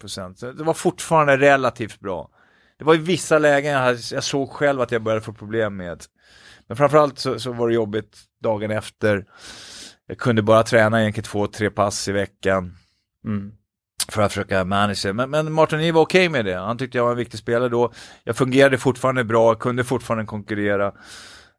[0.00, 0.40] procent.
[0.40, 2.30] Det var fortfarande relativt bra.
[2.78, 5.76] Det var i vissa lägen jag, hade, jag såg själv att jag började få problem
[5.76, 6.04] med.
[6.66, 9.24] Men framförallt så, så var det jobbigt dagen efter.
[10.06, 12.76] Jag kunde bara träna egentligen två, tre pass i veckan
[13.24, 13.52] Mm
[14.12, 15.14] för att försöka manage.
[15.14, 16.56] Men, men Martin var okej med det.
[16.56, 17.92] Han tyckte jag var en viktig spelare då.
[18.24, 20.92] Jag fungerade fortfarande bra, kunde fortfarande konkurrera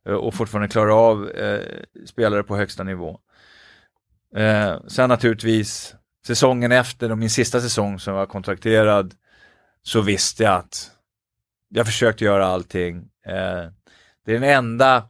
[0.08, 1.60] eh, och fortfarande klara av eh,
[2.06, 3.20] spelare på högsta nivå.
[4.36, 5.96] Eh, sen naturligtvis,
[6.28, 9.14] säsongen efter, och min sista säsong som jag var kontrakterad,
[9.84, 10.92] så visste jag att
[11.70, 12.98] jag försökte göra allting.
[13.26, 13.72] Eh,
[14.26, 15.04] det är den enda,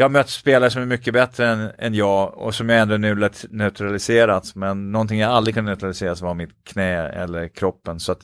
[0.00, 2.96] jag har mött spelare som är mycket bättre än, än jag och som jag ändå
[2.96, 8.00] nu neutraliserat, men någonting jag aldrig kunde neutralisera var mitt knä eller kroppen.
[8.00, 8.20] Så att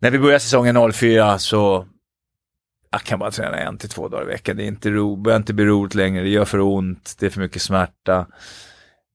[0.00, 1.86] när vi började säsongen 04 så
[2.90, 4.56] jag kan bara träna en till två dagar i veckan.
[4.56, 7.30] Det är inte ro, börjar inte bli roligt längre, det gör för ont, det är
[7.30, 8.26] för mycket smärta.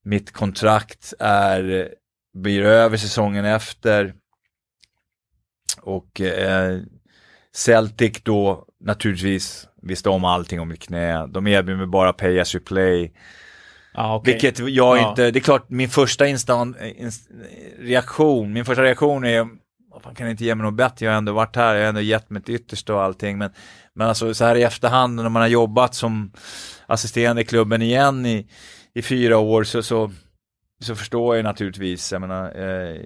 [0.03, 1.93] Mitt kontrakt är,
[2.33, 4.13] blir över säsongen efter.
[5.81, 6.79] Och eh,
[7.55, 11.27] Celtic då naturligtvis visste om allting om mitt knä.
[11.27, 13.11] De erbjöd mig bara pay as you play.
[13.93, 14.33] Ja, okej.
[14.33, 15.09] Vilket jag Ja.
[15.09, 17.29] inte, det är klart min första instan, inst,
[17.79, 19.47] reaktion, min första reaktion är,
[20.03, 21.05] fan kan inte ge mig något bättre?
[21.05, 23.37] Jag har ändå varit här, jag har ändå gett mitt yttersta och allting.
[23.37, 23.51] Men,
[23.93, 26.31] men alltså så här i efterhand när man har jobbat som
[26.85, 28.47] assisterande i klubben igen i,
[28.93, 30.11] i fyra år så, så,
[30.83, 32.97] så förstår jag naturligtvis, jag menar, eh,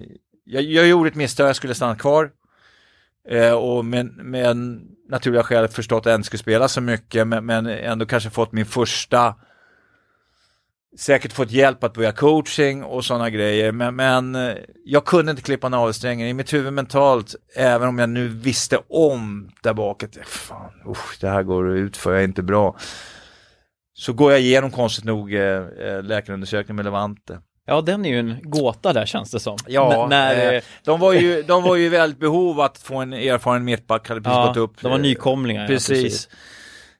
[0.44, 2.30] jag, jag gjorde ett misstag, jag skulle stanna kvar.
[3.28, 4.56] Eh, och med, med
[5.08, 8.52] naturliga skäl förstått att jag inte skulle spela så mycket, men, men ändå kanske fått
[8.52, 9.34] min första
[10.98, 15.42] säkert fått hjälp att börja coaching och sådana grejer, men, men eh, jag kunde inte
[15.42, 20.16] klippa navelsträngen i mitt huvud mentalt, även om jag nu visste om där bak att
[20.26, 22.76] fan, usch, det här går ut för jag är inte bra.
[23.94, 27.40] Så går jag igenom konstigt nog eh, eh läkarundersökningen med Levante.
[27.66, 29.56] Ja, den är ju en gåta där känns det som.
[29.66, 33.12] Ja, N- när, eh, de var ju, de var ju väldigt behov att få en
[33.12, 34.80] erfaren mittback, hade precis ja, gått upp.
[34.80, 35.62] de var eh, nykomlingar.
[35.62, 36.28] ja, Precis.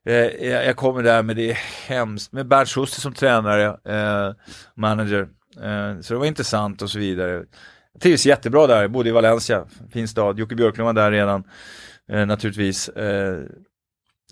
[0.07, 1.57] Eh, jag, jag kommer där med det
[1.87, 4.35] hemskt, med Bernt Schuster som tränare, eh,
[4.77, 5.29] manager.
[5.63, 7.45] Eh, så det var intressant och så vidare.
[7.93, 10.39] Jag trivs jättebra där, bodde i Valencia, fin stad.
[10.39, 11.45] Jocke Björklund var där redan,
[12.13, 12.89] eh, naturligtvis.
[12.89, 13.39] Eh,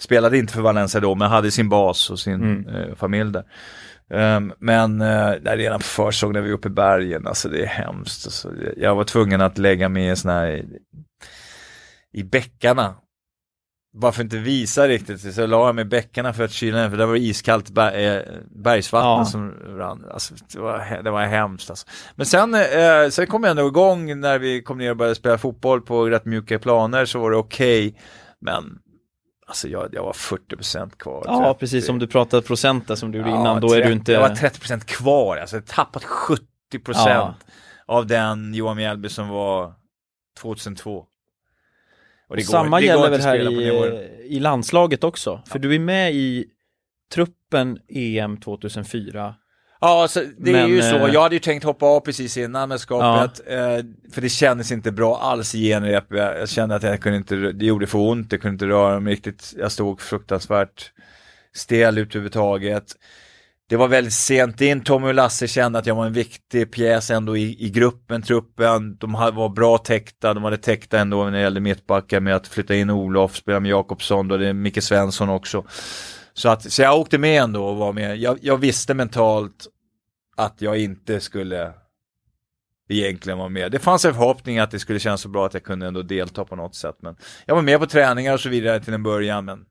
[0.01, 2.69] spelade inte för Valencia då, men hade sin bas och sin Mm.
[2.69, 3.45] eh, familj där.
[4.11, 7.63] Um, men uh, där redan på försång när vi är uppe i bergen, alltså det
[7.63, 8.27] är hemskt.
[8.27, 10.65] Alltså, jag var tvungen att lägga mig i här
[12.13, 12.95] i bäckarna.
[13.97, 16.79] Bara för att inte visa riktigt, så la jag mig i bäckarna för att kyla
[16.79, 19.25] ner, för där var det iskallt ber eh, bergsvatten Ja.
[19.25, 20.05] som rann.
[20.11, 21.87] Alltså, det, var, det var hemskt alltså.
[22.15, 25.39] Men sen, eh, sen kom jag ändå igång när vi kom ner och började spela
[25.39, 28.01] fotboll på rätt mjuka planer så var det okej.
[28.41, 28.79] Men
[29.47, 31.23] alltså jag, jag var 40% kvar.
[31.27, 31.61] Ja, 30.
[31.61, 33.93] precis som du pratade procent där som du gjorde Ja, innan, då är 30 du
[33.93, 34.13] inte...
[34.13, 36.39] Jag var 30% kvar, alltså jag tappat 70%
[36.95, 37.35] Ja.
[37.87, 39.73] av den Johan Mjällby som var
[40.41, 41.05] 2002.
[42.29, 45.79] Och det går- Samma går gäller väl här i, i landslaget också, för du är
[45.79, 46.47] med i
[47.15, 49.35] truppen EM 2004.
[49.81, 50.97] Ja, så det är Men, ju så.
[51.07, 53.41] eh, Jag hade ju tänkt hoppa av precis innan mästerskapet.
[53.47, 53.57] Eh,
[54.13, 56.05] för det kändes inte bra alls i genrep.
[56.09, 59.13] Jag, kände att jag kunde inte, det gjorde för ont, jag kunde inte röra mig
[59.13, 59.55] riktigt.
[59.59, 60.91] Jag stod fruktansvärt
[61.55, 62.85] stel ut överhuvudtaget.
[63.69, 67.11] Det var väldigt sent in, Tommy och Lasse kände att jag var en viktig pjäs
[67.11, 68.97] ändå i, i gruppen, truppen.
[68.97, 72.75] De var bra täckta, de hade täckta ändå när det gällde mittbackar med att flytta
[72.75, 75.65] in Olof, spela med Jakobsson, då det är Micke Svensson också.
[76.37, 78.17] Så, att, så jag åkte med ändå och var med.
[78.17, 79.67] Jag, jag visste mentalt
[80.37, 81.73] att jag inte skulle
[82.89, 83.73] egentligen vara med.
[83.73, 86.45] Det fanns en förhoppning att det skulle kännas så bra att jag kunde ändå delta
[86.45, 86.97] på något sätt.
[87.01, 87.17] Men
[87.47, 89.45] jag var med på träningar och så vidare till en början.
[89.45, 89.65] Men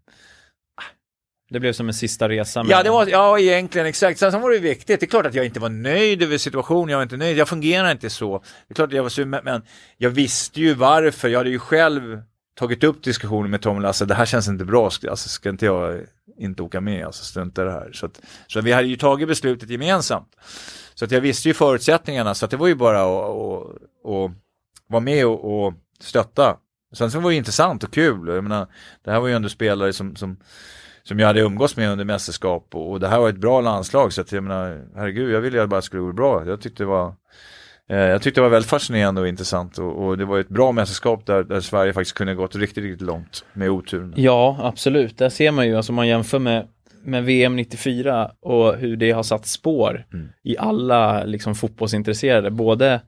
[1.49, 2.63] Det blev som en sista resa.
[2.63, 4.19] med- Ja, det var, ja egentligen exakt.
[4.19, 4.99] Sen, sen var det viktigt.
[4.99, 6.89] Det är klart att jag inte var nöjd över situationen.
[6.89, 7.37] Jag var inte nöjd.
[7.37, 8.37] Jag fungerar inte så.
[8.67, 9.61] Det är klart att jag var sur, men,
[9.97, 11.29] jag visste ju varför.
[11.29, 12.21] Jag hade ju själv
[12.55, 14.05] tagit upp diskussionen med Tom och Lasse.
[14.05, 14.89] Det här känns inte bra.
[14.89, 16.01] Ska- Alltså, ska inte jag
[16.37, 17.05] inte åka med?
[17.05, 17.91] Alltså, strunta i det här.
[17.93, 20.35] Så, att, så vi hade ju tagit beslutet gemensamt.
[20.93, 22.33] Så att jag visste ju förutsättningarna.
[22.35, 23.65] Så att det var ju bara att, att,
[24.05, 24.31] att
[24.87, 26.57] vara med och, och stötta.
[26.93, 28.27] Sen så var det intressant och kul.
[28.27, 28.67] Jag menar,
[29.03, 30.37] det här var ju ändå spelare som, som
[31.05, 34.13] som jag hade umgås med under mästerskap och, och det här var ett bra landslag
[34.13, 36.45] så att jag menar, herregud, jag ville ju bara att det skulle gå bra.
[36.47, 37.15] Jag tyckte det var
[37.87, 41.25] jag tyckte det var väldigt fascinerande och intressant och, och det var ett bra mästerskap
[41.25, 44.13] där, där Sverige faktiskt kunde gått riktigt, riktigt långt med oturen.
[44.17, 45.17] Ja, absolut.
[45.17, 46.67] Där ser man ju, alltså man jämför med,
[47.03, 50.29] med VM 94 och hur det har satt spår Mm.
[50.43, 53.01] i alla liksom fotbollsintresserade, både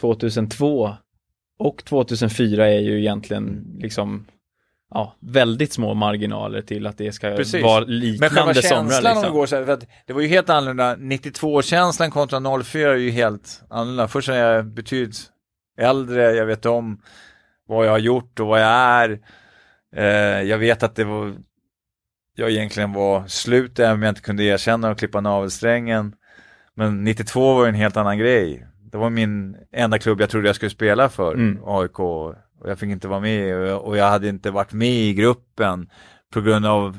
[0.00, 0.90] 2002
[1.58, 4.26] och 2004 är ju egentligen liksom
[4.90, 7.62] ja, väldigt små marginaler till att det ska Precis.
[7.62, 9.10] vara Men själva liknande känslan somrar.
[9.10, 9.32] om det Liksom.
[9.32, 13.10] går så här, för att det var ju helt annorlunda, 92-känslan kontra 04 är ju
[13.10, 14.08] helt annorlunda.
[14.08, 15.16] Först när jag betydligt
[15.78, 17.00] äldre, jag vet om
[17.68, 19.18] vad jag har gjort och vad jag är.
[19.96, 21.34] Eh, jag vet att det var,
[22.36, 26.14] jag egentligen var slut även om jag inte kunde erkänna och klippa navelsträngen.
[26.76, 28.66] Men 92 var ju en helt annan grej.
[28.92, 31.58] Det var min enda klubb jag trodde jag skulle spela för, Mm.
[31.64, 31.96] AIK.
[32.64, 35.14] Och jag fick inte vara med och jag, och jag hade inte varit med i
[35.14, 35.90] gruppen
[36.32, 36.98] på grund av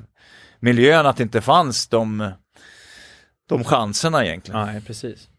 [0.59, 2.31] miljön, att det inte fanns de,
[3.49, 4.65] de chanserna egentligen.
[4.65, 5.29] Nej, precis.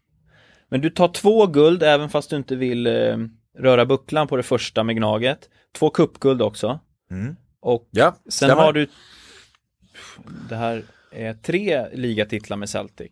[0.69, 3.17] Men du tar två guld även fast du inte vill eh,
[3.57, 5.49] röra bucklan på det första med Gnaget.
[5.75, 6.79] Två cupguld också.
[7.11, 7.35] Mm.
[7.61, 8.55] Och Ja, sen stämmer.
[8.55, 8.87] har du
[10.49, 13.11] det här är tre ligatitlar med Celtic.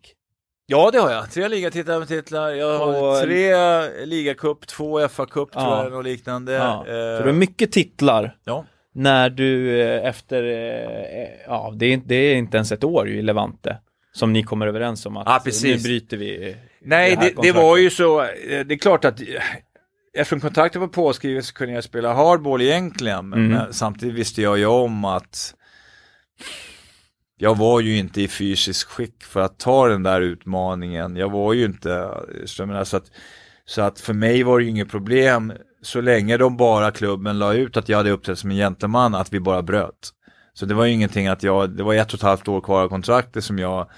[0.68, 1.30] Ja, det har jag.
[1.30, 2.50] Tre ligatitlar.
[2.50, 5.60] Jag har tre ligacup, två FA-cup Ja.
[5.60, 6.52] tror jag, och liknande.
[6.52, 6.74] Ja.
[6.78, 8.64] Eh, Så du har mycket titlar ja.
[8.94, 13.22] när du eh, efter, eh, ja det är, det är inte ens ett år i
[13.22, 13.76] Levante
[14.12, 15.62] som ni kommer överens om att precis.
[15.84, 18.22] nu bryter vi eh, Nej, det det, det var ju så.
[18.22, 18.28] eh,
[18.66, 19.26] Det är klart att eh,
[20.18, 23.28] eftersom kontraktet var påskrivet så kunde jag spela hardball egentligen.
[23.28, 23.52] Men, Mm.
[23.58, 25.54] men samtidigt visste jag ju om att
[27.38, 31.16] jag var ju inte i fysisk skick för att ta den där utmaningen.
[31.16, 32.10] Jag var ju inte,
[32.44, 33.10] så, menar, så, att,
[33.64, 35.52] så att för mig var det ju inget problem
[35.82, 39.32] så länge de bara klubben la ut att jag hade uppträtt som en gentleman, att
[39.32, 40.12] vi bara bröt.
[40.54, 42.82] Så det var ju ingenting att jag, det var ett och ett halvt år kvar
[42.82, 43.90] av kontraktet som jag,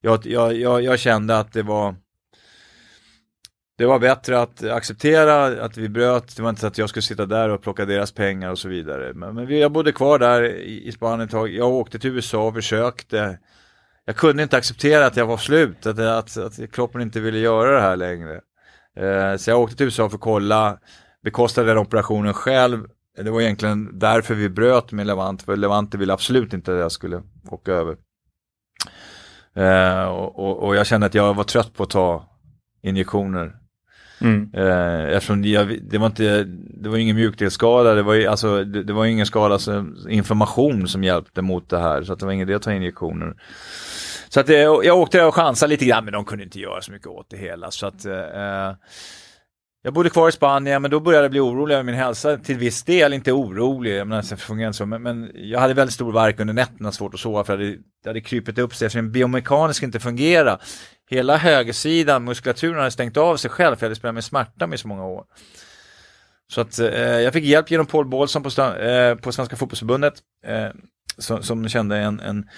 [0.00, 1.94] jag, jag, jag, jag kände att det var
[3.78, 7.02] det var bättre att acceptera att vi bröt, det var inte så att jag skulle
[7.02, 9.12] sitta där och plocka deras pengar och så vidare.
[9.14, 12.10] Men, men vi, jag bodde kvar där i, i Spanien ett tag, jag åkte till
[12.10, 13.38] USA och försökte.
[14.04, 17.70] Jag kunde inte acceptera att jag var slut, att, att, att kroppen inte ville göra
[17.70, 18.40] det här längre.
[18.96, 20.78] Eh, så jag åkte till USA för att kolla,
[21.24, 22.86] bekostade den operationen själv.
[23.16, 26.92] Det var egentligen därför vi bröt med Levant, för Levante ville absolut inte att jag
[26.92, 27.96] skulle åka över.
[29.54, 32.28] Eh, och, och, och jag kände att jag var trött på att ta
[32.82, 33.56] injektioner.
[34.20, 34.50] Mm.
[34.52, 38.82] Eh, eftersom jag, det var inte, det var ingen mjukdelsskada, det var ju, alltså, det,
[38.82, 42.32] det var ingen skada, som, information som hjälpte mot det här, så att det var
[42.32, 43.34] ingen idé att ta injektioner.
[44.28, 46.82] Så att eh, jag åkte där och chansade lite grann, men de kunde inte göra
[46.82, 48.74] så mycket åt det hela, så att eh, eh
[49.86, 52.58] jag bodde kvar i Spanien, men då började jag bli orolig över min hälsa till
[52.58, 55.94] viss del, inte orolig, jag menar, sen fungerar inte så, men, men jag hade väldigt
[55.94, 58.86] stor värk under nätterna, svårt att sova, för det hade, det hade krypit upp sig,
[58.86, 60.62] eftersom biomekanisk inte fungerar.
[61.10, 64.80] Hela högersidan, muskulaturen hade stängt av sig själv, för jag hade spelat med smärta med
[64.80, 65.24] så många år.
[66.52, 70.14] Så att eh, jag fick hjälp genom Paul Bålsson på, eh, på Svenska Fotbollförbundet,
[70.46, 70.68] eh,
[71.18, 72.48] som, som kände en, en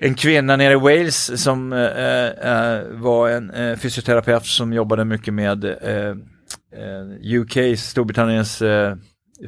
[0.00, 5.34] en kvinna nere i Wales som eh, eh, var en eh, fysioterapeut som jobbade mycket
[5.34, 5.64] med
[7.24, 8.96] UK, Storbritanniens eh,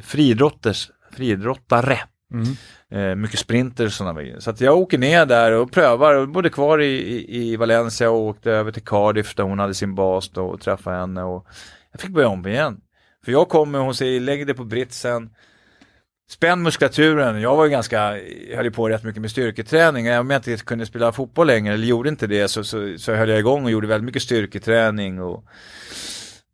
[0.01, 1.97] friidrotters, friidrottare.
[2.33, 3.21] Mm.
[3.21, 4.39] Mycket sprinter och sådana grejer.
[4.39, 8.09] Så att jag åker ner där och prövar och bodde kvar i, i, i Valencia
[8.09, 11.47] och åkte över till Cardiff där hon hade sin bas då och träffade henne och
[11.91, 12.81] jag fick börja om igen.
[13.25, 15.29] För jag kommer och hon säger lägg dig på britsen,
[16.31, 17.41] spänn muskulaturen.
[17.41, 17.99] Jag var ju ganska,
[18.55, 20.07] höll ju på rätt mycket med styrketräning.
[20.07, 23.13] Även om jag inte kunde spela fotboll längre eller gjorde inte det så, så, så
[23.13, 25.43] höll jag igång och gjorde väldigt mycket styrketräning och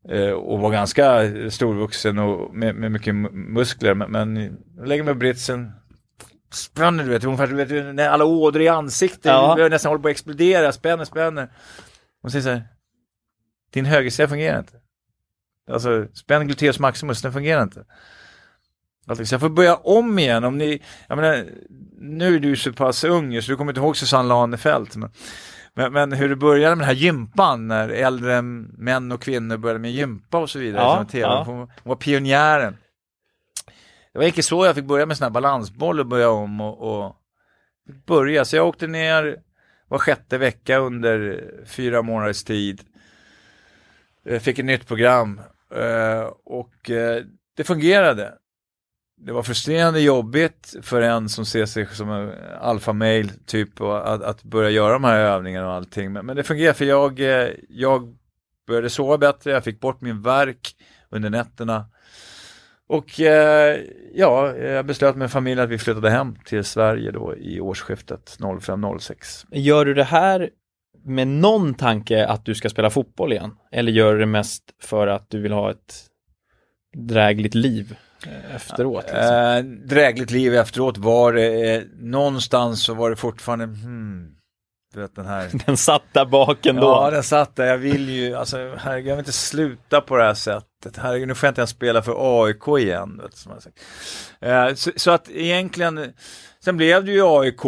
[0.10, 3.94] eh, och var ganska storvuxen och med, med mycket mu- muskler.
[3.94, 5.72] Men, men lägger mig på britsen,
[6.54, 9.60] spänner du vet, ungefär du vet, när alla ådror i ansiktet, Ja.
[9.60, 11.50] jag nästan håller på att explodera, spänner, spänner.
[12.22, 12.64] Hon säger så här,
[13.74, 14.74] din högersida fungerar inte.
[15.72, 17.86] Alltså, spänn gluteus maximus, den fungerar inte.
[19.16, 20.44] Så jag får börja om igen.
[20.44, 21.46] Om ni, jag menar,
[22.00, 24.96] nu är du så pass ung så du kommer inte ihåg Susanne Lanefelt.
[24.96, 25.10] Men,
[25.74, 29.80] men, men hur det började med den här gympan när äldre män och kvinnor började
[29.80, 30.84] med gympa och så vidare.
[30.84, 31.28] Ja, som TV.
[31.28, 31.44] ja.
[31.44, 32.78] Hon, var pionjären.
[34.14, 37.06] Det var inte så jag fick börja med sån här balansboll och börja om och,
[37.06, 37.16] och
[38.06, 38.46] börja.
[38.46, 39.38] Så jag åkte ner
[39.88, 42.82] var sjätte vecka under fyra månaders tid.
[44.24, 45.42] Jag fick ett nytt program
[45.76, 47.24] eh, och eh,
[47.58, 48.34] det fungerade.
[49.20, 52.32] Det var frustrerande jobbigt för en som ser sig som en
[52.62, 56.12] alfamail typ och att, att börja göra de här övningarna och allting.
[56.14, 58.18] Men, men det fungerade för jag, eh, jag
[58.68, 60.76] började sova bättre, jag fick bort min värk
[61.10, 61.86] under nätterna.
[62.88, 63.80] Och eh,
[64.14, 69.46] ja, jag beslöt med familjen att vi flyttade hem till Sverige då i årsskiftet 05-06.
[69.52, 70.50] Gör du det här
[71.04, 73.56] med någon tanke att du ska spela fotboll igen?
[73.72, 76.06] Eller gör du det mest för att du vill ha ett
[76.94, 77.98] drägligt liv
[78.56, 79.04] efteråt?
[79.04, 79.36] Liksom?
[79.36, 84.28] Eh, drägligt liv efteråt var det, eh, någonstans så var det fortfarande, hmm,
[84.94, 86.82] du vet den här Den satt där bak ändå.
[86.82, 87.66] Ja, den satt där.
[87.66, 90.98] Jag vill ju, alltså herregud, jag vill inte sluta på det här sättet.
[90.98, 93.22] Herregud, nu får jag inte ens spela för AIK igen.
[93.24, 93.52] Vet, som.
[94.42, 96.14] Eh, så, så att egentligen,
[96.64, 97.62] sen blev det ju AIK,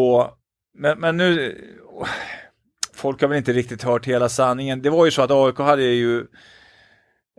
[0.78, 1.58] men, men nu,
[2.96, 4.82] folk har väl inte riktigt hört hela sanningen.
[4.82, 6.26] Det var ju så att AIK hade ju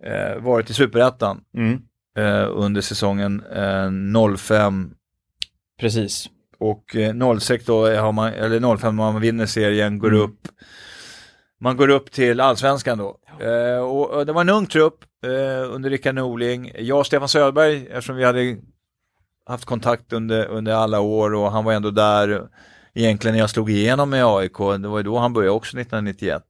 [0.06, 1.82] eh, varit i Superettan Mm,
[2.18, 4.90] eh, under säsongen eh, 05
[5.80, 6.26] precis.
[6.58, 10.20] och eh, 06 då har man, eller 05 när man vinner serien, går Mm.
[10.20, 10.48] upp.
[11.62, 13.16] Man går upp till allsvenskan då.
[13.40, 16.72] Eh, och, och det var en ung trupp eh, under Rickard Norling.
[16.78, 18.56] Jag och Stefan Söderberg, eftersom vi hade
[19.46, 22.48] haft kontakt under, under alla år och han var ändå där
[22.94, 24.58] egentligen när jag slog igenom med AIK.
[24.58, 26.42] Det var ju då han började också 1991.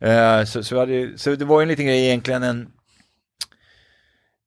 [0.00, 2.68] Eh, så, så, hade, så det var ju en liten grej egentligen en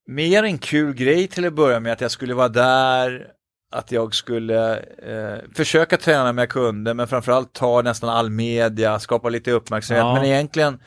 [0.08, 3.28] mer en kul grej till att börja med att jag skulle vara där,
[3.72, 9.00] att jag skulle eh, försöka träna om jag kunde, men framförallt ta nästan all media,
[9.00, 10.14] skapa lite uppmärksamhet, Ja.
[10.14, 10.80] men egentligen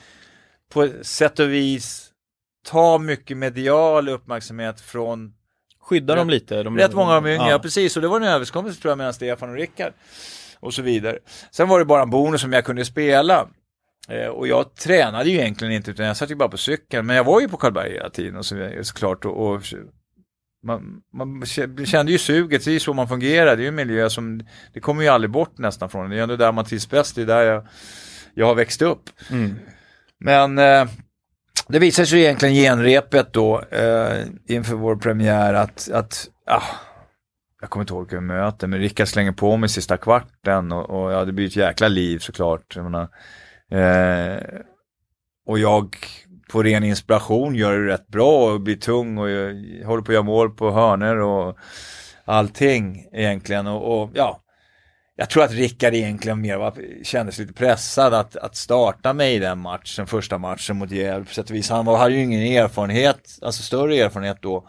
[0.72, 2.04] på sätt och vis
[2.66, 5.32] ta mycket medial uppmärksamhet från
[5.80, 6.62] Skydda dem lite.
[6.62, 7.50] De, rätt många av de yngre.
[7.50, 7.58] Ja.
[7.58, 9.92] precis, och det var en överenskommelse tror jag mellan Stefan och Rickard
[10.60, 11.18] och så vidare.
[11.50, 13.48] Sen var det bara en bonus som jag kunde spela.
[14.10, 17.06] Eh, och jag tränade ju egentligen inte utan jag satt ju bara på cykeln.
[17.06, 19.24] Men jag var ju på Karlberg hela tiden och så, såklart.
[19.24, 19.62] Och, och
[20.62, 21.46] man, man
[21.86, 23.56] kände ju suget, det är ju så man fungerar.
[23.56, 24.40] Det är ju en miljö som,
[24.72, 26.10] det kommer ju aldrig bort nästan från.
[26.10, 27.66] Det är ändå där man trivs bäst, det är där jag,
[28.34, 29.10] jag har växt upp.
[29.30, 29.54] Mm.
[30.20, 30.88] Men eh,
[31.68, 36.62] det visade sig egentligen genrepet då eh, inför vår premiär att, att ah,
[37.60, 40.90] jag kommer inte ihåg hur jag möter, men Rickard slänger på mig sista kvarten och,
[40.90, 42.76] och ja, det blir ett jäkla liv såklart.
[42.76, 43.08] Jag menar,
[43.70, 44.60] eh,
[45.46, 45.96] och jag
[46.48, 49.54] på ren inspiration gör det rätt bra och blir tung och jag,
[49.84, 51.58] håller på att göra mål på hörner och
[52.24, 53.66] allting egentligen.
[53.66, 54.42] Och, och ja,
[55.16, 59.38] jag tror att Rickard egentligen mer var, kändes lite pressad att, att starta mig i
[59.38, 61.70] den matchen, första matchen mot Gävle på sätt och vis.
[61.70, 64.68] Han var, hade ju ingen erfarenhet, alltså större erfarenhet då.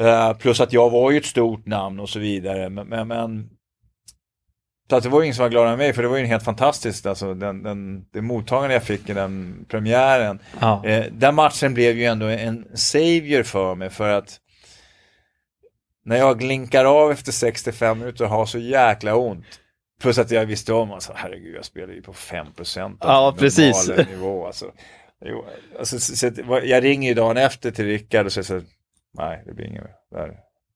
[0.00, 2.68] Uh, plus att jag var ju ett stort namn och så vidare.
[2.68, 3.50] Men, men, men
[4.90, 6.24] så att det var ju ingen som var gladare än mig för det var ju
[6.24, 10.38] helt fantastiskt, alltså den, den, det mottagande jag fick i den premiären.
[10.60, 10.86] Ja.
[10.86, 14.40] Eh, den matchen blev ju ändå en savior för mig för att
[16.04, 19.44] när jag glinkar av efter 65 minuter och har så jäkla ont.
[20.00, 23.38] Plus att jag visste om, alltså, herregud jag spelar ju på 5% av Ja, min
[23.38, 23.90] precis.
[24.10, 24.46] nivå.
[24.46, 24.72] Alltså.
[25.24, 25.44] Jo,
[25.78, 26.30] alltså, så, så,
[26.64, 28.60] jag ringer ju dagen efter till Rickard och säger så
[29.18, 30.28] nej det blir inget mer, det här,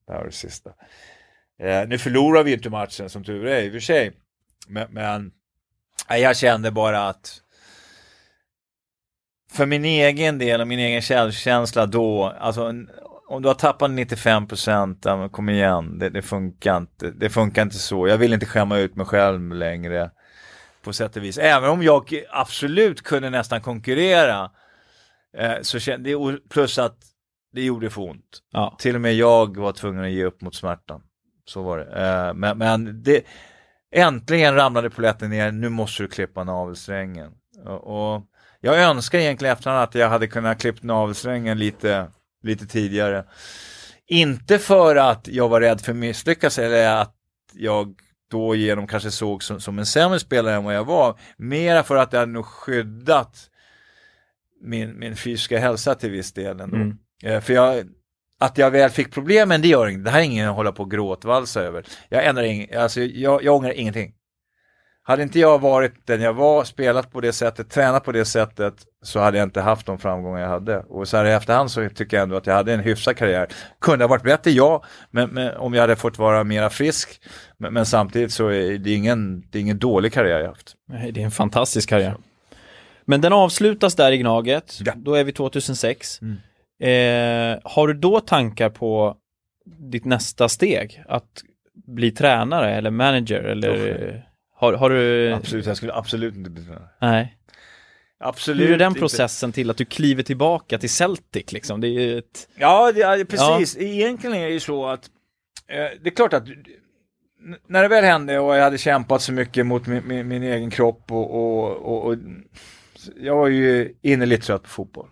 [0.07, 0.71] det här var det sista.
[1.63, 4.13] Eh, nu förlorar vi inte matchen som tur är i och för sig.
[4.69, 5.33] Men, men
[6.09, 7.43] nej, jag kände bara att
[9.53, 12.73] för min egen del och min egen självkänsla då, alltså
[13.29, 17.11] om du har tappat 95 procent, kom igen, det, det funkar inte.
[17.11, 18.09] Det funkar inte så.
[18.09, 20.11] Jag vill inte skämma ut mig själv längre
[20.83, 21.39] på sätt och vis.
[21.39, 24.51] Även om jag absolut kunde nästan konkurrera,
[25.37, 26.97] eh, så kände plus att
[27.53, 28.43] det gjorde för ont.
[28.53, 28.77] Ja.
[28.79, 31.03] Till och med jag var tvungen att ge upp mot smärtan.
[31.53, 31.85] Så var det.
[31.85, 33.25] Eh, men men det,
[33.95, 37.33] äntligen ramlade polletten ner, nu måste du klippa navelsträngen.
[37.65, 38.23] Och, och
[38.61, 42.11] jag önskar egentligen efterhand att jag hade kunnat klippa navelsträngen lite,
[42.43, 43.25] lite tidigare.
[44.07, 47.15] Inte för att jag var rädd för att misslyckas eller att
[47.53, 47.95] jag
[48.31, 51.19] då genom kanske såg som, som en sämre spelare än vad jag var.
[51.37, 53.51] Mera för att jag hade nog skyddat
[54.61, 56.77] min, min fysiska hälsa till viss del ändå.
[56.77, 56.99] Mm.
[57.25, 57.85] Eh, För jag,
[58.43, 60.05] att jag väl fick problemen, det gör inget.
[60.05, 61.85] Det här är ingen att hålla på och gråtvalsa över.
[62.09, 64.13] Jag ändrar ing, alltså jag, jag ångrar ingenting.
[65.05, 68.75] Hade inte jag varit den jag var, spelat på det sättet, tränat på det sättet,
[69.03, 70.79] så hade jag inte haft de framgångar jag hade.
[70.79, 73.49] Och så här i efterhand så tycker jag ändå att jag hade en hyfsad karriär.
[73.81, 77.21] Kunde ha varit bättre, ja, men, men om jag hade fått vara mera frisk.
[77.59, 80.75] Men, men samtidigt så är det ingen, det är ingen dålig karriär jag haft.
[80.89, 82.17] Nej, Det är en fantastisk karriär.
[83.05, 84.79] Men den avslutas där i Gnaget.
[84.85, 84.93] Ja.
[84.97, 86.23] Då är vi 2006.
[86.23, 86.37] Mm.
[86.81, 89.17] Eh, har du då tankar på
[89.65, 91.05] ditt nästa steg?
[91.09, 91.43] Att
[91.87, 93.43] bli tränare eller manager?
[93.43, 95.33] Eller har, har du...
[95.33, 96.89] Absolut, jag skulle absolut inte bli tränare.
[97.01, 97.37] Nej.
[98.25, 99.01] Absolut Hur är den inte.
[99.01, 101.81] processen till att du kliver tillbaka till Celtic liksom?
[101.81, 102.49] Det är ju ett...
[102.55, 103.77] Ja, det, ja, precis.
[103.77, 105.11] Egentligen är det ju så att
[105.69, 106.45] eh, det är klart att
[107.69, 110.71] när det väl hände och jag hade kämpat så mycket mot min, min, min egen
[110.71, 112.17] kropp och, och, och, och
[113.17, 115.09] jag var ju innerligt trött på fotboll.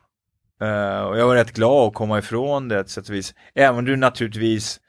[0.63, 3.35] Uh, och jag var rätt glad att komma ifrån det på sätt och vis.
[3.55, 4.81] Även om du naturligtvis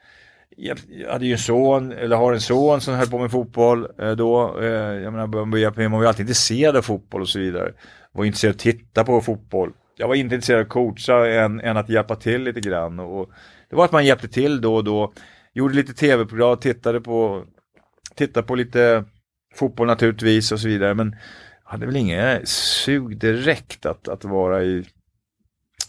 [0.56, 3.88] jag jag hade ju en son, eller har en son som höll på med fotboll
[3.98, 4.60] eh, då.
[4.60, 7.72] Eh, jag menar, man var ju alltid intresserad av fotboll och så vidare.
[8.12, 9.72] Var intresserad av att titta på fotboll.
[9.96, 13.00] Jag var inte intresserad av att coacha än, än att hjälpa till lite grann.
[13.00, 13.30] Och
[13.70, 15.12] det var att man hjälpte till då och då.
[15.54, 17.44] Gjorde lite tv-program, tittade på,
[18.14, 19.04] tittade på lite
[19.54, 20.94] fotboll naturligtvis och så vidare.
[20.94, 21.16] Men
[21.64, 24.84] jag hade väl inget sug direkt att, att vara i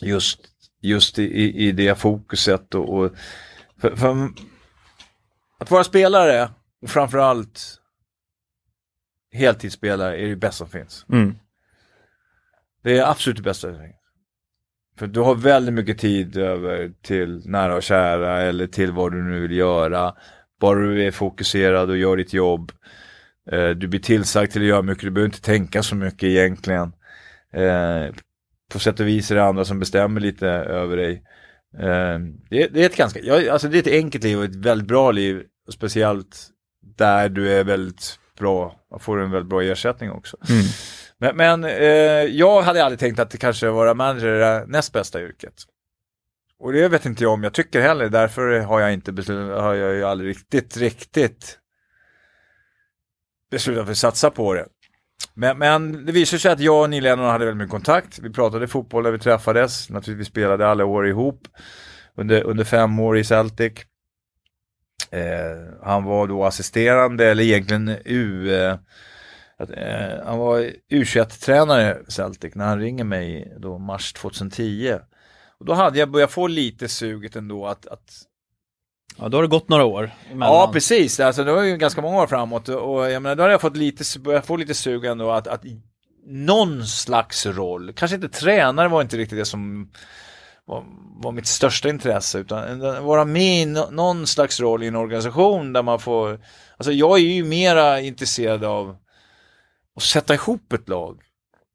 [0.04, 0.40] just,
[0.82, 2.76] just i, i, det fokuset.
[2.76, 3.12] Och, och
[3.78, 4.30] för, för
[5.60, 6.50] att vara spelare
[6.82, 7.80] och framförallt
[9.34, 11.06] heltidsspelare är det bästa som finns.
[11.12, 11.36] Mm.
[12.84, 13.68] Det är absolut det bästa.
[13.68, 13.96] som finns.
[14.98, 19.24] För du har väldigt mycket tid över till nära och kära eller till vad du
[19.24, 20.16] nu vill göra.
[20.60, 22.72] Bara du är fokuserad och gör ditt jobb.
[23.52, 26.94] Eh, du blir tillsagd till att göra mycket, du behöver inte tänka så mycket egentligen.
[28.74, 31.24] På sätt och vis är det andra som bestämmer lite över dig.
[31.78, 32.20] Eh,
[32.50, 34.88] det, det är ett ganska, ja, alltså det är ett enkelt liv och ett väldigt
[34.88, 35.44] bra liv.
[35.68, 36.48] Och speciellt
[36.98, 40.38] där du är väldigt bra, får en väldigt bra ersättning också.
[40.50, 40.64] Mm.
[41.18, 44.94] Men, men eh, jag hade aldrig tänkt att det kanske vara manager är det näst
[44.94, 45.54] bästa yrket.
[46.60, 49.74] Och det vet inte jag om jag tycker heller, därför har jag inte beslutat, har
[49.74, 51.60] jag ju aldrig riktigt, riktigt
[53.52, 54.66] beslutat för att satsa på det.
[55.34, 58.20] Men, men det visade sig att jag och Neil Lennon hade väldigt mycket kontakt.
[58.20, 61.48] Vi pratade fotboll när vi träffades, naturligtvis spelade alla år ihop
[62.16, 63.74] under, under fem år i Celtic.
[65.12, 68.54] Eh, han var då assisterande, eller egentligen U...
[68.56, 68.78] Eh,
[69.58, 75.00] att, eh, han var U21-tränare Celtic när han ringer mig då mars 2010.
[75.60, 78.22] Och då hade jag börjat få lite suget ändå att, att
[79.18, 80.56] Ja, då har det gått några år emellan.
[80.56, 81.20] Ja, precis.
[81.20, 83.78] Alltså, det var ju ganska många år framåt och jag menar, då hade jag fått
[83.78, 85.64] lite, börjat få lite sug ändå att, att
[86.26, 89.92] någon slags roll, kanske inte tränare var inte riktigt det som
[90.66, 90.84] var,
[91.24, 95.74] var mitt största intresse, utan vara med i no, någon slags roll i en organisation
[95.74, 96.40] där man får,
[96.78, 98.96] alltså jag är ju mera intresserad av
[99.96, 101.22] att sätta ihop ett lag.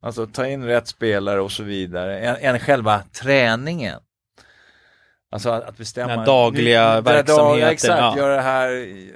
[0.02, 4.01] Alltså ta in rätt spelare och så vidare, än själva träningen.
[5.31, 6.17] Alltså att, att bestämma.
[6.17, 8.17] Den dagliga där verksamheten, dagliga, Exakt, ja.
[8.17, 8.71] göra det här,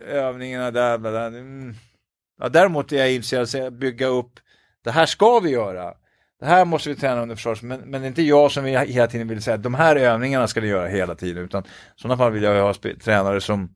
[0.09, 1.27] övningarna där, bla, bla.
[1.27, 1.75] Mm.
[2.41, 4.33] Ja, däremot är jag intresserad av att bygga upp,
[4.85, 5.95] det här ska vi göra.
[6.41, 8.79] Det här måste vi träna under försvars, men, men det är inte jag som vill,
[8.79, 11.67] hela tiden vill säga att de här övningarna ska ni göra hela tiden, utan i
[11.97, 12.75] sådana fall vill jag ha
[13.05, 13.75] tränare som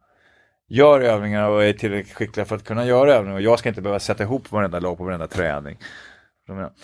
[0.69, 3.83] gör övningarna och är tillräckligt skickliga för att kunna göra övningar och jag ska inte
[3.83, 5.79] behöva sätta ihop varenda lag på varenda träning.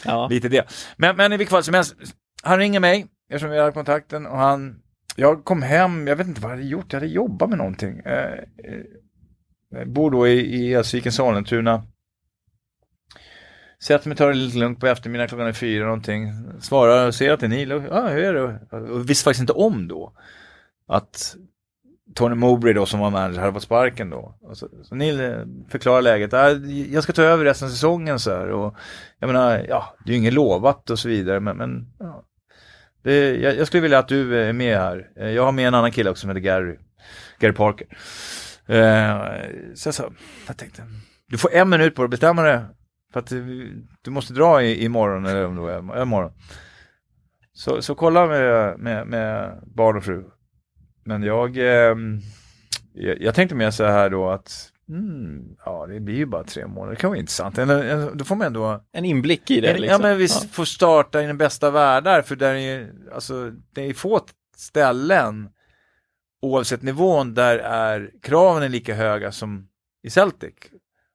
[0.04, 0.28] Ja.
[0.30, 0.72] Lite det.
[0.96, 1.94] Men, men i vilket fall som helst,
[2.42, 4.81] han ringer mig eftersom vi har kontakten och han,
[5.16, 7.98] jag kom hem, jag vet inte vad jag hade gjort, jag hade jobbat med någonting.
[7.98, 8.80] Eh, eh
[9.70, 11.82] jag bor då i, i Sollentuna.
[13.82, 16.32] Sätter mig, tar det lite lugnt på eftermiddagen, klockan är fyra någonting.
[16.60, 18.76] Svarar och ser att det är Neil, och, ja hur är det?
[18.76, 20.12] Och visste faktiskt inte om då
[20.86, 21.36] att
[22.14, 24.34] Tony Mowbray då som var manager hade fått sparken då.
[24.40, 26.34] Och så, så Neil förklarar läget.
[26.34, 26.50] "Ah,
[26.90, 28.50] Jag ska ta över resten av säsongen så här.
[28.50, 28.76] Och
[29.18, 31.40] jag menar, ja, det är ju inget lovat och så vidare.
[31.40, 32.24] Men, men ja
[33.02, 35.10] det, jag, jag skulle vilja att du eh, är med här.
[35.16, 36.76] Eh, jag har med en annan kille också som heter Gary.
[37.38, 37.86] Gary Parker.
[38.66, 39.20] Eh,
[39.74, 40.12] så jag sa,
[40.46, 40.82] jag tänkte,
[41.28, 42.64] du får en minut på dig att bestämma det.
[43.12, 46.32] För att eh, du, du måste dra i, imorgon eller om det var imorgon.
[47.52, 50.24] Så, så kolla med, med, med barn och fru.
[51.04, 51.96] Men jag, eh,
[52.92, 56.66] jag, jag tänkte mer så här då att mm, ja, det blir ju bara tre
[56.66, 56.90] månader.
[56.94, 57.58] Det kan vara intressant.
[57.58, 60.02] Eller, då får man ändå En inblick i det Ja, liksom.
[60.02, 60.34] men vi Ja.
[60.52, 64.20] får starta i den bästa världar för där är, alltså, det är få
[64.56, 65.48] ställen
[66.42, 69.68] oavsett nivån där är kraven är lika höga som
[70.02, 70.54] i Celtic.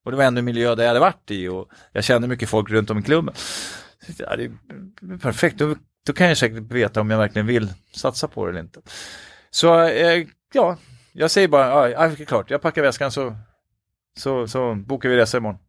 [0.06, 2.50] Och det var ändå en miljö där jag hade varit i och jag kände mycket
[2.50, 3.34] folk runt om i klubben.
[3.36, 5.76] Så, ja, det är perfekt, då,
[6.06, 8.82] då kan jag säkert veta om jag verkligen vill satsa på det eller inte.
[9.50, 10.78] Så eh, ja,
[11.14, 13.36] jag säger bara, ja, ja, klart, jag packar väskan så,
[14.18, 15.60] så, så bokar vi resa imorgon.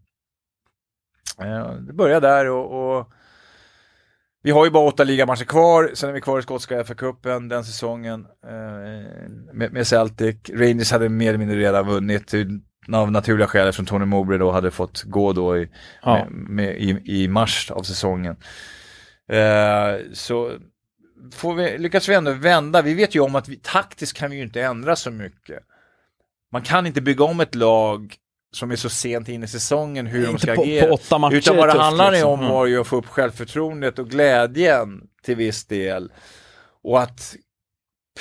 [1.41, 3.11] Eh, Det börjar där och, och
[4.43, 7.65] vi har ju bara åtta ligamatcher kvar, sen är vi kvar i skotska FA-cupen den
[7.65, 10.37] säsongen eh, med, med Celtic.
[10.53, 12.35] Rangers hade mer eller mindre redan vunnit
[12.93, 15.69] av naturliga skäl eftersom Tony Mowbray då hade fått gå då i,
[16.03, 16.25] Ja.
[16.31, 18.37] med, med, i, i mars av säsongen.
[19.29, 20.53] Eh, så
[21.35, 24.37] får vi, lyckas vi ändå vända, vi vet ju om att vi, taktiskt kan vi
[24.37, 25.59] ju inte ändra så mycket.
[26.53, 28.15] Man kan inte bygga om ett lag
[28.53, 30.87] som är så sent in i säsongen hur de ska på, agera.
[30.87, 32.31] på åtta matcher Utan vad det handlar liksom.
[32.31, 36.13] om var ju att få upp självförtroendet och glädjen till viss del.
[36.83, 37.37] Och att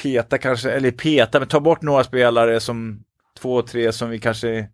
[0.03, 3.03] peta kanske, eller peta, men ta bort några spelare som
[3.39, 4.67] två, tre som vi kanske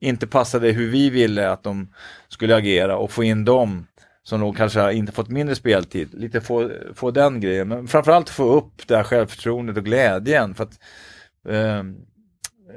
[0.00, 1.94] inte passade hur vi ville att de
[2.28, 3.86] skulle agera och få in dem
[4.22, 6.14] som nog kanske har inte fått mindre speltid.
[6.14, 10.54] Lite få, få den grejen, men framförallt få upp det här självförtroendet och glädjen.
[10.54, 10.78] För att,
[11.48, 11.96] ehm,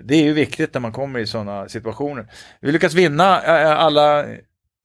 [0.04, 2.28] det är ju viktigt när man kommer i sådana situationer.
[2.62, 4.26] Vi lyckas vinna alla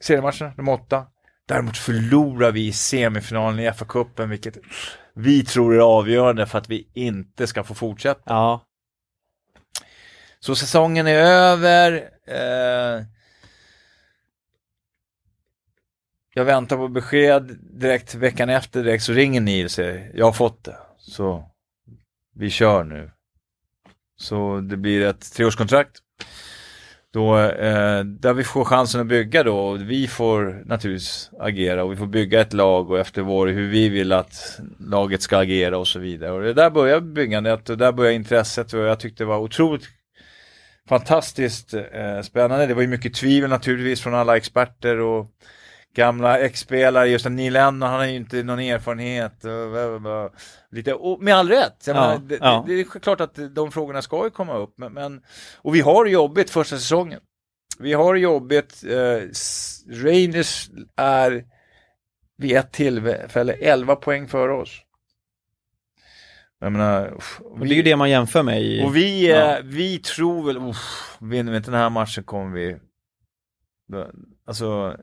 [0.00, 1.06] seriematcherna, de åtta.
[1.48, 4.58] Däremot förlorar vi i semifinalen i FA-cupen, vilket
[5.14, 8.20] vi tror är avgörande för att vi inte ska få fortsätta.
[8.24, 8.66] Ja,
[10.40, 12.10] Så säsongen är över.
[12.26, 13.04] Eh,
[16.34, 20.32] jag väntar på besked direkt veckan efter direkt så ringer Neil och säger jag har
[20.32, 20.76] fått det.
[20.98, 21.50] Så
[22.34, 23.10] vi kör nu.
[24.20, 25.98] Så det blir ett treårskontrakt.
[27.12, 31.92] Då, eh, där vi får chansen att bygga då och vi får naturligtvis agera och
[31.92, 35.78] vi får bygga ett lag och efter vår hur vi vill att laget ska agera
[35.78, 36.32] och så vidare.
[36.32, 39.88] Och det där börjar byggandet och där börjar intresset och jag tyckte det var otroligt
[40.88, 42.66] fantastiskt eh, spännande.
[42.66, 45.26] Det var ju mycket tvivel naturligtvis från alla experter och
[45.94, 49.44] gamla ex-spelare, just Neil Lennon, han har ju inte någon erfarenhet.
[49.44, 50.34] Och,
[50.70, 51.84] lite, och med all rätt.
[51.86, 52.64] Ja, menar, det, ja.
[52.66, 54.74] det, det är klart att de frågorna ska ju komma upp.
[54.76, 55.22] Men, men,
[55.56, 57.20] och vi har jobbigt första säsongen.
[57.78, 58.84] Vi har jobbigt.
[58.84, 59.28] Eh,
[60.04, 61.44] Rangers är
[62.36, 64.82] vid ett tillfälle 11 poäng före oss.
[66.60, 68.84] Jag menar, uff, Och det är ju det man jämför med i...
[68.84, 69.58] och vi, eh, Ja.
[69.64, 72.76] vi tror väl, uff, vinner vi inte den här matchen kommer vi,
[74.46, 74.96] alltså,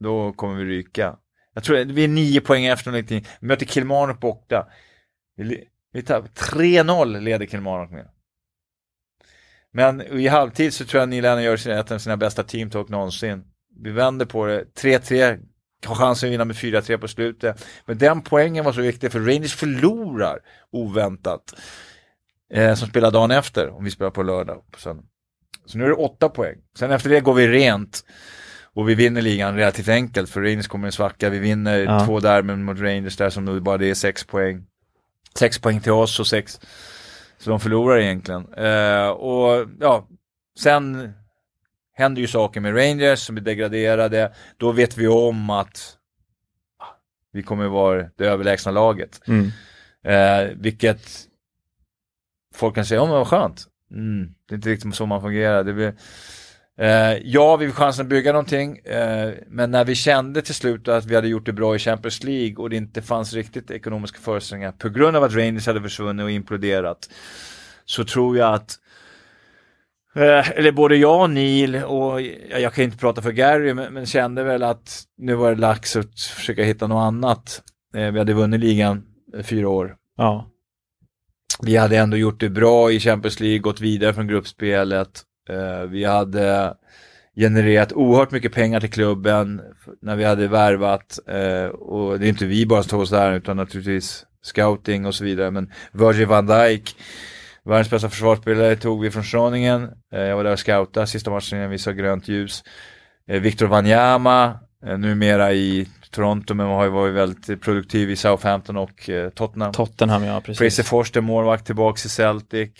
[0.00, 1.16] då kommer vi ryka.
[1.54, 3.26] Jag tror vi är nio poäng efter någonting.
[3.40, 4.66] Vi möter Kilmarnock borta.
[5.36, 8.08] Vi, vi tar 3-0 leder Kilmarnock med.
[9.72, 13.44] Men i halvtid så tror jag Neil Lennon gör ett av sina bästa teamtalk någonsin.
[13.80, 15.40] Vi vänder på det, 3-3,
[15.86, 17.66] har chansen att vinna med 4-3 på slutet.
[17.86, 20.38] Men den poängen var så viktig för Rangers förlorar
[20.70, 21.54] oväntat.
[22.52, 24.62] Eh, som spelar dagen efter, om vi spelar på lördag.
[24.70, 25.04] På söndag.
[25.66, 26.56] Så nu är det åtta poäng.
[26.78, 28.04] Sen efter det går vi rent.
[28.74, 31.30] Och vi vinner ligan relativt enkelt för Rangers kommer en svacka.
[31.30, 32.06] Vi vinner Ja.
[32.06, 34.66] två derben mot Rangers där som nu bara det är sex poäng.
[35.38, 36.60] Sex poäng till oss och sex.
[37.38, 38.54] Så de förlorar egentligen.
[38.54, 40.08] Eh, och ja,
[40.58, 41.12] sen
[41.92, 44.32] händer ju saker med Rangers som blir degraderade.
[44.56, 45.96] Då vet vi om att
[46.78, 46.96] ah,
[47.32, 49.20] vi kommer vara det överlägsna laget.
[49.28, 49.50] Mm.
[50.04, 51.08] Eh, vilket
[52.54, 53.66] folk kan säga, ja men vad skönt.
[53.90, 55.64] Mm, det är inte riktigt så man fungerar.
[55.64, 55.94] Det blir,
[57.22, 61.06] ja, vi fick chansen att bygga någonting, eh, men när vi kände till slut att
[61.06, 64.72] vi hade gjort det bra i Champions League och det inte fanns riktigt ekonomiska förutsättningar
[64.72, 67.10] på grund av att Rangers hade försvunnit och imploderat,
[67.84, 68.78] så tror jag att
[70.14, 73.94] Eh, eller både jag och Neil och ja, jag kan inte prata för Gary men,
[73.94, 77.62] men kände väl att nu var det dags att försöka hitta något annat.
[77.94, 79.02] Eh, vi hade vunnit ligan
[79.36, 79.96] eh, fyra år.
[80.16, 80.46] Ja.
[81.62, 85.22] Vi hade ändå gjort det bra i Champions League, gått vidare från gruppspelet.
[85.50, 86.74] Eh, vi hade
[87.36, 89.60] genererat oerhört mycket pengar till klubben
[90.02, 91.18] när vi hade värvat.
[91.26, 95.14] Eh, och det är inte vi bara som tog oss där utan naturligtvis scouting och
[95.14, 95.50] så vidare.
[95.50, 96.96] Men Virgil van Dijk,
[97.64, 99.90] världens bästa försvarsspelare, tog vi från Schroningen.
[100.12, 102.64] Eh, jag var där och scoutade sista matchen innan vi sa grönt ljus.
[103.26, 109.10] Victor Wanyama, eh, numera i Toronto men har ju varit väldigt produktiv i Southampton och
[109.34, 109.72] Tottenham.
[109.72, 110.58] Tottenham, ja precis.
[110.58, 112.70] Fraser Forster, målvakt tillbaks i Celtic.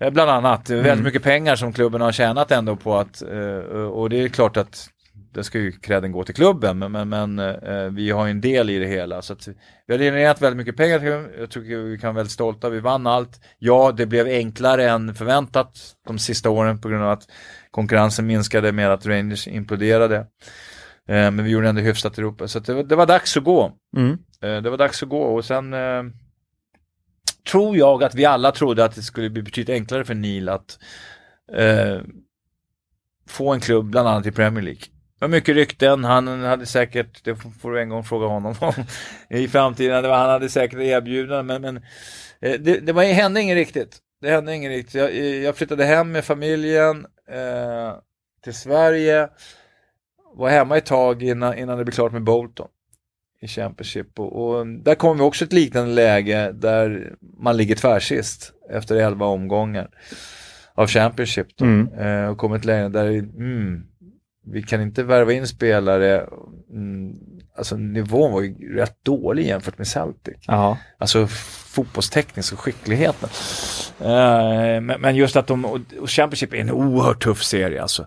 [0.00, 1.04] Eh, Bland annat, är väldigt Mm.
[1.04, 4.88] mycket pengar som klubben har tjänat ändå på att, eh, och det är klart att
[5.34, 8.70] det ska ju credden gå till klubben, men, men, eh, vi har ju en del
[8.70, 9.22] i det hela.
[9.22, 9.36] Så
[9.86, 13.06] vi har genererat väldigt mycket pengar, jag tycker vi kan vara väldigt stolta, vi vann
[13.06, 13.40] allt.
[13.58, 17.22] Ja, det blev enklare än förväntat de sista åren på grund av att
[17.70, 20.16] konkurrensen minskade med att Rangers imploderade.
[20.16, 20.24] Eh,
[21.30, 23.72] Men vi gjorde ändå hyfsat i Europa, så det, var- det var dags att gå.
[23.96, 24.18] Mm.
[24.42, 25.74] Eh, Det var dags att gå och sen
[27.50, 30.78] tror jag att vi alla trodde att det skulle bli betydligt enklare för Neil att
[31.52, 32.00] eh,
[33.28, 34.82] få en klubb bland annat i Premier League.
[35.18, 38.72] Det var mycket rykten, han hade säkert, det får du en gång fråga honom om
[39.30, 41.76] i framtiden, det var, han hade säkert erbjudanden men, men
[42.40, 43.98] eh, det, det var, hände inget riktigt.
[44.20, 44.94] Det hände inget riktigt.
[44.94, 47.92] Jag, eh, jag flyttade hem med familjen eh,
[48.44, 49.28] till Sverige,
[50.34, 52.68] var hemma ett tag innan, innan det blev klart med Bolton
[53.40, 58.52] i Championship och, och där kommer vi också ett liknande läge där man ligger tvärsist
[58.70, 59.90] efter 11 omgångar
[60.74, 61.64] av Championship då.
[61.64, 61.92] Mm.
[61.98, 63.82] Eh, och kommer ett läge där mm,
[64.52, 66.26] vi kan inte värva in spelare,
[66.70, 67.14] mm,
[67.56, 70.36] alltså nivån var ju rätt dålig jämfört med Celtic.
[70.46, 70.78] Ja.
[70.98, 73.28] Alltså fotbollsteknisk och skickligheten.
[74.00, 78.06] Eh, men, men just att de, och, och Championship är en oerhört tuff serie alltså.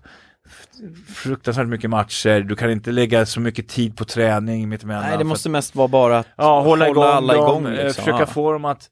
[1.15, 5.03] Fruktansvärt mycket matcher, du kan inte lägga så mycket tid på träning mittemellan.
[5.09, 7.65] Nej, det måste mest vara bara att Ja, hålla, igång alla dem, igång.
[7.65, 8.03] eh, Liksom.
[8.03, 8.25] försöka ja.
[8.25, 8.89] få dem att,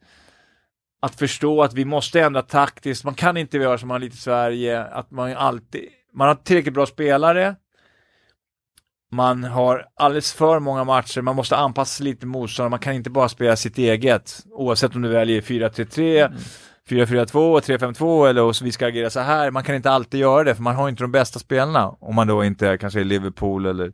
[1.01, 3.03] att förstå att vi måste ändra taktiskt.
[3.05, 6.73] Man kan inte göra som man lite i Sverige, att man alltid, man har tillräckligt
[6.73, 7.55] bra spelare,
[9.11, 12.93] man har alldeles för många matcher, man måste anpassa sig lite till motståndaren, man kan
[12.93, 16.33] inte bara spela sitt eget, oavsett om du väljer 4-3-3,
[16.89, 19.51] 4-4-2, 3-5-2 eller och så vi ska agera så här.
[19.51, 21.95] Man kan inte alltid göra det, för man har inte de bästa spelarna.
[21.99, 23.93] Om man då inte är kanske är Liverpool eller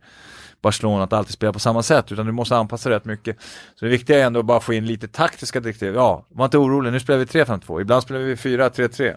[0.62, 3.38] Barcelona att alltid spela på samma sätt, utan du måste anpassa rätt mycket.
[3.76, 5.96] Så det viktiga är ändå att bara få in lite taktiska direktiv.
[5.96, 9.16] Ja, var inte orolig, nu spelar vi 3-5-2, ibland spelar vi 4-3-3.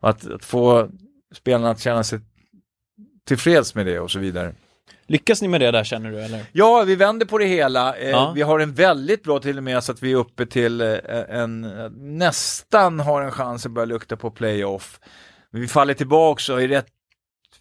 [0.00, 0.88] Att, att få
[1.34, 2.20] spelarna att känna sig
[3.24, 4.54] tillfreds med det och så vidare.
[5.12, 6.44] Lyckas ni med det där känner du eller?
[6.52, 7.96] Ja, vi vänder på det hela.
[7.96, 8.32] Eh, Ja.
[8.34, 10.96] Vi har en väldigt bra till och med så att vi är uppe till eh,
[11.28, 11.60] en,
[12.18, 15.00] nästan har en chans att börja lukta på playoff.
[15.50, 16.86] Men vi faller tillbaka och är rätt,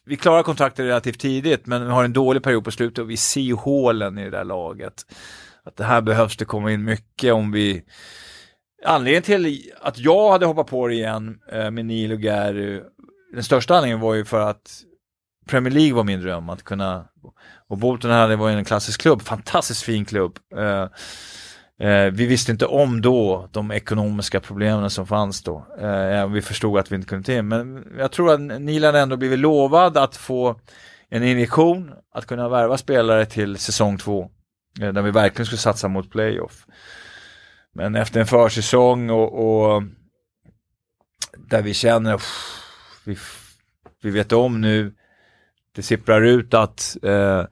[0.06, 3.18] vi klarar kontraktet relativt tidigt men vi har en dålig period på slutet och vi
[3.18, 5.06] ser hålen i det där laget.
[5.66, 7.84] Att det här behövs det komma in mycket om vi
[8.86, 12.82] Anledningen till att jag hade hoppat på det igen eh, med Neil och Gary,
[13.34, 14.84] den största anledningen var ju för att
[15.52, 17.06] Premier League var min dröm, att kunna
[17.68, 20.40] och Bolton hade var ju en klassisk klubb, fantastiskt fin klubb.
[20.56, 20.88] Eh,
[21.88, 25.66] eh, vi visste inte om då de ekonomiska problemen som fanns då.
[25.80, 27.44] Eh, vi förstod att vi inte kunde till.
[27.44, 30.60] Men jag tror att Nilan ändå blivit lovad att få
[31.10, 34.30] en injektion, att kunna värva spelare till säsong två.
[34.82, 36.66] Eh, där vi verkligen skulle satsa mot playoff.
[37.74, 39.84] Men efter en försäsong och, och
[41.38, 42.64] där vi känner, pff,
[43.06, 43.18] vi,
[44.02, 44.94] vi vet om nu,
[45.76, 47.44] det sipprar ut att, eh,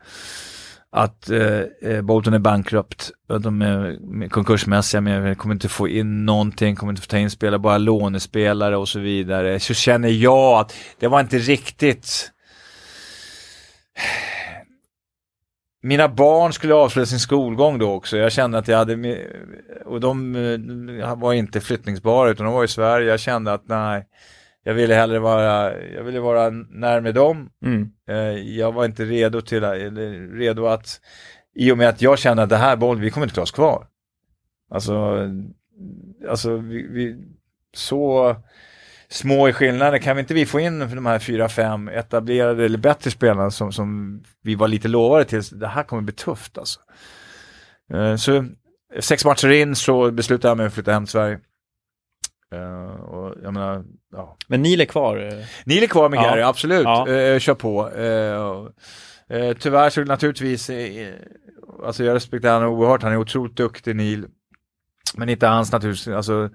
[0.91, 3.11] att eh, eh, Bolton är bankrupt.
[3.41, 7.59] De är konkursmässiga, men kommer inte få in någonting, kommer inte få ta in spelare,
[7.59, 9.59] bara lånespelare och så vidare.
[9.59, 12.31] Så känner jag att det var inte riktigt
[15.81, 18.17] mina barn skulle avsluta sin skolgång då också.
[18.17, 19.17] Jag kände att jag hade,
[19.85, 23.09] och de eh, var inte flyttningsbara utan de var i Sverige.
[23.09, 24.07] Jag kände att nej,
[24.69, 27.49] jag ville hellre vara, jag ville vara närmare dem.
[27.65, 27.89] Mm.
[28.09, 31.01] Eh, Jag var inte redo till, eller redo att,
[31.55, 33.51] i och med att jag kände att det här bollen, vi kommer inte klara oss
[33.51, 33.87] kvar.
[34.71, 35.27] Alltså,
[36.29, 37.15] alltså vi, vi,
[37.73, 38.35] så
[39.09, 42.77] små i skillnader, kan vi inte vi få in de här fyra, fem etablerade eller
[42.77, 46.79] bättre spelarna som, som vi var lite lovade till, det här kommer bli tufft alltså.
[47.93, 48.45] Eh, Så
[48.99, 51.39] sex matcher in så beslutade jag mig att flytta hem till Sverige.
[52.53, 55.17] Eh, och jag menar, ja, Men Neil är kvar.
[55.17, 55.45] eh.
[55.65, 56.23] Neil är kvar med Ja.
[56.23, 56.83] Gary, absolut.
[56.83, 57.07] Ja.
[57.09, 57.89] Eh, kör på.
[57.89, 61.13] Eh, eh, tyvärr så naturligtvis, eh,
[61.85, 64.25] alltså jag respekterar honom oerhört, han är otroligt duktig Neil.
[65.17, 66.49] Men inte hans naturligtvis, alltså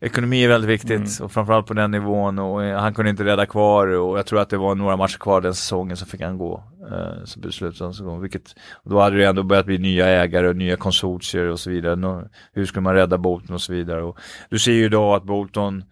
[0.00, 3.46] ekonomi är väldigt viktigt och framförallt på den nivån och eh, han kunde inte rädda
[3.46, 6.38] kvar och jag tror att det var några matcher kvar den säsongen så fick han
[6.38, 6.64] gå.
[6.90, 8.54] Eh, så beslutade han sig vilket,
[8.84, 11.96] då hade det ändå börjat bli nya ägare och nya konsortier och så vidare.
[11.96, 14.02] Nå, hur skulle man rädda Bolton och så vidare.
[14.02, 14.18] Och
[14.50, 15.84] du ser ju idag att Bolton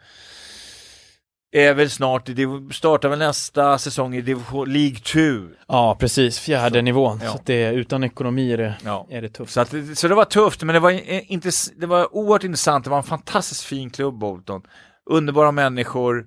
[1.53, 5.21] är väl snart, i div- startar väl nästa säsong i division League 2.
[5.69, 6.39] Ja, precis.
[6.39, 7.21] Fjärde Så- nivån.
[7.25, 7.33] ja.
[7.33, 9.07] Så det, utan ekonomi är det, Ja.
[9.11, 9.53] är det tufft.
[9.53, 10.91] Så, att, så det var tufft, men det var,
[11.33, 12.85] inte, det var oerhört intressant.
[12.85, 14.63] Det var en fantastiskt fin klubb, Bolton.
[15.11, 16.27] Underbara människor,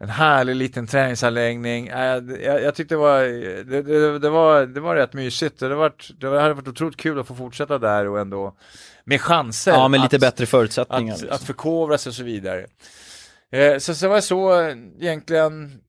[0.00, 1.88] en härlig liten träningsanläggning.
[1.88, 1.98] Äh,
[2.44, 3.20] jag, jag tyckte det var,
[3.70, 5.58] det, det, det, var, det var rätt mysigt.
[5.60, 8.54] Det, var, det hade varit otroligt kul att få fortsätta där och ändå
[9.04, 9.72] med chanser.
[9.72, 11.14] Ja, med lite att, bättre förutsättningar.
[11.14, 11.34] att, liksom.
[11.36, 12.66] att förkovra sig och så vidare.
[13.52, 15.80] Eh, så, så var det så eh, egentligen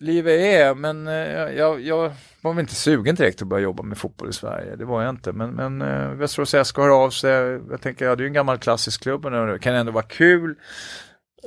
[0.00, 1.14] livet är, men eh,
[1.58, 4.84] jag, jag var väl inte sugen direkt att börja jobba med fotboll i Sverige, det
[4.84, 5.32] var jag inte.
[5.32, 8.32] Men, men eh, Västerås SK hör av sig, jag tänker, ja, det är ju en
[8.32, 10.54] gammal klassisk klubb och det kan ändå vara kul.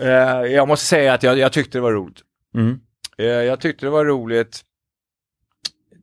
[0.02, 0.08] Eh,
[0.42, 2.22] jag måste säga att jag, jag tyckte det var roligt.
[2.56, 2.80] Mm.
[3.18, 4.62] Eh, Jag tyckte det var roligt.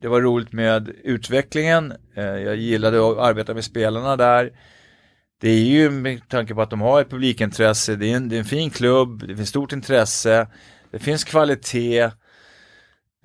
[0.01, 1.93] Det var roligt med utvecklingen.
[2.15, 4.51] Eh, Jag gillade att arbeta med spelarna där.
[5.41, 7.95] Det är ju med tanke på att de har ett publikintresse.
[7.95, 9.27] Det är en, det är en fin klubb.
[9.27, 10.47] Det finns stort intresse.
[10.91, 11.99] Det finns kvalitet.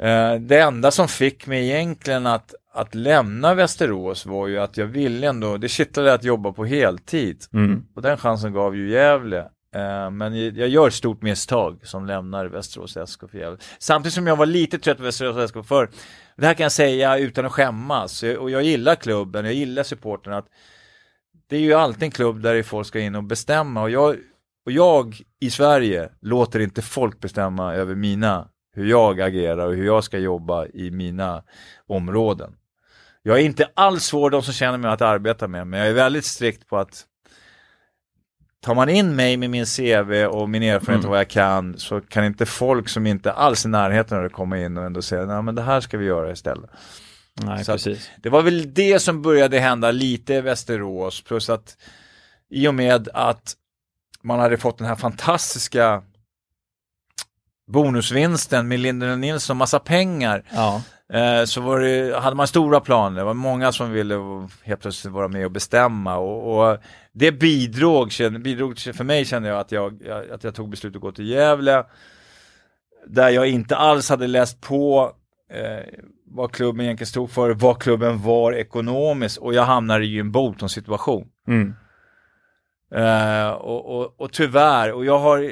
[0.03, 4.87] Eh, Det enda som fick mig egentligen att, att lämna Västerås var ju att jag
[4.87, 7.45] ville ändå, det kittlade att jobba på heltid.
[7.53, 7.85] Mm.
[7.95, 9.39] Och den chansen gav ju Gävle.
[9.75, 13.59] Eh, men jag gör ett stort misstag som lämnar Västerås SK för Gävle.
[13.79, 15.91] Samtidigt som jag var lite trött på Västerås SK för
[16.37, 18.23] det här kan jag säga utan att skämmas.
[18.23, 20.39] Och jag gillar klubben, jag gillar supporterna.
[20.39, 20.47] Att
[21.51, 23.83] det är ju alltid en klubb där folk ska in och bestämma.
[23.83, 24.17] Och jag,
[24.67, 29.87] och jag i Sverige låter inte folk bestämma över mina, hur jag agerar och hur
[29.87, 31.43] jag ska jobba i mina
[31.87, 32.53] områden.
[33.23, 35.95] Jag är inte alls svår de som känner mig att arbeta med, men jag är
[35.95, 37.07] väldigt strikt på att
[38.63, 41.05] tar man in mig med min CV och min erfarenhet Mm.
[41.05, 44.25] och vad jag kan så kan inte folk som inte alls är i närheten av
[44.25, 46.71] det komma in och ändå säga nej men det här ska vi göra istället.
[47.35, 48.11] Nej, Så precis.
[48.17, 51.77] Det var väl det som började hända lite i Västerås plus att
[52.51, 53.57] i och med att
[54.23, 56.03] man hade fått den här fantastiska
[57.67, 60.83] bonusvinsten med Linden Nilsson, massa pengar Ja.
[61.13, 64.15] Eh, så det, hade man stora planer, det var många som ville
[64.63, 66.79] helt plötsligt vara med och bestämma och, och
[67.13, 71.13] det bidrog, bidrog för mig kände jag att jag, att jag tog beslut att gå
[71.13, 71.85] till Gävle
[73.07, 75.13] där jag inte alls hade läst på
[75.53, 75.85] eh,
[76.31, 81.29] vad klubben egentligen stod för, vad klubben var ekonomiskt och jag hamnade i en Bolton-situation.
[81.49, 81.75] Mm.
[82.95, 85.51] Eh, och, och, och tyvärr, och jag har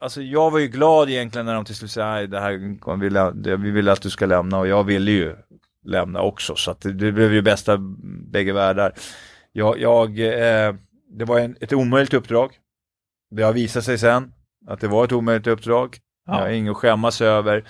[0.00, 2.52] Alltså jag var ju glad egentligen när de till slut sa "Nej, det här,
[2.96, 5.36] vi vill, vi vill att du ska lämna och jag ville ju
[5.84, 6.54] lämna också.
[6.56, 7.76] Så att det, det blev ju bästa
[8.32, 8.92] bägge världar.
[9.52, 10.74] Jag, jag, eh,
[11.10, 12.50] det var en, ett omöjligt uppdrag.
[13.30, 14.32] Det har visat sig sen
[14.66, 15.96] att det var ett omöjligt uppdrag.
[16.26, 16.34] Ja.
[16.34, 17.64] Jag har inget att skämmas över.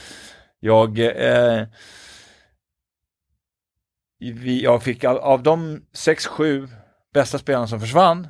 [0.60, 1.62] Jag, eh,
[4.18, 6.68] vi, jag fick av, av de 6-7
[7.14, 8.28] bästa spelarna som försvann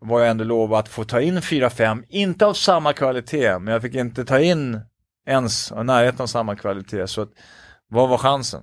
[0.00, 3.82] var jag ändå lovad att få ta in 4-5, inte av samma kvalitet, men jag
[3.82, 4.80] fick inte ta in
[5.26, 7.06] ens av närheten av samma kvalitet.
[7.06, 7.30] Så att,
[7.88, 8.62] vad var chansen?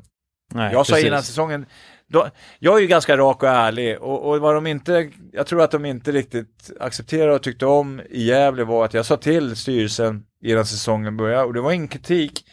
[0.53, 1.07] Nej, jag sa precis.
[1.07, 1.65] innan säsongen,
[2.07, 5.61] då, jag är ju ganska rak och ärlig och, och vad de inte, jag tror
[5.61, 9.55] att de inte riktigt accepterade och tyckte om i Gävle var att jag sa till
[9.55, 12.45] styrelsen innan säsongen började och det var ingen kritik.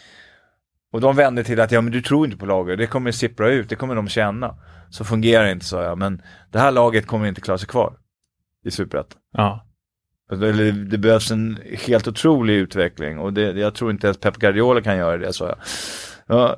[0.95, 3.51] Och de vände till att, ja men du tror inte på laget, det kommer sippra
[3.51, 4.55] ut, det kommer de känna.
[4.91, 6.23] Så fungerar det inte sa jag, men
[6.53, 7.97] det här laget kommer inte klara sig kvar
[8.65, 9.19] i Superettan.
[9.33, 9.66] Ja.
[10.31, 14.37] Alltså, Det, det behövs en helt otrolig utveckling och det, jag tror inte ens Pep
[14.37, 15.59] Guardiola kan göra det, sa jag.
[16.27, 16.57] Ja,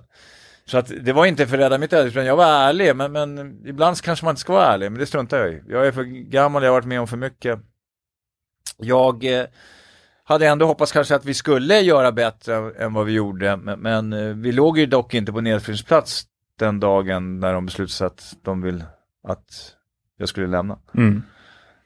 [0.64, 3.66] så att det var inte för att rädda mitt öde, jag var ärlig, men, men
[3.66, 5.62] ibland kanske man inte ska vara ärlig, men det struntar jag i.
[5.68, 7.60] Jag är för gammal, jag har varit med om för mycket.
[8.76, 9.46] Jag eh,
[10.28, 14.12] hade ändå hoppats kanske att vi skulle göra bättre än vad vi gjorde, men, men
[14.12, 16.24] eh, vi låg ju dock inte på nedflyttningsplats
[16.58, 18.84] den dagen när de beslutade att de vill
[19.28, 19.74] att
[20.18, 20.78] jag skulle lämna.
[20.94, 21.22] Mm.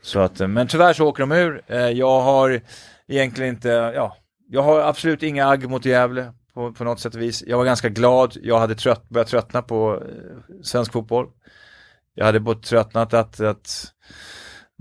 [0.03, 1.63] Så att, eh, men tyvärr så åker de ur.
[1.67, 2.61] Eh, Jag har
[3.09, 4.17] egentligen inte, ja,
[4.49, 7.45] jag har absolut inga agg mot Gävle på, på något sätt och vis.
[7.47, 10.03] Jag var ganska glad, jag hade trött, börjat tröttna på
[10.63, 11.27] svensk fotboll.
[12.15, 13.85] Jag hade både tröttnat att, att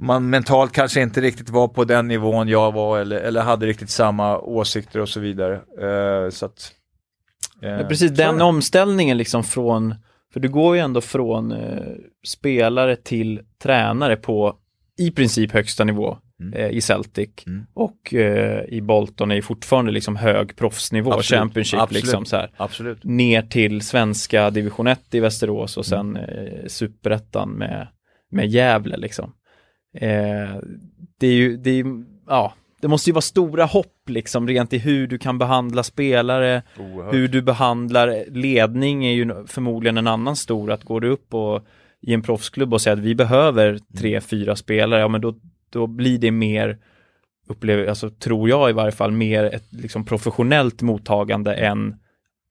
[0.02, 3.90] man mentalt kanske inte riktigt var på den nivån jag var eller, eller hade riktigt
[3.90, 5.54] samma åsikter och så vidare.
[5.56, 6.72] Eh, så att,
[7.62, 8.44] eh, precis, så den det.
[8.44, 9.96] omställningen liksom från,
[10.34, 11.82] för du går ju ändå från eh,
[12.28, 14.56] spelare till tränare på
[15.00, 16.54] i princip högsta nivå Mm.
[16.54, 17.66] eh, i Celtic Mm.
[17.74, 22.04] och eh, i Bolton är ju fortfarande liksom hög proffsnivå, Absolut, Championship absolut.
[22.04, 22.52] liksom så här.
[22.58, 23.04] Absolut.
[23.04, 26.16] Ner till svenska division 1 i Västerås och Mm.
[26.16, 27.88] sen eh, superettan med,
[28.32, 29.34] med Gävle liksom.
[29.94, 30.56] Eh,
[31.18, 31.86] det är ju, det är,
[32.28, 36.62] ja, det måste ju vara stora hopp liksom rent i hur du kan behandla spelare,
[36.80, 37.14] Oerhört.
[37.14, 41.66] hur du behandlar ledning är ju förmodligen en annan stor, att går du upp och
[42.02, 45.36] i en proffsklubb och säger att vi behöver tre, fyra spelare, ja men då,
[45.70, 46.78] då blir det mer,
[47.48, 51.96] upplever, alltså tror jag i varje fall, mer ett liksom professionellt mottagande än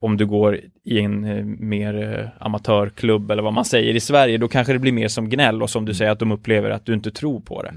[0.01, 4.39] om du går i en eh, mer eh, amatörklubb eller vad man säger i Sverige,
[4.39, 6.87] då kanske det blir mer som gnäll och som du säger att de upplever att
[6.87, 7.75] du inte tror på det.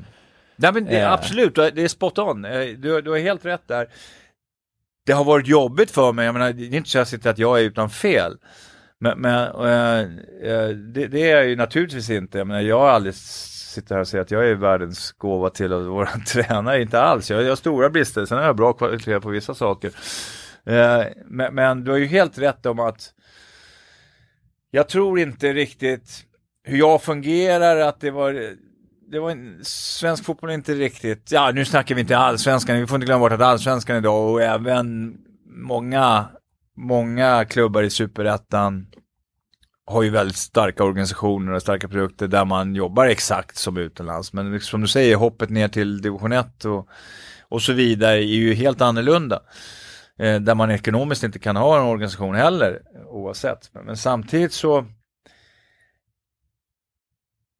[0.56, 1.12] Nej men det, Eh.
[1.12, 2.46] absolut, det är spot on.
[2.46, 3.88] Eh, Du, du har helt rätt där.
[5.06, 7.30] Det har varit jobbigt för mig, jag menar, det är inte så att jag sitter
[7.30, 8.38] att jag är utan fel.
[9.00, 9.46] Men, men
[10.94, 12.38] det, det är jag ju naturligtvis inte.
[12.38, 15.74] Jag menar, jag har aldrig sitter här och säger att jag är världens gåva till
[15.74, 17.32] att vara tränare, inte alls.
[17.32, 19.92] Jag, jag har stora brister, sen har jag bra kvalitet på vissa saker.
[20.66, 23.14] Eh, men, men du har ju helt rätt om att
[24.72, 26.26] jag tror inte riktigt
[26.64, 28.56] hur jag fungerar, att det var
[29.12, 32.88] det var en, svensk fotboll är inte riktigt, ja nu snackar vi inte allsvenskan, vi
[32.88, 36.26] får inte glömma bort att allsvenskan idag och även många,
[36.78, 38.88] många klubbar i superettan
[39.86, 44.34] har ju väldigt starka organisationer och starka produkter där man jobbar exakt som utomlands.
[44.34, 46.88] Men liksom som du säger, hoppet ner till division 1 och,
[47.50, 49.40] och så vidare är ju helt annorlunda.
[50.22, 53.70] Eh, där man ekonomiskt inte kan ha en organisation heller oavsett.
[53.74, 54.86] Men, men samtidigt så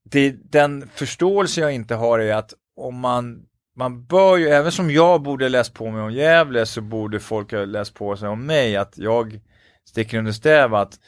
[0.04, 4.92] det, den förståelse jag inte har är att om man, man bör ju, även som
[4.92, 8.46] jag borde läst på mig om Gävle så borde folk ha läst på sig om
[8.46, 9.40] mig att jag
[9.86, 11.00] sticker under stäv att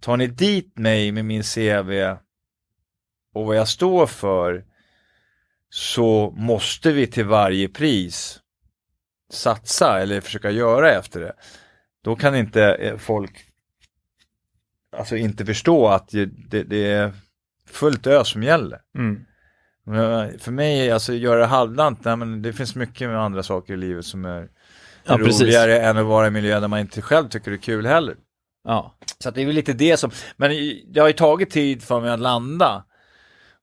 [0.00, 2.16] tar ni dit mig med min CV
[3.34, 4.64] och vad jag står för
[5.70, 8.40] så måste vi till varje pris
[9.32, 11.32] satsa eller försöka göra efter det.
[12.04, 13.44] Då kan inte eh, folk
[14.96, 17.12] alltså inte förstå att det, det, är
[17.66, 18.80] fullt ös som gäller.
[18.98, 19.24] Mm.
[19.84, 23.74] Men För mig, alltså göra det halvdant, nej, men det finns mycket med andra saker
[23.74, 24.48] i livet som är
[25.04, 25.42] Ja, precis.
[25.42, 27.86] roligare än att vara i en miljö där man inte själv tycker det är kul
[27.86, 28.16] heller.
[28.64, 28.94] Ja.
[29.18, 30.50] Så det är väl lite det som, men
[30.92, 32.84] det har ju tagit tid för mig att landa.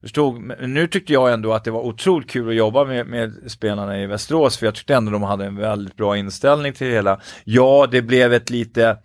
[0.05, 3.51] Förstod, men nu tyckte jag ändå att det var otroligt kul att jobba med, med
[3.51, 6.93] spelarna i Västerås, för jag tyckte ändå de hade en väldigt bra inställning till det
[6.93, 7.19] hela.
[7.43, 8.97] Ja, det blev ett lite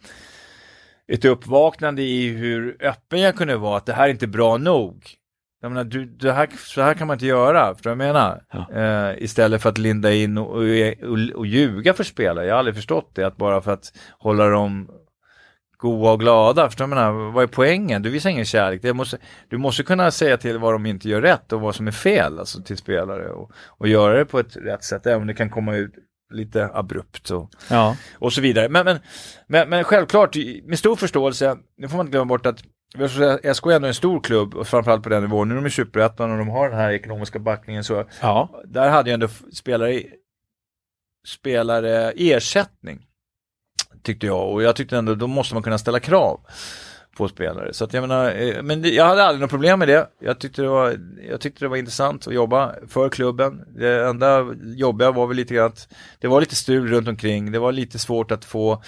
[1.12, 5.04] ett uppvaknande i hur öppen jag kunde vara, att det här är inte bra nog.
[5.62, 8.42] Jag menar, du, det här, så här kan man inte göra, vad jag menar?
[8.52, 8.72] Ja.
[8.74, 10.62] Eh, istället för att linda in och, och,
[11.02, 12.46] och, och ljuga för spelare.
[12.46, 14.90] Jag har aldrig förstått det, att bara för att hålla dem
[15.80, 17.12] goa och glada, förstår du menar?
[17.32, 18.02] Vad är poängen?
[18.02, 18.82] Du visar ingen kärlek.
[18.82, 21.86] Det måste, du måste kunna säga till vad de inte gör rätt och vad som
[21.86, 25.26] är fel alltså, till spelare och, och göra det på ett rätt sätt, även om
[25.26, 25.94] det kan komma ut
[26.32, 27.96] lite abrupt och, Ja.
[28.18, 28.68] och så vidare.
[28.68, 28.98] Men, men,
[29.46, 32.58] men, men självklart, med stor förståelse, nu får man inte glömma bort att
[33.56, 35.48] SK är ändå en stor klubb, och framförallt på den nivån.
[35.48, 38.62] Nu är de i Superettan och de har den här ekonomiska backningen så Ja.
[38.64, 40.02] där hade ju ändå spelare,
[41.26, 43.06] spelare ersättning.
[44.02, 46.40] Tyckte jag och jag tyckte ändå då måste man kunna ställa krav
[47.16, 47.74] på spelare.
[47.74, 50.06] Så att jag menar, eh, men jag hade aldrig något problem med det.
[50.20, 50.96] Jag tyckte det, var,
[51.30, 53.64] jag tyckte det var intressant att jobba för klubben.
[53.76, 57.52] Det enda jobbiga var väl lite grann att det var lite stul runt omkring.
[57.52, 58.82] Det var lite svårt att få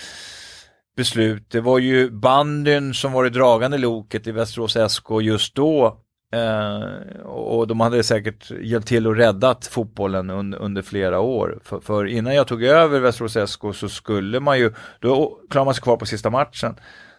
[0.97, 1.51] beslut.
[1.51, 5.99] Det var ju bandyn som var det dragande loket i Västerås SK just då.
[6.33, 11.61] Eh, och de hade säkert hjälpt till och räddat fotbollen un, under flera år.
[11.65, 15.75] För, för innan jag tog över Västerås SK så skulle man ju, då klarade man
[15.75, 16.75] sig kvar på sista matchen,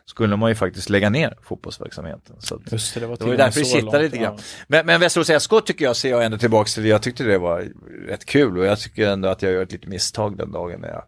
[0.06, 2.35] skulle man ju faktiskt lägga ner fotbollsverksamheten.
[2.40, 4.38] Så att, Just det, det var, det var därför det kittade lite grann.
[4.68, 7.68] Men, men Västerås SK tycker jag ser jag ändå tillbaks till, jag tyckte det var
[8.07, 10.90] rätt kul och jag tycker ändå att jag gör ett litet misstag den dagen när
[10.90, 11.03] jag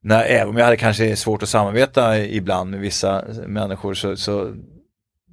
[0.00, 4.54] när, även om jag hade kanske svårt att samarbeta ibland med vissa människor så, så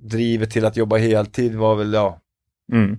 [0.04, 2.20] drivet till att jobba heltid var väl, ja,
[2.72, 2.98] Mm.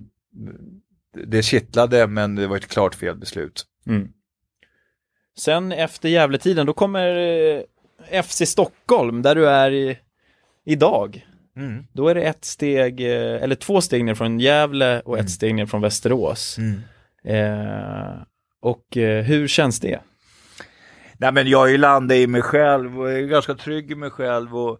[1.25, 3.65] det kittlade men det var ett klart fel beslut.
[3.87, 4.07] Mm.
[5.37, 7.17] Sen efter Gävletiden, då kommer
[8.09, 9.97] eh, FC Stockholm, där du är i,
[10.65, 11.27] idag.
[11.57, 11.83] Mm.
[11.93, 15.27] Då är det ett steg, eh, eller två steg ner från Gävle och ett Mm.
[15.29, 16.57] steg ner från Västerås.
[16.57, 16.81] Mm.
[17.23, 18.15] Eh,
[18.61, 19.99] och eh, hur känns det?
[21.17, 24.09] Nej men jag är ju landat i mig själv och är ganska trygg i mig
[24.09, 24.79] själv och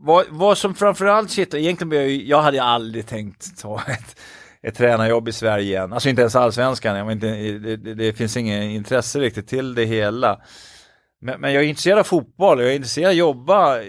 [0.00, 4.20] vad, vad som framförallt sitter, egentligen jag, jag hade ju aldrig tänkt ta ett,
[4.62, 8.36] ett tränarjobb i Sverige igen, alltså inte ens allsvenskan, jag inte, det, det, det finns
[8.36, 10.40] inget intresse riktigt till det hela.
[11.22, 13.80] Men, men jag är intresserad av fotboll, jag är intresserad av att jobba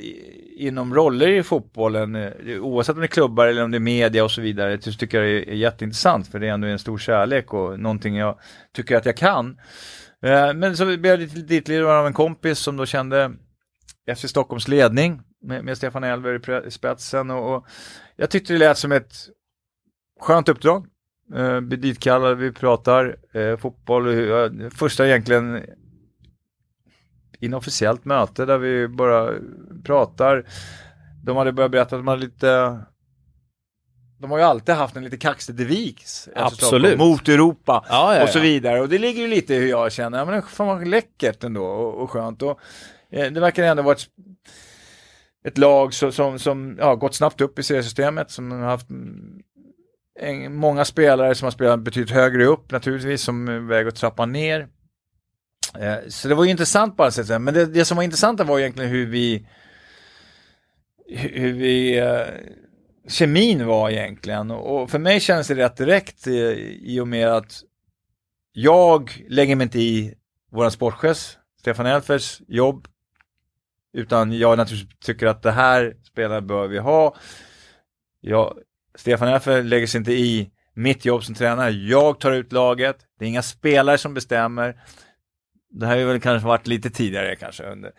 [0.58, 2.32] inom roller i fotbollen, eh,
[2.62, 5.22] oavsett om det är klubbar eller om det är media och så vidare, så tycker
[5.22, 8.40] jag det är, jätteintressant för det är ändå en stor kärlek och någonting jag
[8.76, 9.58] tycker att jag kan.
[10.24, 13.32] Eh, men så blev jag lite ditledare av en kompis som då kände
[14.16, 17.66] FC Stockholms ledning med, med Stefan Elver i spetsen och, och
[18.16, 19.14] jag tyckte det lät som ett
[20.20, 20.88] skönt uppdrag.
[21.36, 25.66] Eh, bli ditkallade, vi pratar eh, fotboll, ja, första egentligen
[27.40, 29.34] inofficiellt möte där vi bara
[29.84, 30.46] pratar.
[31.24, 32.80] De hade börjat berätta att de hade lite
[34.22, 36.98] de har ju alltid haft en lite kaxig devis Absolut.
[36.98, 38.44] Mot Europa Ja, ja, och så ja.
[38.44, 38.82] vidare.
[38.82, 41.44] Och det ligger ju lite i hur jag känner, ja men det fan vad läckert
[41.44, 42.42] ändå och, och skönt.
[42.42, 42.60] Och,
[43.10, 44.08] eh, det verkar ändå vara ett,
[45.46, 48.88] ett lag som, som, som ja, gått snabbt upp i seriesystemet, som har haft
[50.20, 54.26] en, många spelare som har spelat betydligt högre upp naturligtvis, som är väg att trappa
[54.26, 54.68] ner.
[55.80, 57.42] Eh, så det var ju intressant bara alla sätt.
[57.42, 59.48] Men det, det som var intressant var egentligen hur vi
[61.08, 62.26] hur vi eh,
[63.08, 64.52] kemin var egentligen.
[64.52, 67.64] Och för mig känns det rätt direkt i, i och med att
[68.54, 70.14] jag lägger mig inte i
[70.52, 72.88] våran sportchefs, Stefan Elfers jobb.
[73.94, 77.16] Utan jag naturligtvis tycker att det här spelare bör vi ha.
[78.22, 78.58] Jag,
[78.96, 81.72] Stefan Elfer lägger sig inte i mitt jobb som tränare.
[81.72, 82.98] Jag tar ut laget.
[83.20, 84.82] Det är inga spelare som bestämmer.
[85.70, 87.64] Det här har ju väl kanske varit lite tidigare kanske.
[87.64, 87.92] Under,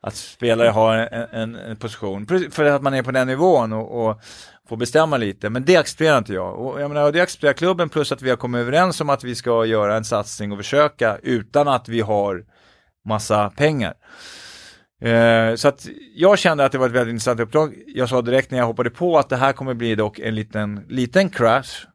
[0.00, 2.26] att spelare har en, en, en position.
[2.50, 4.20] För att man är på den nivån och, och
[4.68, 5.50] får bestämma lite.
[5.50, 6.58] Men det accepterar inte jag.
[6.58, 9.24] Och jag menar, och det accepterar klubben plus att vi har kommit överens om att
[9.24, 12.44] vi ska göra en satsning och försöka utan att vi har
[13.04, 13.94] massa pengar.
[15.00, 17.74] Eh, så att jag kände att det var ett väldigt intressant uppdrag.
[17.86, 20.84] Jag sa direkt när jag hoppade på att det här kommer bli dock en liten,
[20.88, 21.86] liten crash.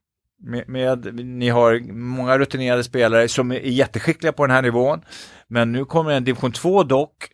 [0.46, 5.02] Med, med, ni har många rutinerade spelare som är jätteskickliga på den här nivån.
[5.48, 7.28] Men nu kommer en division 2 dock.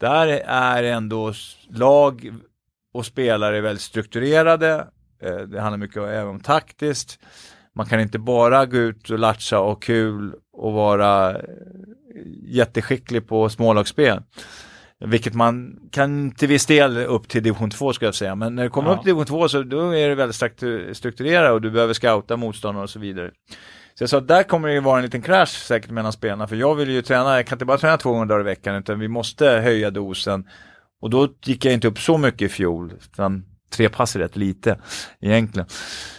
[0.00, 1.32] Där är ändå
[1.70, 2.34] lag
[2.94, 4.86] och spelare väldigt strukturerade.
[5.22, 7.18] Eh, det handlar mycket även om taktiskt.
[7.74, 11.42] Man kan inte bara gå ut och latcha och kul och vara eh,
[12.44, 14.22] jätteskicklig på smålagsspel.
[15.06, 18.34] Vilket man kan till viss del upp till division 2 ska jag säga.
[18.34, 18.94] Men när det kommer Ja.
[18.96, 22.36] upp till division 2 så då är det väldigt struktu- strukturerat och du behöver scouta
[22.36, 23.30] motståndare och så vidare.
[23.94, 26.46] Så jag sa att där kommer det ju vara en liten crash säkert mellan spelarna.
[26.46, 28.98] För jag vill ju träna, jag kan inte bara träna 200 dagar i veckan utan
[28.98, 30.44] vi måste höja dosen.
[31.00, 32.92] Och då gick jag inte upp så mycket i fjol.
[33.12, 34.78] Utan tre pass är rätt lite
[35.20, 35.68] egentligen.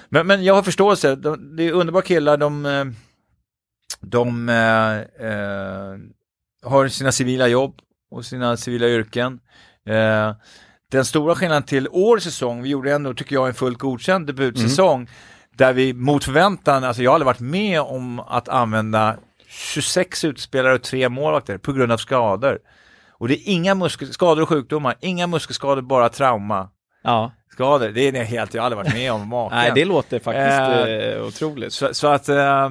[0.09, 2.85] Men, men jag har förståelse, de, det är underbara killar, de, eh,
[4.01, 4.97] de eh,
[5.29, 5.97] eh,
[6.63, 7.75] har sina civila jobb
[8.11, 9.39] och sina civila yrken.
[9.85, 10.33] Eh,
[10.91, 15.09] den stora skillnaden till årets säsong, vi gjorde ändå, tycker jag, en fullt godkänd debutsäsong.
[15.55, 19.17] Där vi mot förväntan, alltså jag har aldrig varit med om att använda
[19.47, 22.59] 26 utspelare och tre målvakter på grund av skador.
[23.11, 26.69] Och det är inga muskel, skador och sjukdomar, inga muskelskador, bara trauma.
[27.03, 27.31] Ja.
[27.51, 29.57] Skador, det är helt, jag har aldrig varit med om maken.
[29.57, 31.73] Nej, det låter faktiskt Eh, eh, otroligt.
[31.73, 32.69] Så, så att eh,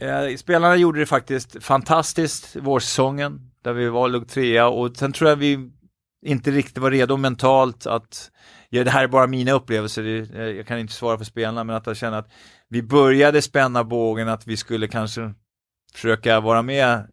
[0.00, 5.30] Eh, spelarna gjorde det faktiskt fantastiskt vårsäsongen, där vi var låg trea och sen tror
[5.30, 5.70] jag vi
[6.26, 8.30] inte riktigt var redo mentalt att,
[8.68, 11.64] ja, det här är bara mina upplevelser, det- eh, jag kan inte svara för spelarna,
[11.64, 12.30] men att jag känner att
[12.68, 15.34] vi började spänna bågen, att vi skulle kanske
[15.94, 17.06] försöka vara med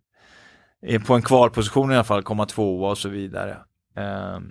[1.07, 3.57] på en kvalposition i alla fall, komma tvåa och så vidare.
[3.97, 4.43] Ehm,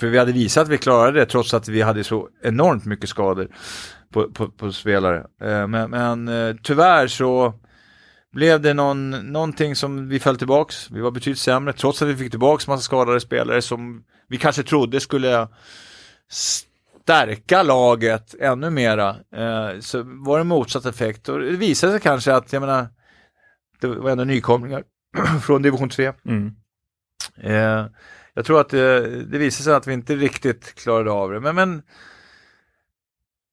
[0.00, 3.08] för vi hade visat att vi klarade det trots att vi hade så enormt mycket
[3.08, 3.48] skador
[4.12, 5.26] på, på, på spelare.
[5.42, 7.54] Ehm, men men eh, tyvärr så
[8.38, 10.90] blev det någon, någonting som vi föll tillbaks.
[10.90, 14.62] Vi var betydligt sämre trots att vi fick tillbaks massa skadade spelare som vi kanske
[14.62, 15.48] trodde skulle
[16.30, 19.08] stärka laget ännu mera.
[19.36, 22.86] Eh, så var det motsatt effekt och det visade sig kanske att, jag menar,
[23.80, 24.84] det var ändå nykomlingar
[25.42, 26.12] från division 3.
[26.24, 26.52] Mm.
[27.42, 27.86] Eh,
[28.34, 31.40] jag tror att det, det visade sig att vi inte riktigt klarade av det.
[31.40, 31.82] Men, men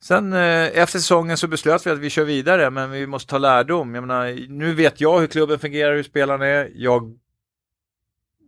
[0.07, 3.37] sen eh, efter säsongen så beslöt vi att vi kör vidare, men vi måste ta
[3.37, 3.95] lärdom.
[3.95, 6.71] Jag menar, nu vet jag hur klubben fungerar, hur spelarna är.
[6.75, 7.17] Jag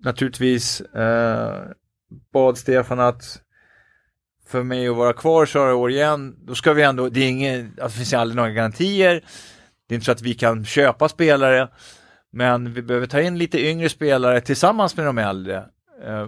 [0.03, 1.63] naturligtvis eh,
[2.33, 3.41] bad Stefan att
[4.47, 7.29] för mig att vara kvar så här år igen, då ska vi ändå, det är
[7.29, 9.23] ingen, alltså det finns aldrig några garantier.
[9.87, 11.69] Det är inte så att vi kan köpa spelare.
[12.31, 15.57] Men vi behöver ta in lite yngre spelare tillsammans med de äldre.
[16.05, 16.27] Eh,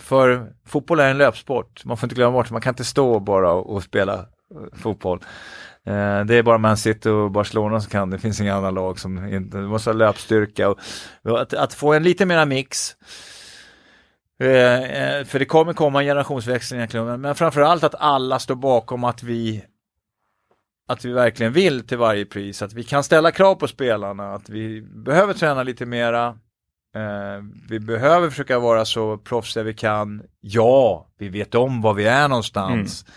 [0.00, 1.84] För fotboll är en löpsport.
[1.84, 4.26] Man får inte glömma bort man kan inte stå bara och och spela
[4.72, 5.20] fotboll.
[5.86, 8.10] Eh, det är bara Man City och Barcelona som kan.
[8.10, 10.68] Det finns inga andra lag som inte, det måste ha löpstyrka.
[10.68, 12.96] Och att, att få en lite mera mix.
[14.40, 17.20] Eh, eh, för det kommer komma en generationsväxling i klubben.
[17.20, 19.64] Men framförallt att alla står bakom att vi
[20.88, 24.48] att vi verkligen vill till varje pris, att vi kan ställa krav på spelarna, att
[24.48, 26.26] vi behöver träna lite mera,
[26.96, 30.22] eh, vi behöver försöka vara så proffsiga vi kan.
[30.40, 33.04] Ja, vi vet om var vi är någonstans.
[33.06, 33.14] Mm.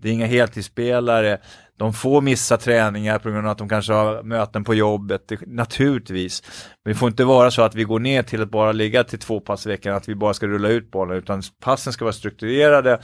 [0.00, 1.38] Det är inga heltidsspelare,
[1.76, 6.42] de får missa träningar på grund av att de kanske har möten på jobbet, naturligtvis.
[6.84, 9.18] Men det får inte vara så att vi går ner till att bara ligga till
[9.18, 12.12] två pass i veckan, att vi bara ska rulla ut bollen, utan passen ska vara
[12.12, 13.00] strukturerade,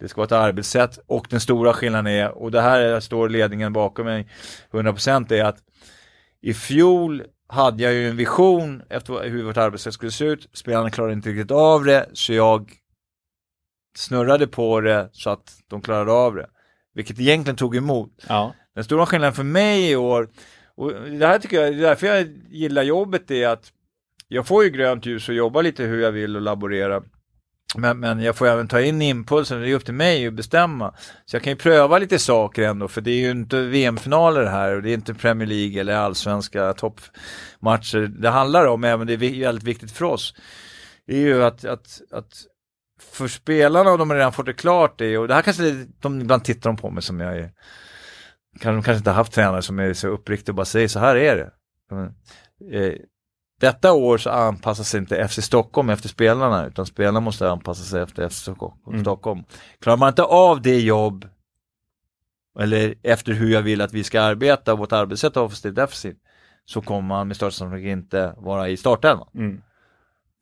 [0.00, 3.72] det ska vara ett arbetssätt och den stora skillnaden är, och det här står ledningen
[3.72, 4.28] bakom mig
[4.72, 5.58] 100% är att
[6.42, 10.48] i fjol hade jag ju en vision efter hur vårt arbetssätt skulle se ut.
[10.52, 12.72] Spelarna klarade inte riktigt av det, så jag
[13.98, 16.46] snurrade på det så att de klarade av det.
[16.94, 18.24] Vilket egentligen tog emot.
[18.28, 18.54] Ja.
[18.74, 20.28] Den stora skillnaden för mig i år,
[20.74, 23.72] och det här tycker jag, det är därför jag gillar jobbet, är att
[24.28, 27.02] jag får ju grönt ljus och jobba lite hur jag vill och laborera.
[27.76, 30.94] Men, men jag får även ta in impulsen, det är upp till mig att bestämma.
[31.24, 34.76] Så jag kan ju pröva lite saker ändå, för det är ju inte VM-finaler här
[34.76, 39.40] och det är inte Premier League eller allsvenska toppmatcher det handlar om, även det är
[39.40, 40.34] väldigt viktigt för oss.
[41.06, 42.46] Det är ju att, att, att
[43.00, 46.20] för spelarna, och de har redan fått det klart, är, och det här kanske de
[46.20, 47.52] ibland tittar de på mig som jag är,
[48.60, 50.98] kan de kanske inte ha haft tränare som är så uppriktiga och bara säger så
[50.98, 51.50] här är det.
[51.90, 52.14] Men,
[52.72, 52.94] eh,
[53.60, 58.02] detta år så anpassar sig inte FC Stockholm efter spelarna utan spelarna måste anpassa sig
[58.02, 58.36] efter FC
[59.00, 59.38] Stockholm.
[59.38, 59.44] Mm.
[59.80, 61.28] Klarar man inte av det jobb
[62.58, 66.18] eller efter hur jag vill att vi ska arbeta och vårt arbetssätt offensivt defensivt
[66.64, 69.28] så kommer man med största sannolikhet inte vara i startelvan.
[69.34, 69.62] Mm.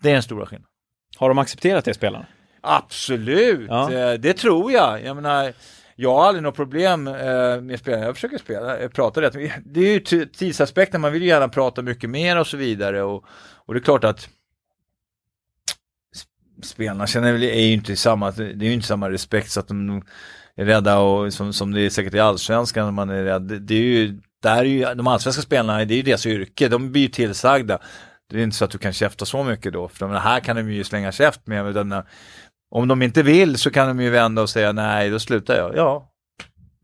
[0.02, 0.70] Det är den stora skillnaden.
[1.16, 2.26] Har de accepterat det spelarna?
[2.65, 3.93] Absolut, Ja.
[3.93, 5.05] eh, det tror jag.
[5.05, 5.53] Jag menar,
[5.97, 8.05] jag har aldrig något problem eh, med spelarna.
[8.07, 9.32] Jag försöker spela, eh, prata rätt.
[9.65, 13.03] Det är ju tidsaspekten, man vill ju gärna prata mycket mer och så vidare.
[13.03, 13.24] Och,
[13.66, 14.28] och det är klart att
[16.16, 19.61] sp- spelarna känner väl, är ju inte samma, det är ju inte samma respekt så
[19.61, 20.03] att de
[20.57, 23.43] är rädda och som, som det är säkert i allsvenskan man är rädd.
[23.43, 26.69] Det, det är ju, där är ju, de allsvenska spelarna, det är ju deras yrke,
[26.69, 27.78] de blir ju tillsagda.
[28.31, 30.57] Det är inte så att du kan käfta så mycket då, för de här kan
[30.57, 32.05] de ju slänga käft med.
[32.70, 35.77] Om de inte vill så kan de ju vända och säga nej, då slutar jag.
[35.77, 36.11] Ja,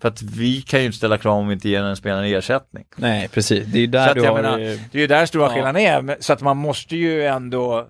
[0.01, 2.85] för att vi kan ju inte ställa krav om vi inte ger en spelare ersättning.
[2.97, 3.67] Nej, precis.
[3.67, 4.35] Det är ju där du har...
[4.43, 5.53] menar, Det är ju där den stora Ja.
[5.55, 7.89] skillnaden är, så att man måste ju ändå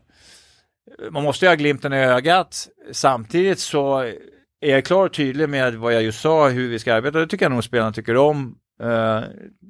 [1.11, 2.69] man måste ju ha glimten i ögat.
[2.93, 3.99] Samtidigt så
[4.61, 7.19] är jag klar och tydlig med vad jag just sa, hur vi ska arbeta.
[7.19, 8.55] Det tycker jag nog spelarna tycker om.
[8.83, 9.21] Eh,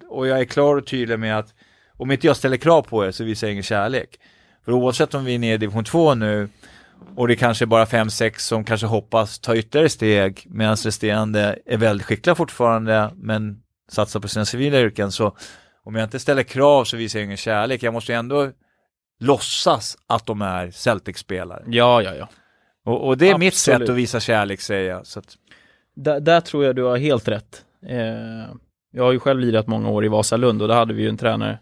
[0.09, 1.55] och jag är klar och tydlig med att
[1.97, 4.21] om inte jag ställer krav på er så visar jag ingen kärlek.
[4.65, 6.49] För oavsett om vi är nere i division 2 nu
[7.17, 11.77] och det kanske är bara 5-6 som kanske hoppas ta ytterligare steg medan resterande är
[11.77, 15.37] väldigt skickliga fortfarande men satsar på sina civila yrken så
[15.85, 17.83] om jag inte ställer krav så visar jag ingen kärlek.
[17.83, 18.51] Jag måste ju ändå
[19.21, 21.63] låtsas att de är Celtic-spelare.
[21.67, 22.29] Ja, ja, ja.
[22.85, 23.81] Och, och det är mitt Absolut.
[23.81, 25.07] sätt att visa kärlek säger jag.
[25.07, 25.37] Så att,
[25.97, 27.65] Där, där tror jag du har helt rätt.
[27.87, 27.99] Eh,
[28.93, 31.17] jag har ju själv lirat många år i Vasalund och där hade vi ju en
[31.17, 31.59] tränare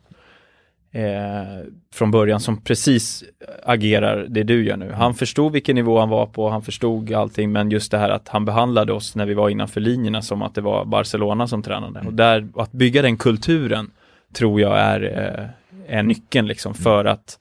[0.98, 1.64] eh,
[1.94, 3.24] från början som precis
[3.62, 4.92] agerar det du gör nu.
[4.92, 8.28] Han förstod vilken nivå han var på, han förstod allting, men just det här att
[8.28, 12.00] han behandlade oss när vi var innanför linjerna som att det var Barcelona som tränade.
[12.06, 13.90] Och där, att bygga den kulturen
[14.32, 17.38] tror jag är, eh, är nyckeln liksom för att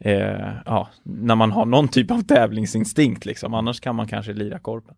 [0.00, 4.58] eh, ja, när man har någon typ av tävlingsinstinkt liksom, annars kan man kanske lira
[4.58, 4.94] korpen.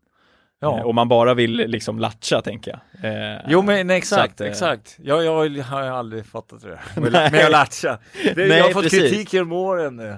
[0.61, 0.79] Ja.
[0.79, 2.71] Eh, Om man bara vill liksom latcha tänker
[3.01, 3.13] jag.
[3.35, 4.97] Eh, Jo men exakt, att, eh, exakt.
[5.03, 5.33] Jag, jag
[5.63, 7.31] har ju aldrig fattat det där.
[7.31, 7.99] Med att latcha.
[8.25, 9.01] Det, Nej, jag har fått precis.
[9.01, 10.01] kritik genom åren.
[10.01, 10.15] eh.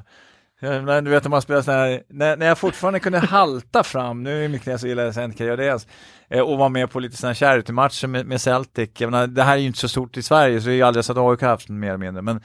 [0.82, 4.44] Men du vet när man spelar här, när, när jag fortfarande kunde halta fram, nu
[4.44, 5.86] är mitt knä så illa jag inte kan göra det ens,
[6.44, 8.90] och vara med på lite sådana charity-matcher med, med Celtic.
[8.98, 10.82] Jag menar, det här är ju inte så stort i Sverige, så det är ju
[10.82, 12.22] aldrig så att AIK har haft mer eller mindre.
[12.22, 12.40] Men,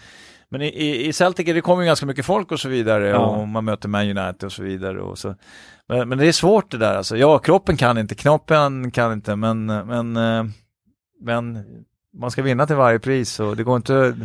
[0.50, 3.18] men i, i, Celtic det kommer ju ganska mycket folk och så vidare, Ja.
[3.18, 5.02] och man möter Man United och så vidare.
[5.02, 5.36] Och så.
[5.88, 7.18] Men, men det är svårt det där alltså.
[7.18, 10.44] Ja, kroppen kan inte, knoppen kan inte, men, men, eh,
[11.22, 11.64] men
[12.18, 14.16] man ska vinna till varje pris och det går inte,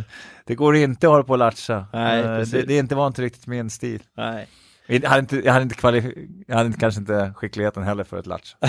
[0.45, 1.85] det går inte att hålla på och latcha.
[1.93, 4.03] Nej, Eh, det, det är inte, var inte riktigt min stil.
[4.17, 4.47] Nej.
[4.87, 8.19] Jag hade, inte, jag, hade inte kvali- jag hade inte, kanske inte skickligheten heller för
[8.19, 8.55] ett latch.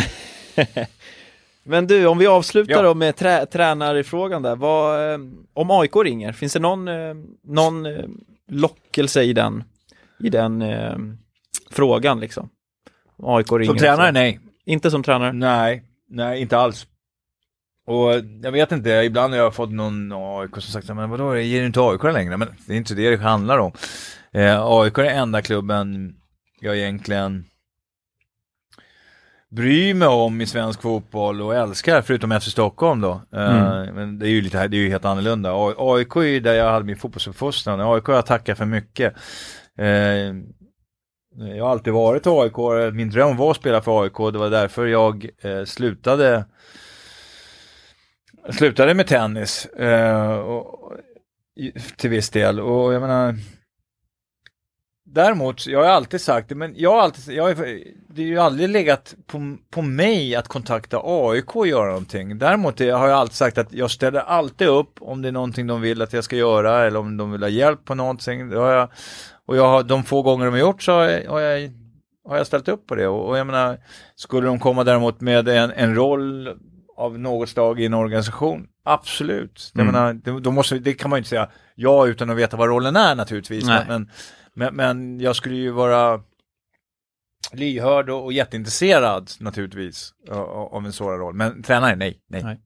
[1.64, 2.82] Men du, om vi avslutar Ja.
[2.82, 4.56] då med trä, tränarfrågan där.
[4.56, 5.18] Vad, eh,
[5.54, 7.14] om AIK ringer, finns det någon, eh,
[7.44, 8.04] någon eh,
[8.48, 9.64] lockelse i den,
[10.20, 10.96] i den eh,
[11.70, 12.48] frågan liksom?
[13.16, 13.64] Om AIK ringer.
[13.66, 14.40] Som tränare, så- nej.
[14.66, 15.32] Inte som tränare?
[15.32, 16.86] Nej, nej inte alls.
[17.86, 18.12] Och
[18.42, 21.66] jag vet inte, ibland har jag fått någon AIK som sagt, men vadå, ger du
[21.66, 22.36] inte AIK längre?
[22.36, 23.72] Men det är inte det det handlar om.
[24.32, 26.14] Eh, AIK är den enda klubben
[26.60, 27.44] jag egentligen
[29.52, 33.10] bryr mig om i svensk fotboll och älskar, förutom FC Stockholm då.
[33.10, 35.52] Eh, Men det är ju lite, det är ju helt annorlunda.
[35.76, 37.80] AIK är ju där jag hade min fotbollsuppfostran.
[37.80, 39.14] AIK har jag tackat för mycket.
[39.78, 39.86] Eh,
[41.56, 44.86] jag har alltid varit AIK, min dröm var att spela för AIK, det var därför
[44.86, 46.44] jag eh, slutade
[48.50, 49.68] slutade med tennis
[50.44, 50.92] och,
[51.96, 53.36] till viss del och jag menar
[55.14, 57.54] Däremot, jag har alltid sagt det, men jag har alltid, jag har,
[58.14, 62.38] det är ju aldrig legat på, på mig att kontakta AIK och göra någonting.
[62.38, 65.66] Däremot är- har jag alltid sagt att jag ställer alltid upp om det är någonting
[65.66, 68.48] de vill att jag ska göra eller om de vill ha hjälp på någonting.
[68.48, 68.88] Det har jag,
[69.46, 71.70] och jag har, de få gånger de har gjort så har jag, har jag,
[72.28, 73.08] har jag ställt upp på det.
[73.08, 73.78] Och, och jag menar,
[74.16, 76.48] skulle de komma däremot med en, en roll
[76.96, 79.70] av något slag i en organisation, absolut.
[79.74, 79.94] Jag Mm.
[79.94, 82.68] menar, det, då måste, det kan man ju inte säga ja utan att veta vad
[82.68, 83.64] rollen är naturligtvis.
[83.88, 84.10] Men,
[84.54, 86.20] men, men jag skulle ju vara
[87.52, 91.34] lyhörd och, och jätteintresserad naturligtvis av, en sådan roll.
[91.34, 92.42] Men tränare, nej, nej.
[92.44, 92.60] Nej.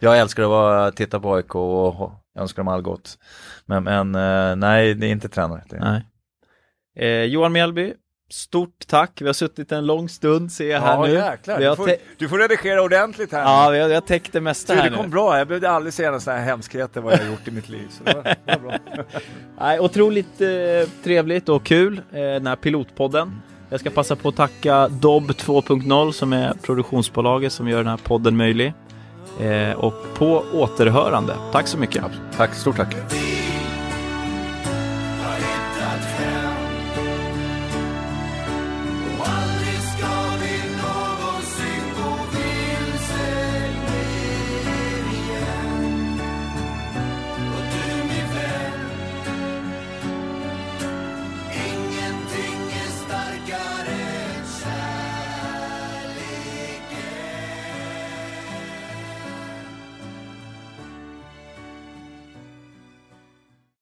[0.00, 3.18] Jag älskar att vara, titta på AIK och önskar dem all gott.
[3.66, 5.62] Men, men eh, nej, det är inte tränare.
[5.70, 5.78] Det.
[5.80, 6.06] Nej.
[6.96, 7.94] Eh, Johan Mjällby,
[8.30, 9.20] stort tack.
[9.20, 11.12] Vi har suttit en lång stund ser jag här Ja, nu.
[11.12, 11.60] jäklar.
[11.60, 13.40] Du får, du får redigera ordentligt här.
[13.42, 15.10] Ja, vi har, har täckt det mesta Du, här det kom nu.
[15.10, 17.68] bra, jag behövde aldrig säga några sådana här hemskheter vad jag har gjort i mitt
[17.68, 17.86] liv.
[17.90, 18.78] Så det var, det var bra.
[19.60, 20.48] Nej, otroligt eh,
[21.04, 23.42] trevligt och kul, eh, den här pilotpodden.
[23.72, 27.96] Jag ska passa på att tacka Dobb 2.0 som är produktionsbolaget som gör den här
[27.96, 28.72] podden möjlig.
[29.40, 31.34] Eh, och på återhörande.
[31.52, 32.04] Tack så mycket.
[32.36, 32.96] Tack, stort tack.